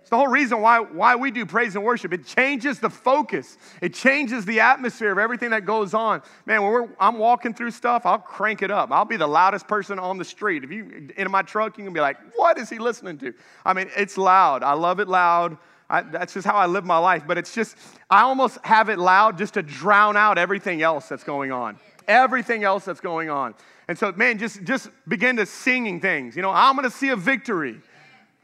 It's 0.00 0.10
the 0.10 0.18
whole 0.18 0.28
reason 0.28 0.60
why, 0.60 0.80
why 0.80 1.16
we 1.16 1.30
do 1.30 1.46
praise 1.46 1.76
and 1.76 1.82
worship. 1.82 2.12
It 2.12 2.26
changes 2.26 2.78
the 2.78 2.90
focus. 2.90 3.56
It 3.80 3.94
changes 3.94 4.44
the 4.44 4.60
atmosphere 4.60 5.10
of 5.10 5.16
everything 5.16 5.48
that 5.50 5.64
goes 5.64 5.94
on. 5.94 6.20
Man, 6.44 6.62
when 6.62 6.90
I'm 7.00 7.16
walking 7.16 7.54
through 7.54 7.70
stuff, 7.70 8.04
I'll 8.04 8.18
crank 8.18 8.60
it 8.60 8.70
up. 8.70 8.92
I'll 8.92 9.06
be 9.06 9.16
the 9.16 9.26
loudest 9.26 9.66
person 9.66 9.98
on 9.98 10.18
the 10.18 10.24
street. 10.26 10.62
If 10.62 10.70
you 10.70 11.08
in 11.16 11.30
my 11.30 11.40
truck, 11.40 11.78
you 11.78 11.84
can 11.84 11.94
be 11.94 12.00
like, 12.00 12.18
"What 12.36 12.58
is 12.58 12.68
he 12.68 12.78
listening 12.78 13.16
to?" 13.18 13.32
I 13.64 13.72
mean, 13.72 13.88
it's 13.96 14.18
loud. 14.18 14.62
I 14.62 14.74
love 14.74 15.00
it 15.00 15.08
loud. 15.08 15.56
I, 15.88 16.02
that's 16.02 16.34
just 16.34 16.46
how 16.46 16.56
I 16.56 16.66
live 16.66 16.84
my 16.84 16.98
life. 16.98 17.24
But 17.26 17.38
it's 17.38 17.54
just, 17.54 17.76
I 18.10 18.22
almost 18.22 18.58
have 18.64 18.88
it 18.88 18.98
loud 18.98 19.38
just 19.38 19.54
to 19.54 19.62
drown 19.62 20.16
out 20.16 20.36
everything 20.38 20.82
else 20.82 21.08
that's 21.08 21.24
going 21.24 21.52
on. 21.52 21.78
Everything 22.08 22.64
else 22.64 22.84
that's 22.84 23.00
going 23.00 23.30
on. 23.30 23.54
And 23.86 23.98
so, 23.98 24.12
man, 24.12 24.38
just, 24.38 24.62
just 24.64 24.88
begin 25.06 25.36
to 25.36 25.46
singing 25.46 26.00
things. 26.00 26.36
You 26.36 26.42
know, 26.42 26.50
I'm 26.50 26.74
going 26.74 26.88
to 26.88 26.96
see 26.96 27.10
a 27.10 27.16
victory. 27.16 27.80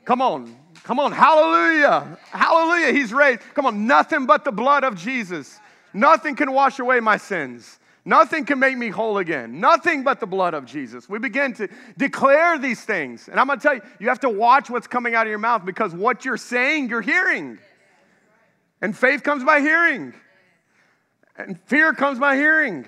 Come 0.05 0.21
on. 0.21 0.55
Come 0.85 0.99
on. 0.99 1.13
Hallelujah. 1.13 2.19
Hallelujah. 2.31 2.93
He's 2.93 3.13
raised. 3.13 3.41
Come 3.55 3.67
on. 3.67 3.87
Nothing 3.87 4.27
but 4.27 4.45
the 4.45 4.53
blood 4.53 4.85
of 4.85 4.97
Jesus. 4.97 5.59
Nothing 5.95 6.37
can 6.37 6.53
wash 6.53 6.79
away 6.79 7.01
my 7.01 7.17
sins. 7.17 7.79
Nothing 8.05 8.45
can 8.45 8.59
make 8.59 8.77
me 8.77 8.89
whole 8.89 9.19
again. 9.19 9.61
Nothing 9.61 10.03
but 10.03 10.21
the 10.21 10.27
blood 10.27 10.55
of 10.55 10.65
Jesus. 10.65 11.09
We 11.09 11.19
begin 11.19 11.53
to 11.55 11.69
declare 11.99 12.59
these 12.59 12.83
things. 12.83 13.29
And 13.29 13.39
I'm 13.39 13.47
going 13.47 13.59
to 13.59 13.63
tell 13.63 13.75
you, 13.75 13.83
you 13.99 14.09
have 14.09 14.21
to 14.21 14.31
watch 14.31 14.71
what's 14.71 14.87
coming 14.87 15.15
out 15.15 15.27
of 15.27 15.31
your 15.31 15.39
mouth 15.39 15.65
because 15.65 15.95
what 15.95 16.25
you're 16.25 16.39
saying, 16.39 16.89
you're 16.89 17.03
hearing. 17.03 17.59
And 18.81 18.97
faith 18.97 19.23
comes 19.23 19.45
by 19.45 19.61
hearing. 19.61 20.15
And 21.37 21.61
fear 21.67 21.93
comes 21.93 22.19
by 22.19 22.37
hearing. 22.37 22.87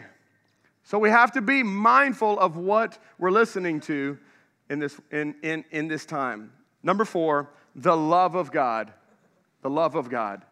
So 0.92 0.98
we 0.98 1.09
have 1.09 1.33
to 1.33 1.40
be 1.40 1.62
mindful 1.62 2.38
of 2.38 2.59
what 2.59 2.98
we're 3.18 3.31
listening 3.31 3.81
to 3.81 4.18
in 4.68 4.78
this, 4.78 5.00
in, 5.11 5.35
in, 5.42 5.64
in 5.70 5.88
this 5.88 6.05
time. 6.05 6.52
Number 6.83 7.07
four, 7.07 7.48
the 7.74 7.96
love 7.96 8.35
of 8.35 8.52
God. 8.52 8.92
The 9.62 9.70
love 9.70 9.94
of 9.94 10.11
God. 10.11 10.44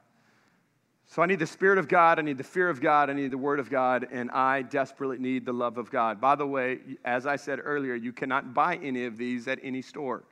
So 1.08 1.20
I 1.20 1.26
need 1.26 1.40
the 1.40 1.46
Spirit 1.46 1.76
of 1.76 1.88
God, 1.88 2.18
I 2.18 2.22
need 2.22 2.38
the 2.38 2.42
fear 2.42 2.70
of 2.70 2.80
God, 2.80 3.10
I 3.10 3.12
need 3.12 3.32
the 3.32 3.36
Word 3.36 3.60
of 3.60 3.68
God, 3.68 4.08
and 4.10 4.30
I 4.30 4.62
desperately 4.62 5.18
need 5.18 5.44
the 5.44 5.52
love 5.52 5.76
of 5.76 5.90
God. 5.90 6.22
By 6.22 6.36
the 6.36 6.46
way, 6.46 6.78
as 7.04 7.26
I 7.26 7.36
said 7.36 7.58
earlier, 7.62 7.94
you 7.94 8.10
cannot 8.10 8.54
buy 8.54 8.76
any 8.76 9.04
of 9.04 9.18
these 9.18 9.46
at 9.46 9.58
any 9.62 9.82
store. 9.82 10.24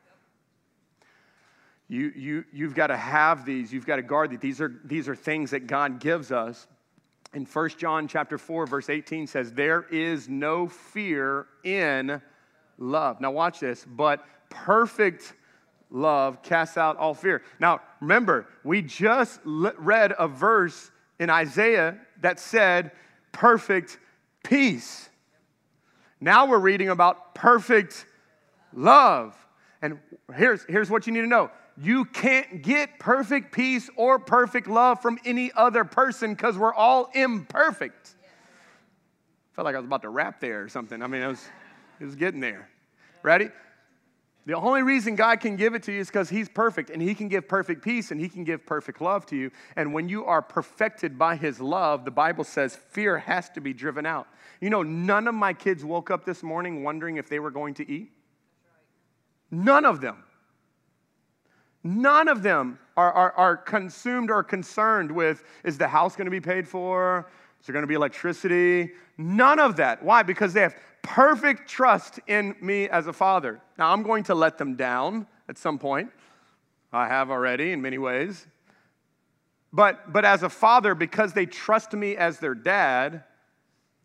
You, 1.89 2.15
you, 2.17 2.45
you've 2.51 2.75
got 2.75 2.87
to 2.87 2.97
have 2.97 3.45
these, 3.45 3.75
you've 3.75 3.85
got 3.85 3.97
to 3.97 4.03
guard 4.03 4.31
these. 4.31 4.41
These 4.41 4.61
are, 4.63 4.81
these 4.85 5.07
are 5.07 5.15
things 5.15 5.51
that 5.51 5.67
God 5.67 6.01
gives 6.01 6.33
us 6.33 6.67
in 7.35 7.45
1 7.45 7.69
John 7.79 8.09
chapter 8.09 8.39
4 8.39 8.67
verse 8.67 8.89
18 8.89 9.27
says 9.27 9.53
there 9.53 9.87
is 9.91 10.29
no 10.29 10.67
fear 10.67 11.47
in 11.65 12.21
love. 12.79 13.21
Now 13.21 13.31
watch 13.31 13.61
this, 13.61 13.85
but 13.85 14.25
perfect 14.51 15.35
love 15.91 16.43
casts 16.43 16.77
out 16.77 16.97
all 16.97 17.15
fear. 17.15 17.43
Now 17.61 17.81
remember, 18.01 18.47
we 18.65 18.83
just 18.83 19.41
read 19.45 20.15
a 20.19 20.29
verse 20.29 20.91
in 21.19 21.31
Isaiah 21.31 21.99
that 22.21 22.39
said 22.41 22.93
perfect 23.33 23.99
peace. 24.45 25.09
Now 26.21 26.47
we're 26.47 26.59
reading 26.59 26.89
about 26.89 27.35
perfect 27.35 28.07
love. 28.73 29.35
And 29.81 29.99
here's, 30.35 30.65
here's 30.65 30.91
what 30.91 31.07
you 31.07 31.13
need 31.13 31.21
to 31.21 31.27
know 31.27 31.51
you 31.81 32.05
can't 32.07 32.63
get 32.63 32.99
perfect 32.99 33.53
peace 33.53 33.89
or 33.97 34.19
perfect 34.19 34.67
love 34.67 35.01
from 35.01 35.19
any 35.25 35.53
other 35.55 35.85
person 35.85 36.35
because 36.35 36.59
we're 36.59 36.75
all 36.75 37.11
imperfect. 37.15 38.17
Felt 39.53 39.65
like 39.65 39.77
I 39.77 39.79
was 39.79 39.87
about 39.87 40.03
to 40.03 40.09
rap 40.09 40.41
there 40.41 40.63
or 40.63 40.69
something. 40.69 41.03
I 41.03 41.07
mean, 41.07 41.23
I 41.23 41.29
was, 41.29 41.45
it 42.01 42.05
was 42.05 42.17
getting 42.17 42.41
there. 42.41 42.69
Ready? 43.23 43.51
The 44.47 44.55
only 44.55 44.83
reason 44.83 45.15
God 45.15 45.41
can 45.41 45.57
give 45.57 45.75
it 45.75 45.83
to 45.85 45.93
you 45.93 46.01
is 46.01 46.09
because 46.09 46.31
He's 46.31 46.49
perfect 46.49 46.91
and 46.91 47.03
He 47.03 47.15
can 47.15 47.29
give 47.29 47.47
perfect 47.47 47.83
peace 47.83 48.11
and 48.11 48.21
He 48.21 48.29
can 48.29 48.45
give 48.45 48.65
perfect 48.65 49.01
love 49.01 49.27
to 49.27 49.37
you. 49.37 49.51
And 49.77 49.93
when 49.93 50.09
you 50.09 50.25
are 50.25 50.41
perfected 50.43 51.19
by 51.19 51.37
His 51.37 51.61
love, 51.61 52.05
the 52.05 52.11
Bible 52.11 52.45
says 52.45 52.75
fear 52.75 53.19
has 53.19 53.51
to 53.51 53.61
be 53.61 53.73
driven 53.73 54.07
out. 54.07 54.27
You 54.61 54.71
know, 54.71 54.83
none 54.83 55.29
of 55.29 55.35
my 55.35 55.53
kids 55.53 55.85
woke 55.85 56.11
up 56.11 56.25
this 56.25 56.43
morning 56.43 56.83
wondering 56.83 57.19
if 57.19 57.29
they 57.29 57.39
were 57.39 57.51
going 57.51 57.75
to 57.75 57.89
eat. 57.89 58.11
None 59.51 59.85
of 59.85 60.01
them. 60.01 60.25
None 61.85 62.29
of 62.29 62.43
them 62.43 62.79
are, 62.97 63.13
are, 63.13 63.33
are 63.33 63.57
consumed 63.57 64.31
or 64.31 64.43
concerned 64.43 65.11
with 65.11 65.45
is 65.65 65.79
the 65.79 65.89
house 65.89 66.17
going 66.17 66.27
to 66.27 66.31
be 66.31 66.41
paid 66.41 66.67
for? 66.67 67.31
Is 67.61 67.67
there 67.67 67.73
going 67.73 67.83
to 67.83 67.89
be 67.89 67.95
electricity? 67.95 68.93
None 69.17 69.59
of 69.59 69.77
that. 69.77 70.03
Why? 70.03 70.23
Because 70.23 70.53
they 70.53 70.63
have 70.63 70.77
perfect 71.03 71.69
trust 71.69 72.21
in 72.27 72.55
me 72.61 72.89
as 72.89 73.07
a 73.07 73.13
father. 73.13 73.61
Now, 73.79 73.93
I'm 73.93 74.03
going 74.03 74.25
to 74.25 74.35
let 74.35 74.59
them 74.59 74.77
down 74.77 75.27
at 75.49 75.59
some 75.59 75.79
point. 75.79 76.11
I 76.93 77.07
have 77.09 77.31
already 77.31 77.73
in 77.73 77.83
many 77.83 77.99
ways. 77.99 78.47
But, 79.73 80.13
but 80.13 80.25
as 80.25 80.43
a 80.43 80.49
father, 80.49 80.95
because 80.95 81.33
they 81.33 81.47
trust 81.47 81.93
me 81.93 82.17
as 82.17 82.39
their 82.39 82.55
dad, 82.55 83.25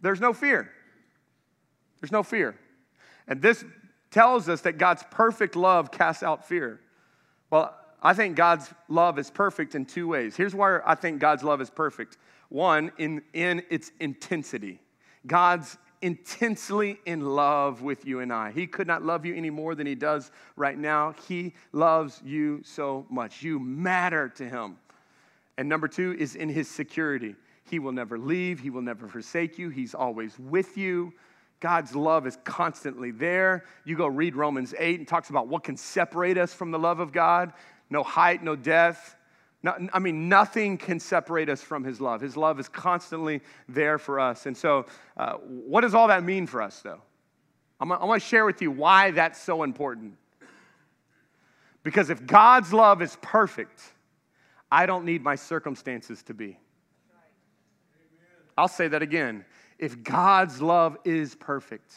there's 0.02 0.20
no 0.20 0.34
fear. 0.34 0.70
There's 2.02 2.12
no 2.12 2.24
fear. 2.24 2.56
And 3.28 3.42
this 3.42 3.64
tells 4.12 4.50
us 4.50 4.62
that 4.62 4.78
God's 4.78 5.04
perfect 5.10 5.56
love 5.56 5.92
casts 5.92 6.24
out 6.24 6.46
fear. 6.48 6.82
Well, 7.54 7.76
I 8.02 8.16
think 8.16 8.36
God's 8.36 8.74
love 8.88 9.20
is 9.20 9.30
perfect 9.30 9.76
in 9.76 9.86
two 9.86 10.08
ways. 10.08 10.36
Here's 10.36 10.56
why 10.56 10.80
I 10.84 10.96
think 10.96 11.20
God's 11.20 11.44
love 11.44 11.62
is 11.62 11.70
perfect. 11.70 12.18
One, 12.50 12.92
in, 12.98 13.22
in 13.34 13.62
its 13.70 13.92
intensity. 14.00 14.82
God's 15.28 15.78
intensely 16.02 17.00
in 17.06 17.22
love 17.22 17.84
with 17.84 18.08
you 18.08 18.22
and 18.22 18.34
I. 18.34 18.52
He 18.54 18.66
could 18.66 18.88
not 18.88 19.04
love 19.04 19.24
you 19.24 19.36
any 19.36 19.52
more 19.52 19.76
than 19.76 19.86
he 19.86 19.94
does 19.94 20.32
right 20.56 20.76
now. 20.76 21.14
He 21.28 21.54
loves 21.74 22.24
you 22.26 22.64
so 22.64 23.06
much. 23.12 23.44
You 23.44 23.60
matter 23.60 24.30
to 24.30 24.50
him. 24.50 24.78
And 25.60 25.70
number 25.70 25.88
two 25.88 26.16
is 26.18 26.34
in 26.34 26.50
his 26.50 26.68
security. 26.68 27.36
He 27.70 27.78
will 27.78 27.92
never 27.92 28.18
leave, 28.18 28.62
he 28.62 28.72
will 28.72 28.82
never 28.82 29.08
forsake 29.08 29.60
you, 29.60 29.70
he's 29.70 29.94
always 29.94 30.40
with 30.40 30.76
you. 30.76 31.14
God's 31.64 31.96
love 31.96 32.28
is 32.28 32.38
constantly 32.44 33.12
there. 33.12 33.64
You 33.86 33.96
go 33.96 34.06
read 34.06 34.36
Romans 34.36 34.76
8 34.78 35.00
and 35.00 35.08
talks 35.08 35.30
about 35.30 35.48
what 35.48 35.64
can 35.64 35.78
separate 35.78 36.38
us 36.38 36.54
from 36.54 36.72
the 36.72 36.78
love 36.78 37.00
of 37.00 37.14
God. 37.14 37.54
No 37.90 38.04
height, 38.04 38.44
no 38.44 38.58
death. 38.58 39.16
No, 39.64 39.74
I 39.94 40.00
mean, 40.00 40.28
nothing 40.28 40.78
can 40.78 41.00
separate 41.00 41.48
us 41.48 41.62
from 41.62 41.86
His 41.86 42.02
love. 42.02 42.20
His 42.20 42.36
love 42.36 42.60
is 42.60 42.68
constantly 42.68 43.40
there 43.70 43.98
for 43.98 44.20
us. 44.20 44.46
And 44.46 44.58
so, 44.58 44.88
uh, 45.16 45.36
what 45.36 45.82
does 45.82 45.96
all 45.96 46.10
that 46.10 46.22
mean 46.26 46.48
for 46.48 46.62
us, 46.62 46.82
though? 46.82 47.02
I'm, 47.80 47.94
I 47.94 48.04
want 48.04 48.22
to 48.22 48.28
share 48.28 48.44
with 48.46 48.62
you 48.62 48.70
why 48.70 49.12
that's 49.12 49.42
so 49.42 49.64
important. 49.64 50.18
Because 51.82 52.10
if 52.10 52.26
God's 52.26 52.74
love 52.74 53.02
is 53.02 53.18
perfect, 53.22 53.82
I 54.70 54.86
don't 54.86 55.06
need 55.06 55.24
my 55.24 55.36
circumstances 55.36 56.24
to 56.24 56.34
be. 56.34 56.60
I'll 58.58 58.68
say 58.68 58.90
that 58.90 59.02
again. 59.02 59.46
If 59.84 60.02
God's 60.02 60.62
love 60.62 60.98
is 61.04 61.36
perfect, 61.36 61.94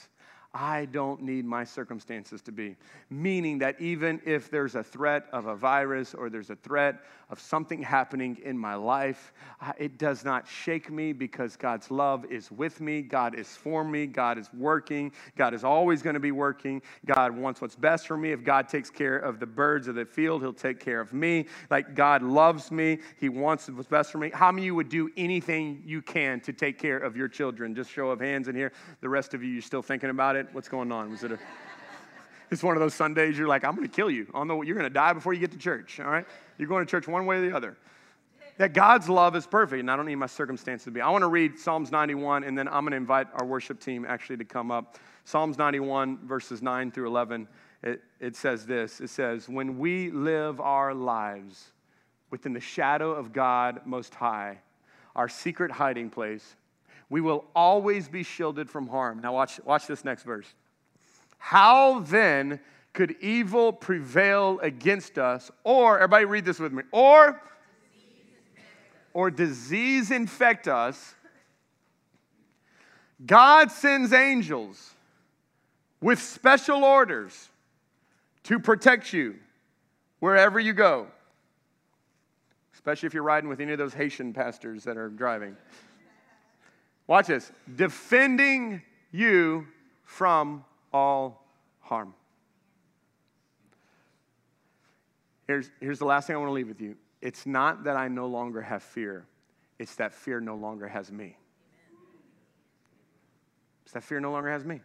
I 0.59 0.87
don't 0.87 1.21
need 1.21 1.45
my 1.45 1.64
circumstances 1.64 2.40
to 2.42 2.53
be. 2.53 2.77
Meaning 3.11 3.59
that 3.59 3.79
even 3.79 4.23
if 4.25 4.51
there's 4.51 4.75
a 4.75 4.83
threat 4.83 5.27
of 5.31 5.45
a 5.45 5.55
virus 5.55 6.14
or 6.14 6.31
there's 6.31 6.49
a 6.49 6.57
threat 6.57 7.03
of 7.29 7.38
something 7.38 7.83
happening 7.83 8.38
in 8.42 8.57
my 8.57 8.75
life, 8.75 9.35
it 9.79 9.99
does 9.99 10.25
not 10.25 10.49
shake 10.49 10.90
me 10.90 11.12
because 11.12 11.57
God's 11.57 11.90
love 11.90 12.25
is 12.31 12.51
with 12.51 12.81
me. 12.81 13.03
God 13.03 13.38
is 13.38 13.49
for 13.49 13.85
me. 13.85 14.07
God 14.07 14.38
is 14.38 14.49
working. 14.55 15.12
God 15.37 15.53
is 15.53 15.62
always 15.62 16.01
going 16.01 16.14
to 16.14 16.21
be 16.21 16.33
working. 16.33 16.81
God 17.05 17.37
wants 17.37 17.61
what's 17.61 17.77
best 17.77 18.07
for 18.07 18.16
me. 18.16 18.33
If 18.33 18.42
God 18.42 18.66
takes 18.66 18.88
care 18.88 19.19
of 19.19 19.38
the 19.38 19.47
birds 19.47 19.88
of 19.88 19.95
the 19.95 20.07
field, 20.07 20.40
He'll 20.40 20.54
take 20.54 20.81
care 20.81 21.02
of 21.02 21.13
me. 21.13 21.46
Like 21.69 21.94
God 21.94 22.23
loves 22.23 22.71
me. 22.71 23.00
He 23.19 23.29
wants 23.29 23.69
what's 23.69 23.88
best 23.88 24.11
for 24.11 24.17
me. 24.17 24.31
How 24.33 24.50
many 24.50 24.63
of 24.63 24.67
you 24.67 24.75
would 24.77 24.88
do 24.88 25.11
anything 25.19 25.83
you 25.85 26.00
can 26.00 26.40
to 26.40 26.52
take 26.54 26.79
care 26.79 26.96
of 26.96 27.15
your 27.15 27.29
children? 27.29 27.75
Just 27.75 27.90
show 27.90 28.09
of 28.09 28.21
hands 28.21 28.48
in 28.48 28.57
here. 28.57 28.73
The 29.02 29.09
rest 29.11 29.35
of 29.35 29.42
you, 29.42 29.50
you're 29.50 29.61
still 29.61 29.83
thinking 29.83 30.09
about 30.09 30.37
it. 30.37 30.46
What's 30.53 30.69
going 30.69 30.92
on? 30.92 31.11
Was 31.11 31.25
it 31.25 31.33
a 31.33 31.38
it's 32.51 32.63
one 32.63 32.77
of 32.77 32.81
those 32.81 32.94
Sundays 32.94 33.37
you're 33.37 33.49
like, 33.49 33.65
I'm 33.65 33.75
going 33.75 33.88
to 33.88 33.94
kill 33.94 34.11
you. 34.11 34.27
On 34.35 34.47
the, 34.47 34.61
you're 34.61 34.77
going 34.77 34.88
to 34.88 34.94
die 34.94 35.13
before 35.13 35.33
you 35.33 35.40
get 35.40 35.53
to 35.53 35.59
church, 35.59 35.99
all 36.01 36.11
right? 36.11 36.27
You're 36.59 36.69
going 36.69 36.85
to 36.85 36.90
church 36.90 37.09
one 37.09 37.27
way 37.27 37.37
or 37.37 37.49
the 37.49 37.57
other. 37.57 37.77
That 38.59 38.73
God's 38.73 39.09
love 39.09 39.37
is 39.37 39.47
perfect, 39.47 39.81
and 39.81 39.90
I 39.90 39.97
don't 39.97 40.07
need 40.07 40.15
my 40.15 40.27
circumstances 40.27 40.85
to 40.85 40.90
be. 40.90 41.01
I 41.01 41.11
want 41.11 41.23
to 41.23 41.29
read 41.29 41.59
Psalms 41.59 41.92
91, 41.92 42.44
and 42.44 42.57
then 42.57 42.69
I'm 42.69 42.85
going 42.85 42.92
to 42.92 42.97
invite 42.97 43.27
our 43.35 43.44
worship 43.44 43.81
team 43.81 44.07
actually 44.09 44.38
to 44.38 44.44
come 44.44 44.71
up. 44.71 44.99
Psalms 45.25 45.59
91, 45.59 46.27
verses 46.27 46.63
9 46.63 46.90
through 46.90 47.09
11. 47.09 47.49
it, 47.83 48.03
it 48.21 48.37
says 48.37 48.65
this 48.65 49.01
it 49.01 49.11
says, 49.11 49.49
When 49.49 49.79
we 49.79 50.11
live 50.11 50.61
our 50.61 50.94
lives 50.94 51.73
within 52.31 52.55
the 52.55 52.61
shadow 52.61 53.13
of 53.13 53.33
God 53.33 53.81
Most 53.85 54.15
High, 54.15 54.59
our 55.15 55.29
secret 55.29 55.71
hiding 55.71 56.09
place, 56.09 56.57
we 57.09 57.21
will 57.21 57.44
always 57.54 58.09
be 58.09 58.23
shielded 58.23 58.69
from 58.69 58.88
harm. 58.88 59.21
Now, 59.21 59.33
watch, 59.35 59.61
watch 59.65 59.87
this 59.87 60.04
next 60.04 60.25
verse. 60.25 60.46
How 61.38 62.00
then 62.00 62.61
could 62.92 63.17
evil 63.21 63.73
prevail 63.73 64.59
against 64.61 65.19
us? 65.19 65.50
Or, 65.63 65.98
everybody 65.98 66.25
read 66.25 66.44
this 66.44 66.59
with 66.59 66.73
me, 66.73 66.83
or, 66.90 67.40
or 69.13 69.31
disease 69.31 70.11
infect 70.11 70.67
us? 70.67 71.15
God 73.25 73.71
sends 73.71 74.13
angels 74.13 74.94
with 76.00 76.21
special 76.21 76.85
orders 76.85 77.48
to 78.44 78.59
protect 78.59 79.13
you 79.13 79.37
wherever 80.21 80.61
you 80.61 80.73
go, 80.73 81.07
especially 82.75 83.07
if 83.07 83.15
you're 83.15 83.23
riding 83.23 83.48
with 83.48 83.61
any 83.61 83.73
of 83.73 83.79
those 83.79 83.94
Haitian 83.94 84.33
pastors 84.33 84.85
that 84.85 84.96
are 84.96 85.09
driving. 85.09 85.57
Watch 87.07 87.29
this 87.29 87.52
defending 87.75 88.83
you 89.13 89.67
from 90.02 90.65
all 90.92 91.46
harm. 91.81 92.15
Here's, 95.46 95.71
here's 95.81 95.98
the 95.98 96.04
last 96.04 96.27
thing 96.27 96.35
I 96.35 96.38
want 96.38 96.48
to 96.48 96.54
leave 96.54 96.69
with 96.69 96.81
you. 96.81 96.96
It's 97.21 97.46
not 97.46 97.85
that 97.85 97.96
I 97.96 98.09
no 98.09 98.27
longer 98.27 98.61
have 98.61 98.83
fear, 98.83 99.27
it's 99.79 99.94
that 99.96 100.13
fear 100.13 100.40
no 100.40 100.57
longer 100.57 100.88
has 100.88 101.13
me. 101.13 101.37
It's 103.85 103.92
that 103.92 104.02
fear 104.02 104.19
no 104.19 104.33
longer 104.33 104.50
has 104.50 104.65
me. 104.65 104.81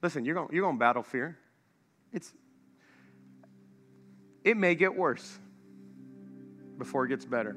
Listen, 0.00 0.24
you're 0.24 0.36
going, 0.36 0.48
you're 0.52 0.62
going 0.62 0.76
to 0.76 0.78
battle 0.78 1.02
fear. 1.02 1.36
It's, 2.12 2.32
it 4.44 4.56
may 4.56 4.76
get 4.76 4.94
worse 4.94 5.40
before 6.78 7.04
it 7.04 7.08
gets 7.08 7.24
better. 7.24 7.56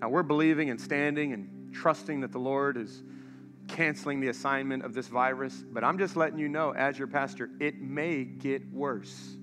Now, 0.00 0.08
we're 0.08 0.24
believing 0.24 0.70
and 0.70 0.80
standing 0.80 1.32
and 1.32 1.55
trusting 1.72 2.20
that 2.20 2.32
the 2.32 2.38
Lord 2.38 2.76
is 2.76 3.02
canceling 3.68 4.20
the 4.20 4.28
assignment 4.28 4.84
of 4.84 4.94
this 4.94 5.08
virus, 5.08 5.64
but 5.72 5.82
I'm 5.84 5.98
just 5.98 6.16
letting 6.16 6.38
you 6.38 6.48
know, 6.48 6.72
as 6.72 6.98
your 6.98 7.08
pastor, 7.08 7.50
it 7.60 7.80
may 7.80 8.24
get 8.24 8.70
worse. 8.72 9.36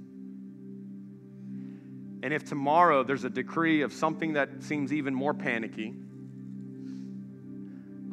And 2.24 2.34
if 2.34 2.46
tomorrow 2.46 3.04
there's 3.04 3.26
a 3.26 3.30
decree 3.30 3.82
of 3.82 3.92
something 3.92 4.34
that 4.34 4.64
seems 4.64 4.94
even 4.94 5.14
more 5.14 5.34
panicky, 5.34 5.94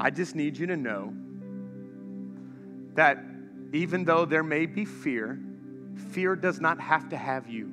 I 0.00 0.10
just 0.10 0.34
need 0.34 0.56
you 0.56 0.66
to 0.66 0.76
know 0.76 1.14
that 2.94 3.18
even 3.72 4.04
though 4.04 4.24
there 4.24 4.42
may 4.42 4.66
be 4.66 4.84
fear, 4.84 5.38
fear 6.10 6.34
does 6.34 6.60
not 6.60 6.80
have 6.80 7.10
to 7.10 7.16
have 7.16 7.48
you. 7.48 7.70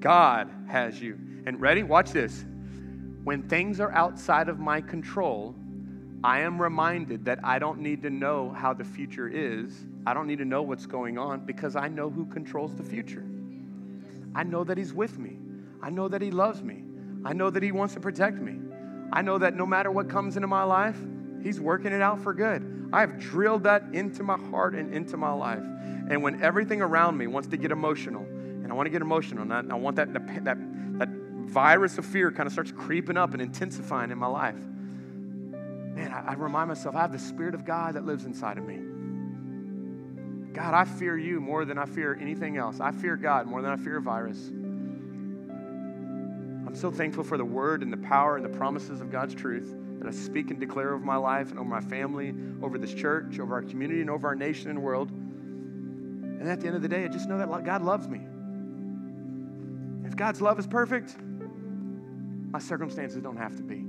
God 0.00 0.50
has 0.68 1.00
you. 1.00 1.18
And 1.46 1.60
ready? 1.60 1.82
Watch 1.82 2.10
this. 2.10 2.44
When 3.24 3.42
things 3.42 3.80
are 3.80 3.92
outside 3.92 4.48
of 4.48 4.58
my 4.58 4.80
control, 4.80 5.54
I 6.24 6.40
am 6.40 6.60
reminded 6.60 7.24
that 7.26 7.38
I 7.42 7.58
don't 7.58 7.80
need 7.80 8.02
to 8.02 8.10
know 8.10 8.50
how 8.50 8.72
the 8.72 8.84
future 8.84 9.28
is. 9.28 9.86
I 10.06 10.14
don't 10.14 10.26
need 10.26 10.38
to 10.38 10.44
know 10.44 10.62
what's 10.62 10.86
going 10.86 11.18
on 11.18 11.44
because 11.46 11.76
I 11.76 11.88
know 11.88 12.10
who 12.10 12.26
controls 12.26 12.74
the 12.74 12.82
future. 12.82 13.24
I 14.34 14.42
know 14.42 14.64
that 14.64 14.78
He's 14.78 14.92
with 14.92 15.18
me. 15.18 15.38
I 15.82 15.90
know 15.90 16.08
that 16.08 16.22
He 16.22 16.30
loves 16.30 16.62
me. 16.62 16.82
I 17.24 17.32
know 17.32 17.50
that 17.50 17.62
He 17.62 17.72
wants 17.72 17.94
to 17.94 18.00
protect 18.00 18.36
me. 18.36 18.58
I 19.12 19.22
know 19.22 19.38
that 19.38 19.54
no 19.54 19.66
matter 19.66 19.90
what 19.90 20.08
comes 20.08 20.36
into 20.36 20.48
my 20.48 20.62
life, 20.62 20.98
He's 21.42 21.60
working 21.60 21.92
it 21.92 22.02
out 22.02 22.20
for 22.20 22.34
good. 22.34 22.90
I've 22.92 23.18
drilled 23.18 23.64
that 23.64 23.84
into 23.92 24.22
my 24.22 24.36
heart 24.36 24.74
and 24.74 24.94
into 24.94 25.16
my 25.16 25.32
life. 25.32 25.62
And 26.10 26.22
when 26.22 26.42
everything 26.42 26.82
around 26.82 27.16
me 27.16 27.26
wants 27.26 27.48
to 27.48 27.56
get 27.56 27.70
emotional, 27.70 28.22
and 28.22 28.70
I 28.70 28.74
want 28.74 28.86
to 28.86 28.90
get 28.90 29.00
emotional, 29.00 29.42
and 29.42 29.72
I, 29.72 29.74
want 29.74 29.96
that, 29.96 30.12
that 30.12 30.58
virus 31.50 31.98
of 31.98 32.06
fear 32.06 32.30
kind 32.30 32.46
of 32.46 32.52
starts 32.52 32.72
creeping 32.72 33.16
up 33.16 33.32
and 33.32 33.42
intensifying 33.42 34.10
in 34.10 34.18
my 34.18 34.26
life, 34.26 34.56
man, 34.56 36.12
I, 36.12 36.30
I 36.30 36.34
remind 36.34 36.68
myself 36.68 36.94
I 36.94 37.00
have 37.02 37.12
the 37.12 37.18
Spirit 37.18 37.54
of 37.54 37.64
God 37.64 37.94
that 37.94 38.04
lives 38.04 38.24
inside 38.24 38.58
of 38.58 38.64
me. 38.64 38.78
God, 40.52 40.74
I 40.74 40.84
fear 40.84 41.16
you 41.16 41.40
more 41.40 41.64
than 41.64 41.78
I 41.78 41.86
fear 41.86 42.18
anything 42.20 42.56
else. 42.56 42.80
I 42.80 42.90
fear 42.90 43.16
God 43.16 43.46
more 43.46 43.62
than 43.62 43.70
I 43.70 43.76
fear 43.76 43.98
a 43.98 44.02
virus. 44.02 44.48
I'm 46.66 46.74
so 46.74 46.90
thankful 46.90 47.24
for 47.24 47.36
the 47.36 47.44
word 47.44 47.82
and 47.82 47.92
the 47.92 47.96
power 47.96 48.36
and 48.36 48.44
the 48.44 48.56
promises 48.56 49.00
of 49.00 49.10
God's 49.10 49.34
truth 49.34 49.74
that 49.98 50.08
I 50.08 50.12
speak 50.12 50.50
and 50.50 50.58
declare 50.58 50.94
over 50.94 51.04
my 51.04 51.16
life 51.16 51.50
and 51.50 51.58
over 51.58 51.68
my 51.68 51.80
family, 51.80 52.34
over 52.62 52.78
this 52.78 52.94
church, 52.94 53.38
over 53.38 53.54
our 53.54 53.62
community, 53.62 54.00
and 54.00 54.10
over 54.10 54.28
our 54.28 54.34
nation 54.34 54.70
and 54.70 54.82
world. 54.82 55.10
And 55.10 56.48
at 56.48 56.60
the 56.60 56.66
end 56.66 56.76
of 56.76 56.82
the 56.82 56.88
day, 56.88 57.04
I 57.04 57.08
just 57.08 57.28
know 57.28 57.38
that 57.38 57.64
God 57.64 57.82
loves 57.82 58.08
me. 58.08 58.20
If 60.06 60.16
God's 60.16 60.40
love 60.40 60.58
is 60.58 60.66
perfect, 60.66 61.14
my 62.50 62.58
circumstances 62.58 63.22
don't 63.22 63.36
have 63.36 63.56
to 63.56 63.62
be. 63.62 63.84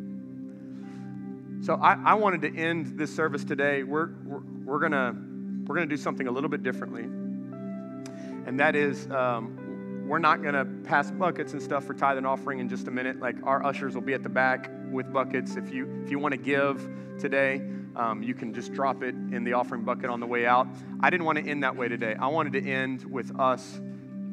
So 1.66 1.76
I, 1.76 1.97
I 2.03 2.14
wanted 2.16 2.41
to 2.41 2.55
end 2.57 2.97
this 2.97 3.16
service 3.16 3.43
today. 3.43 3.84
We're, 3.84 4.09
we're, 4.26 4.41
we're 4.66 4.80
going 4.80 5.66
we're 5.68 5.76
gonna 5.76 5.88
do 5.88 5.97
something 5.97 6.28
a 6.28 6.32
little 6.32 6.49
bit 6.49 6.64
differently. 6.64 7.03
And 7.03 8.59
that 8.59 8.76
is, 8.76 9.09
um, 9.12 10.05
we're 10.07 10.20
not 10.20 10.41
going 10.41 10.55
to 10.55 10.66
pass 10.88 11.12
buckets 11.12 11.53
and 11.53 11.62
stuff 11.62 11.86
for 11.86 11.93
tithe 11.93 12.18
and 12.18 12.28
offering 12.28 12.59
in 12.59 12.68
just 12.68 12.88
a 12.88 12.91
minute. 12.91 13.20
Like 13.20 13.38
our 13.43 13.64
ushers 13.64 13.93
will 13.95 14.01
be 14.01 14.14
at 14.14 14.24
the 14.24 14.30
back 14.30 14.70
with 14.91 15.14
buckets. 15.14 15.55
If 15.55 15.72
you 15.72 16.01
if 16.03 16.12
you 16.12 16.20
want 16.20 16.34
to 16.34 16.38
give 16.38 16.89
today, 17.20 17.62
um, 17.95 18.22
you 18.24 18.34
can 18.34 18.53
just 18.53 18.74
drop 18.74 19.03
it 19.03 19.16
in 19.16 19.43
the 19.43 19.53
offering 19.53 19.84
bucket 19.84 20.09
on 20.09 20.20
the 20.20 20.26
way 20.26 20.45
out. 20.45 20.68
I 20.99 21.09
didn't 21.09 21.26
want 21.26 21.38
to 21.38 21.49
end 21.49 21.64
that 21.64 21.78
way 21.78 21.88
today. 21.88 22.16
I 22.20 22.28
wanted 22.28 22.53
to 22.53 22.70
end 22.70 23.05
with 23.05 23.39
us 23.39 23.80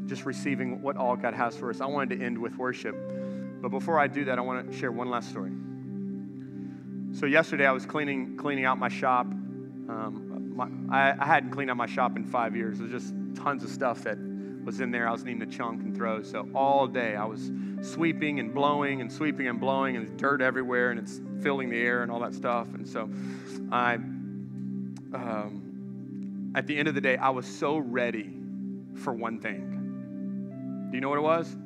just 0.06 0.24
receiving 0.24 0.82
what 0.82 0.96
all 0.96 1.14
God 1.16 1.34
has 1.34 1.54
for 1.54 1.70
us. 1.70 1.80
I 1.80 1.86
wanted 1.86 2.18
to 2.18 2.24
end 2.24 2.38
with 2.38 2.56
worship. 2.56 2.96
But 3.60 3.70
before 3.70 3.98
I 3.98 4.06
do 4.06 4.24
that, 4.26 4.38
I 4.38 4.40
want 4.40 4.70
to 4.70 4.78
share 4.78 4.92
one 4.92 5.10
last 5.10 5.30
story. 5.30 5.52
So 7.18 7.26
yesterday 7.26 7.66
I 7.66 7.72
was 7.72 7.86
cleaning 7.86 8.36
cleaning 8.36 8.64
out 8.64 8.78
my 8.78 8.88
shop. 8.88 9.26
Um, 9.26 10.52
my, 10.54 10.68
I, 10.90 11.14
I 11.18 11.24
hadn't 11.24 11.50
cleaned 11.50 11.70
out 11.70 11.76
my 11.76 11.86
shop 11.86 12.16
in 12.16 12.24
five 12.24 12.54
years. 12.54 12.78
There's 12.78 12.90
just 12.90 13.14
tons 13.34 13.64
of 13.64 13.70
stuff 13.70 14.02
that 14.04 14.18
was 14.64 14.80
in 14.80 14.90
there. 14.90 15.08
I 15.08 15.12
was 15.12 15.24
needing 15.24 15.40
to 15.40 15.46
chunk 15.46 15.82
and 15.82 15.96
throw. 15.96 16.22
So 16.22 16.46
all 16.54 16.86
day 16.86 17.16
I 17.16 17.24
was 17.24 17.50
sweeping 17.80 18.38
and 18.38 18.54
blowing 18.54 19.00
and 19.00 19.10
sweeping 19.10 19.48
and 19.48 19.58
blowing, 19.58 19.96
and 19.96 20.06
there's 20.06 20.16
dirt 20.18 20.42
everywhere, 20.42 20.90
and 20.90 21.00
it's 21.00 21.20
filling 21.42 21.70
the 21.70 21.78
air 21.78 22.02
and 22.02 22.12
all 22.12 22.20
that 22.20 22.34
stuff. 22.34 22.66
And 22.74 22.86
so 22.86 23.08
I, 23.72 23.94
um, 25.14 26.52
at 26.54 26.66
the 26.66 26.78
end 26.78 26.88
of 26.88 26.94
the 26.94 27.00
day, 27.00 27.16
I 27.16 27.30
was 27.30 27.46
so 27.46 27.78
ready 27.78 28.30
for 28.96 29.12
one 29.14 29.40
thing. 29.40 30.88
Do 30.90 30.96
you 30.96 31.00
know 31.00 31.08
what 31.08 31.18
it 31.18 31.22
was? 31.22 31.56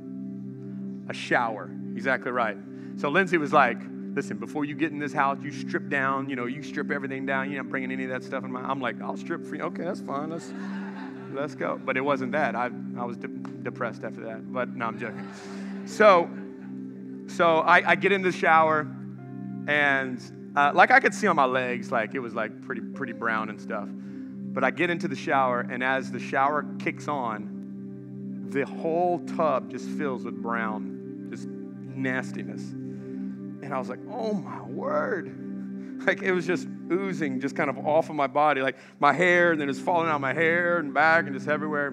A 1.09 1.15
shower. 1.15 1.71
Exactly 1.95 2.31
right. 2.31 2.57
So 2.97 3.09
Lindsay 3.09 3.39
was 3.39 3.53
like, 3.53 3.79
listen, 4.15 4.37
before 4.37 4.65
you 4.65 4.75
get 4.75 4.93
in 4.93 4.99
this 4.99 5.13
house, 5.13 5.39
you 5.43 5.51
strip 5.51 5.89
down, 5.89 6.29
you 6.29 6.37
know, 6.37 6.47
you 6.47 6.63
strip 6.63 6.91
everything 6.91 7.27
down. 7.27 7.51
You're 7.51 7.63
not 7.63 7.71
bringing 7.71 7.93
any 7.93 8.05
of 8.05 8.11
that 8.11 8.23
stuff 8.23 8.45
in 8.45 8.53
my. 8.53 8.61
I'm 8.61 8.81
like, 8.81 9.01
I'll 9.01 9.17
strip 9.17 9.45
for 9.45 9.57
you. 9.57 9.63
Okay, 9.63 9.85
that's 9.85 10.01
fine. 10.01 10.31
Let's 10.31 10.53
let's 11.33 11.55
go. 11.55 11.81
But 11.83 11.97
it 11.97 12.03
wasn't 12.03 12.33
that. 12.33 12.55
I, 12.55 12.71
I 12.99 13.05
was 13.05 13.17
de- 13.17 13.29
depressed 13.29 14.05
after 14.05 14.23
that. 14.25 14.53
But 14.53 14.77
no, 14.77 14.87
I'm 14.87 14.99
joking. 14.99 15.29
So, 15.87 16.31
so 17.27 17.61
I, 17.61 17.91
I 17.91 17.95
get 17.95 18.13
in 18.13 18.23
the 18.23 18.33
shower, 18.33 18.87
and 19.67 20.21
uh, 20.55 20.73
like 20.75 20.91
I 20.91 21.01
could 21.01 21.15
see 21.15 21.27
on 21.27 21.37
my 21.37 21.45
legs, 21.45 21.91
like 21.91 22.15
it 22.15 22.21
was 22.21 22.35
like 22.35 22.61
pretty, 22.63 22.83
pretty 22.83 23.13
brown 23.13 23.49
and 23.49 23.61
stuff. 23.61 23.89
But 23.91 24.65
I 24.65 24.71
get 24.71 24.91
into 24.91 25.09
the 25.09 25.17
shower, 25.17 25.61
and 25.61 25.83
as 25.83 26.11
the 26.11 26.21
shower 26.21 26.67
kicks 26.79 27.09
on, 27.09 28.49
the 28.51 28.67
whole 28.67 29.21
tub 29.21 29.71
just 29.71 29.89
fills 29.89 30.25
with 30.25 30.41
brown, 30.43 31.29
just 31.31 31.49
nastiness. 31.97 32.63
And 32.63 33.73
I 33.73 33.79
was 33.79 33.89
like, 33.89 34.01
oh 34.11 34.33
my 34.35 34.63
word. 34.63 36.05
Like 36.07 36.23
it 36.23 36.33
was 36.33 36.47
just 36.47 36.67
oozing 36.91 37.41
just 37.41 37.55
kind 37.55 37.71
of 37.71 37.79
off 37.79 38.11
of 38.11 38.17
my 38.17 38.27
body, 38.27 38.61
like 38.61 38.77
my 38.99 39.13
hair, 39.13 39.53
and 39.53 39.61
then 39.61 39.69
it's 39.69 39.79
falling 39.79 40.09
out 40.09 40.21
my 40.21 40.33
hair 40.33 40.79
and 40.79 40.93
back 40.93 41.27
and 41.27 41.35
just 41.35 41.49
everywhere. 41.49 41.89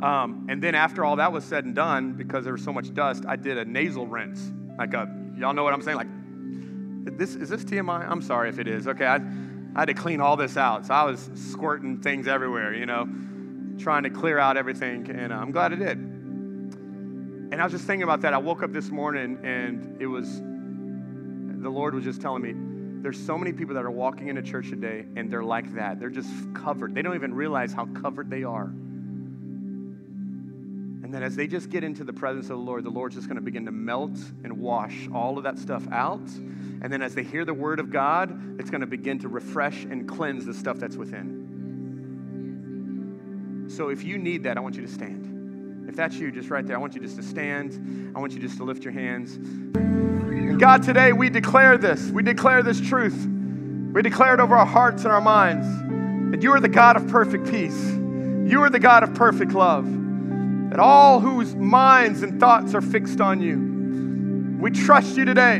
Um, 0.00 0.46
and 0.48 0.62
then 0.62 0.74
after 0.74 1.04
all 1.04 1.16
that 1.16 1.32
was 1.32 1.44
said 1.44 1.64
and 1.64 1.74
done, 1.74 2.12
because 2.12 2.44
there 2.44 2.52
was 2.52 2.62
so 2.62 2.72
much 2.72 2.94
dust, 2.94 3.24
I 3.26 3.36
did 3.36 3.58
a 3.58 3.64
nasal 3.64 4.06
rinse. 4.06 4.52
Like 4.78 4.94
a, 4.94 5.12
y'all 5.36 5.52
know 5.54 5.64
what 5.64 5.74
I'm 5.74 5.82
saying? 5.82 5.96
Like, 5.96 7.18
this 7.18 7.34
is 7.34 7.48
this 7.48 7.64
TMI? 7.64 8.08
I'm 8.08 8.22
sorry 8.22 8.48
if 8.48 8.58
it 8.58 8.68
is. 8.68 8.86
Okay, 8.86 9.06
I, 9.06 9.16
I 9.16 9.80
had 9.80 9.86
to 9.86 9.94
clean 9.94 10.20
all 10.20 10.36
this 10.36 10.56
out, 10.56 10.86
so 10.86 10.94
I 10.94 11.04
was 11.04 11.30
squirting 11.34 12.00
things 12.00 12.28
everywhere, 12.28 12.74
you 12.74 12.86
know, 12.86 13.08
trying 13.78 14.04
to 14.04 14.10
clear 14.10 14.38
out 14.38 14.56
everything, 14.56 15.10
and 15.10 15.32
uh, 15.32 15.36
I'm 15.36 15.50
glad 15.50 15.72
I 15.72 15.76
did. 15.76 16.17
And 17.50 17.60
I 17.60 17.64
was 17.64 17.72
just 17.72 17.84
thinking 17.86 18.02
about 18.02 18.20
that. 18.22 18.34
I 18.34 18.38
woke 18.38 18.62
up 18.62 18.72
this 18.72 18.90
morning, 18.90 19.38
and 19.42 20.00
it 20.00 20.06
was 20.06 20.40
the 21.60 21.70
Lord 21.70 21.94
was 21.94 22.04
just 22.04 22.20
telling 22.20 22.42
me 22.42 22.54
there's 23.02 23.18
so 23.18 23.38
many 23.38 23.52
people 23.52 23.74
that 23.74 23.84
are 23.84 23.90
walking 23.90 24.28
into 24.28 24.42
church 24.42 24.70
today 24.70 25.04
and 25.16 25.30
they're 25.30 25.42
like 25.44 25.74
that. 25.74 25.98
They're 26.00 26.10
just 26.10 26.30
covered. 26.54 26.94
They 26.94 27.02
don't 27.02 27.14
even 27.14 27.34
realize 27.34 27.72
how 27.72 27.86
covered 27.86 28.30
they 28.30 28.44
are. 28.44 28.72
And 31.04 31.14
then 31.14 31.22
as 31.22 31.36
they 31.36 31.46
just 31.46 31.70
get 31.70 31.84
into 31.84 32.04
the 32.04 32.12
presence 32.12 32.46
of 32.46 32.58
the 32.58 32.62
Lord, 32.62 32.84
the 32.84 32.90
Lord's 32.90 33.14
just 33.14 33.28
going 33.28 33.36
to 33.36 33.42
begin 33.42 33.64
to 33.66 33.72
melt 33.72 34.18
and 34.44 34.58
wash 34.58 35.08
all 35.14 35.38
of 35.38 35.44
that 35.44 35.58
stuff 35.58 35.86
out. 35.90 36.28
And 36.80 36.92
then 36.92 37.00
as 37.02 37.14
they 37.14 37.22
hear 37.22 37.44
the 37.44 37.54
word 37.54 37.80
of 37.80 37.90
God, 37.90 38.60
it's 38.60 38.68
going 38.68 38.82
to 38.82 38.86
begin 38.86 39.20
to 39.20 39.28
refresh 39.28 39.84
and 39.84 40.08
cleanse 40.08 40.44
the 40.44 40.52
stuff 40.52 40.78
that's 40.78 40.96
within. 40.96 41.46
So 43.68 43.88
if 43.88 44.02
you 44.04 44.18
need 44.18 44.42
that, 44.42 44.56
I 44.56 44.60
want 44.60 44.74
you 44.74 44.82
to 44.82 44.92
stand. 44.92 45.27
That's 45.98 46.14
you, 46.14 46.30
just 46.30 46.48
right 46.48 46.64
there, 46.64 46.76
I 46.76 46.78
want 46.78 46.94
you 46.94 47.00
just 47.00 47.16
to 47.16 47.24
stand. 47.24 48.12
I 48.14 48.20
want 48.20 48.32
you 48.32 48.38
just 48.38 48.56
to 48.58 48.62
lift 48.62 48.84
your 48.84 48.92
hands. 48.92 49.34
And 49.34 50.60
God, 50.60 50.84
today 50.84 51.12
we 51.12 51.28
declare 51.28 51.76
this. 51.76 52.08
We 52.10 52.22
declare 52.22 52.62
this 52.62 52.80
truth. 52.80 53.26
We 53.92 54.00
declare 54.02 54.34
it 54.34 54.38
over 54.38 54.54
our 54.54 54.64
hearts 54.64 55.02
and 55.02 55.12
our 55.12 55.20
minds 55.20 55.66
that 56.30 56.40
you 56.40 56.52
are 56.52 56.60
the 56.60 56.68
God 56.68 56.96
of 56.96 57.08
perfect 57.08 57.50
peace. 57.50 57.84
You 57.84 58.60
are 58.62 58.70
the 58.70 58.78
God 58.78 59.02
of 59.02 59.12
perfect 59.14 59.54
love. 59.54 59.86
That 60.70 60.78
all 60.78 61.18
whose 61.18 61.56
minds 61.56 62.22
and 62.22 62.38
thoughts 62.38 62.76
are 62.76 62.80
fixed 62.80 63.20
on 63.20 63.42
you. 63.42 64.60
We 64.62 64.70
trust 64.70 65.16
you 65.16 65.24
today. 65.24 65.58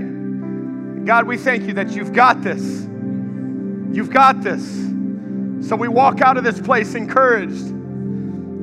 God, 1.05 1.27
we 1.27 1.37
thank 1.37 1.65
you 1.65 1.73
that 1.73 1.91
you've 1.91 2.13
got 2.13 2.45
this. 2.45 2.63
You've 2.63 4.11
got 4.13 4.41
this. 4.43 4.65
So 5.69 5.75
we 5.75 5.89
walk 5.89 6.21
out 6.21 6.37
of 6.37 6.45
this 6.45 6.61
place 6.61 6.95
encouraged. 6.95 7.75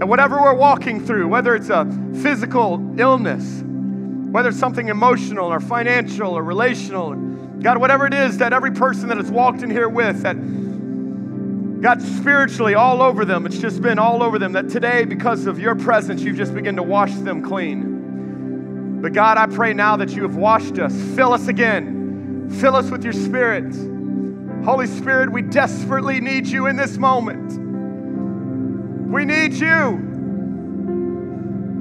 And 0.02 0.10
whatever 0.10 0.42
we're 0.42 0.56
walking 0.56 1.06
through, 1.06 1.28
whether 1.30 1.56
it's 1.56 1.70
a 1.70 1.86
physical 2.22 2.96
illness, 3.00 3.64
whether 3.66 4.50
it's 4.50 4.60
something 4.60 4.90
emotional 4.90 5.48
or 5.48 5.62
financial 5.62 6.34
or 6.34 6.44
relational, 6.44 7.16
God, 7.16 7.78
whatever 7.78 8.06
it 8.06 8.14
is 8.14 8.38
that 8.40 8.52
every 8.52 8.72
person 8.72 9.08
that 9.08 9.18
has 9.18 9.32
walked 9.32 9.64
in 9.64 9.72
here 9.72 9.88
with, 9.88 10.24
that 10.24 10.36
God, 11.82 12.02
spiritually 12.02 12.74
all 12.74 13.02
over 13.02 13.24
them, 13.24 13.46
it's 13.46 13.58
just 13.58 13.82
been 13.82 13.98
all 13.98 14.22
over 14.22 14.38
them, 14.38 14.52
that 14.54 14.70
today, 14.70 15.06
because 15.06 15.46
of 15.46 15.60
your 15.60 15.76
presence, 15.76 16.22
you've 16.22 16.36
just 16.36 16.54
begun 16.54 16.76
to 16.76 16.84
wash 16.84 17.14
them 17.14 17.42
clean. 17.42 19.02
But 19.02 19.14
God, 19.14 19.38
I 19.38 19.46
pray 19.46 19.74
now 19.74 19.96
that 19.98 20.10
you 20.10 20.24
have 20.24 20.36
washed 20.36 20.80
us. 20.80 20.94
Fill 21.16 21.32
us 21.32 21.48
again. 21.48 22.50
Fill 22.60 22.76
us 22.76 22.90
with 22.90 23.04
your 23.04 23.14
spirit. 23.14 23.74
Holy 24.66 24.88
Spirit, 24.88 25.32
we 25.32 25.42
desperately 25.42 26.20
need 26.20 26.48
you 26.48 26.68
in 26.68 26.76
this 26.76 26.98
moment. 26.98 27.65
We 29.16 29.24
need 29.24 29.54
you. 29.54 30.04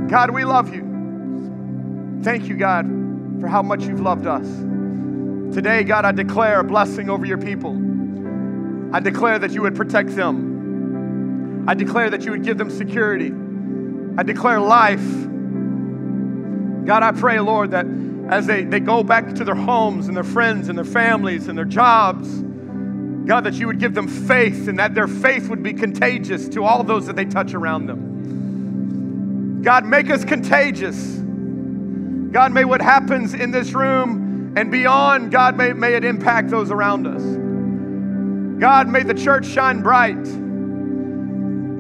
God, 0.09 0.31
we 0.31 0.45
love 0.45 0.73
you. 0.73 2.21
Thank 2.23 2.47
you, 2.47 2.57
God, 2.57 2.87
for 3.41 3.49
how 3.49 3.61
much 3.61 3.83
you've 3.87 3.99
loved 3.99 4.29
us. 4.29 4.47
Today, 5.53 5.83
God, 5.83 6.05
I 6.05 6.13
declare 6.13 6.61
a 6.61 6.65
blessing 6.65 7.11
over 7.11 7.27
your 7.27 7.39
people. 7.39 7.73
I 8.95 9.01
declare 9.01 9.41
that 9.41 9.51
you 9.51 9.63
would 9.63 9.75
protect 9.75 10.15
them. 10.15 11.65
I 11.67 11.75
declare 11.75 12.09
that 12.09 12.25
you 12.25 12.31
would 12.31 12.45
give 12.45 12.57
them 12.57 12.71
security. 12.71 13.33
I 14.17 14.23
declare 14.23 14.61
life. 14.61 15.03
God, 16.87 17.03
I 17.03 17.11
pray, 17.11 17.41
Lord, 17.41 17.73
that 17.73 17.87
as 18.29 18.47
they, 18.47 18.63
they 18.63 18.79
go 18.79 19.03
back 19.03 19.35
to 19.35 19.45
their 19.45 19.57
homes 19.57 20.07
and 20.07 20.17
their 20.17 20.23
friends 20.23 20.69
and 20.69 20.79
their 20.79 20.85
families 20.85 21.49
and 21.49 21.59
their 21.59 21.65
jobs, 21.65 22.45
God, 23.27 23.45
that 23.45 23.55
you 23.55 23.67
would 23.67 23.79
give 23.79 23.95
them 23.95 24.07
faith 24.07 24.69
and 24.69 24.79
that 24.79 24.95
their 24.95 25.09
faith 25.09 25.49
would 25.49 25.63
be 25.63 25.73
contagious 25.73 26.49
to 26.51 26.65
all 26.65 26.85
those 26.85 27.07
that 27.07 27.17
they 27.17 27.25
touch 27.25 27.55
around 27.55 27.87
them. 27.87 29.63
God, 29.63 29.87
make 29.87 30.11
us 30.11 30.25
contagious. 30.25 30.97
God, 30.97 32.53
may 32.53 32.67
what 32.67 32.83
happens 32.83 33.33
in 33.33 33.51
this 33.51 33.73
room 33.73 34.53
and 34.57 34.71
beyond, 34.71 35.33
God, 35.33 35.57
may, 35.57 35.73
may 35.73 35.95
it 35.95 36.05
impact 36.05 36.51
those 36.51 36.71
around 36.71 37.07
us. 37.07 37.23
God, 38.61 38.89
may 38.89 39.03
the 39.03 39.15
church 39.15 39.47
shine 39.47 39.81
bright. 39.81 40.23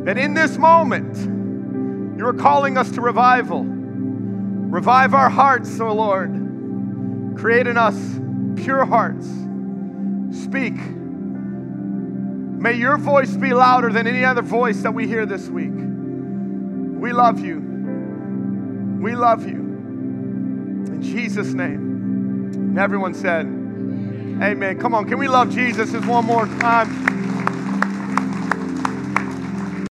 That 0.06 0.16
in 0.16 0.32
this 0.32 0.56
moment, 0.56 2.18
you 2.18 2.26
are 2.26 2.32
calling 2.34 2.78
us 2.78 2.90
to 2.92 3.02
revival. 3.02 3.64
Revive 3.64 5.12
our 5.12 5.28
hearts, 5.28 5.78
O 5.78 5.88
oh 5.88 5.94
Lord. 5.94 7.36
Create 7.36 7.66
in 7.66 7.76
us 7.76 7.96
pure 8.56 8.84
hearts. 8.86 9.26
Speak. 10.42 10.74
May 12.64 12.72
your 12.72 12.96
voice 12.96 13.36
be 13.36 13.52
louder 13.52 13.92
than 13.92 14.06
any 14.06 14.24
other 14.24 14.40
voice 14.40 14.80
that 14.84 14.94
we 14.94 15.06
hear 15.06 15.26
this 15.26 15.48
week. 15.48 15.70
We 15.70 17.12
love 17.12 17.44
you. 17.44 17.58
We 19.02 19.14
love 19.14 19.46
you. 19.46 19.56
In 19.56 21.02
Jesus' 21.02 21.52
name. 21.52 22.52
And 22.54 22.78
everyone 22.78 23.12
said, 23.12 23.44
Amen. 23.44 24.80
Come 24.80 24.94
on, 24.94 25.06
can 25.06 25.18
we 25.18 25.28
love 25.28 25.50
Jesus 25.50 25.92
just 25.92 26.06
one 26.06 26.24
more 26.24 26.46
time? 26.46 27.23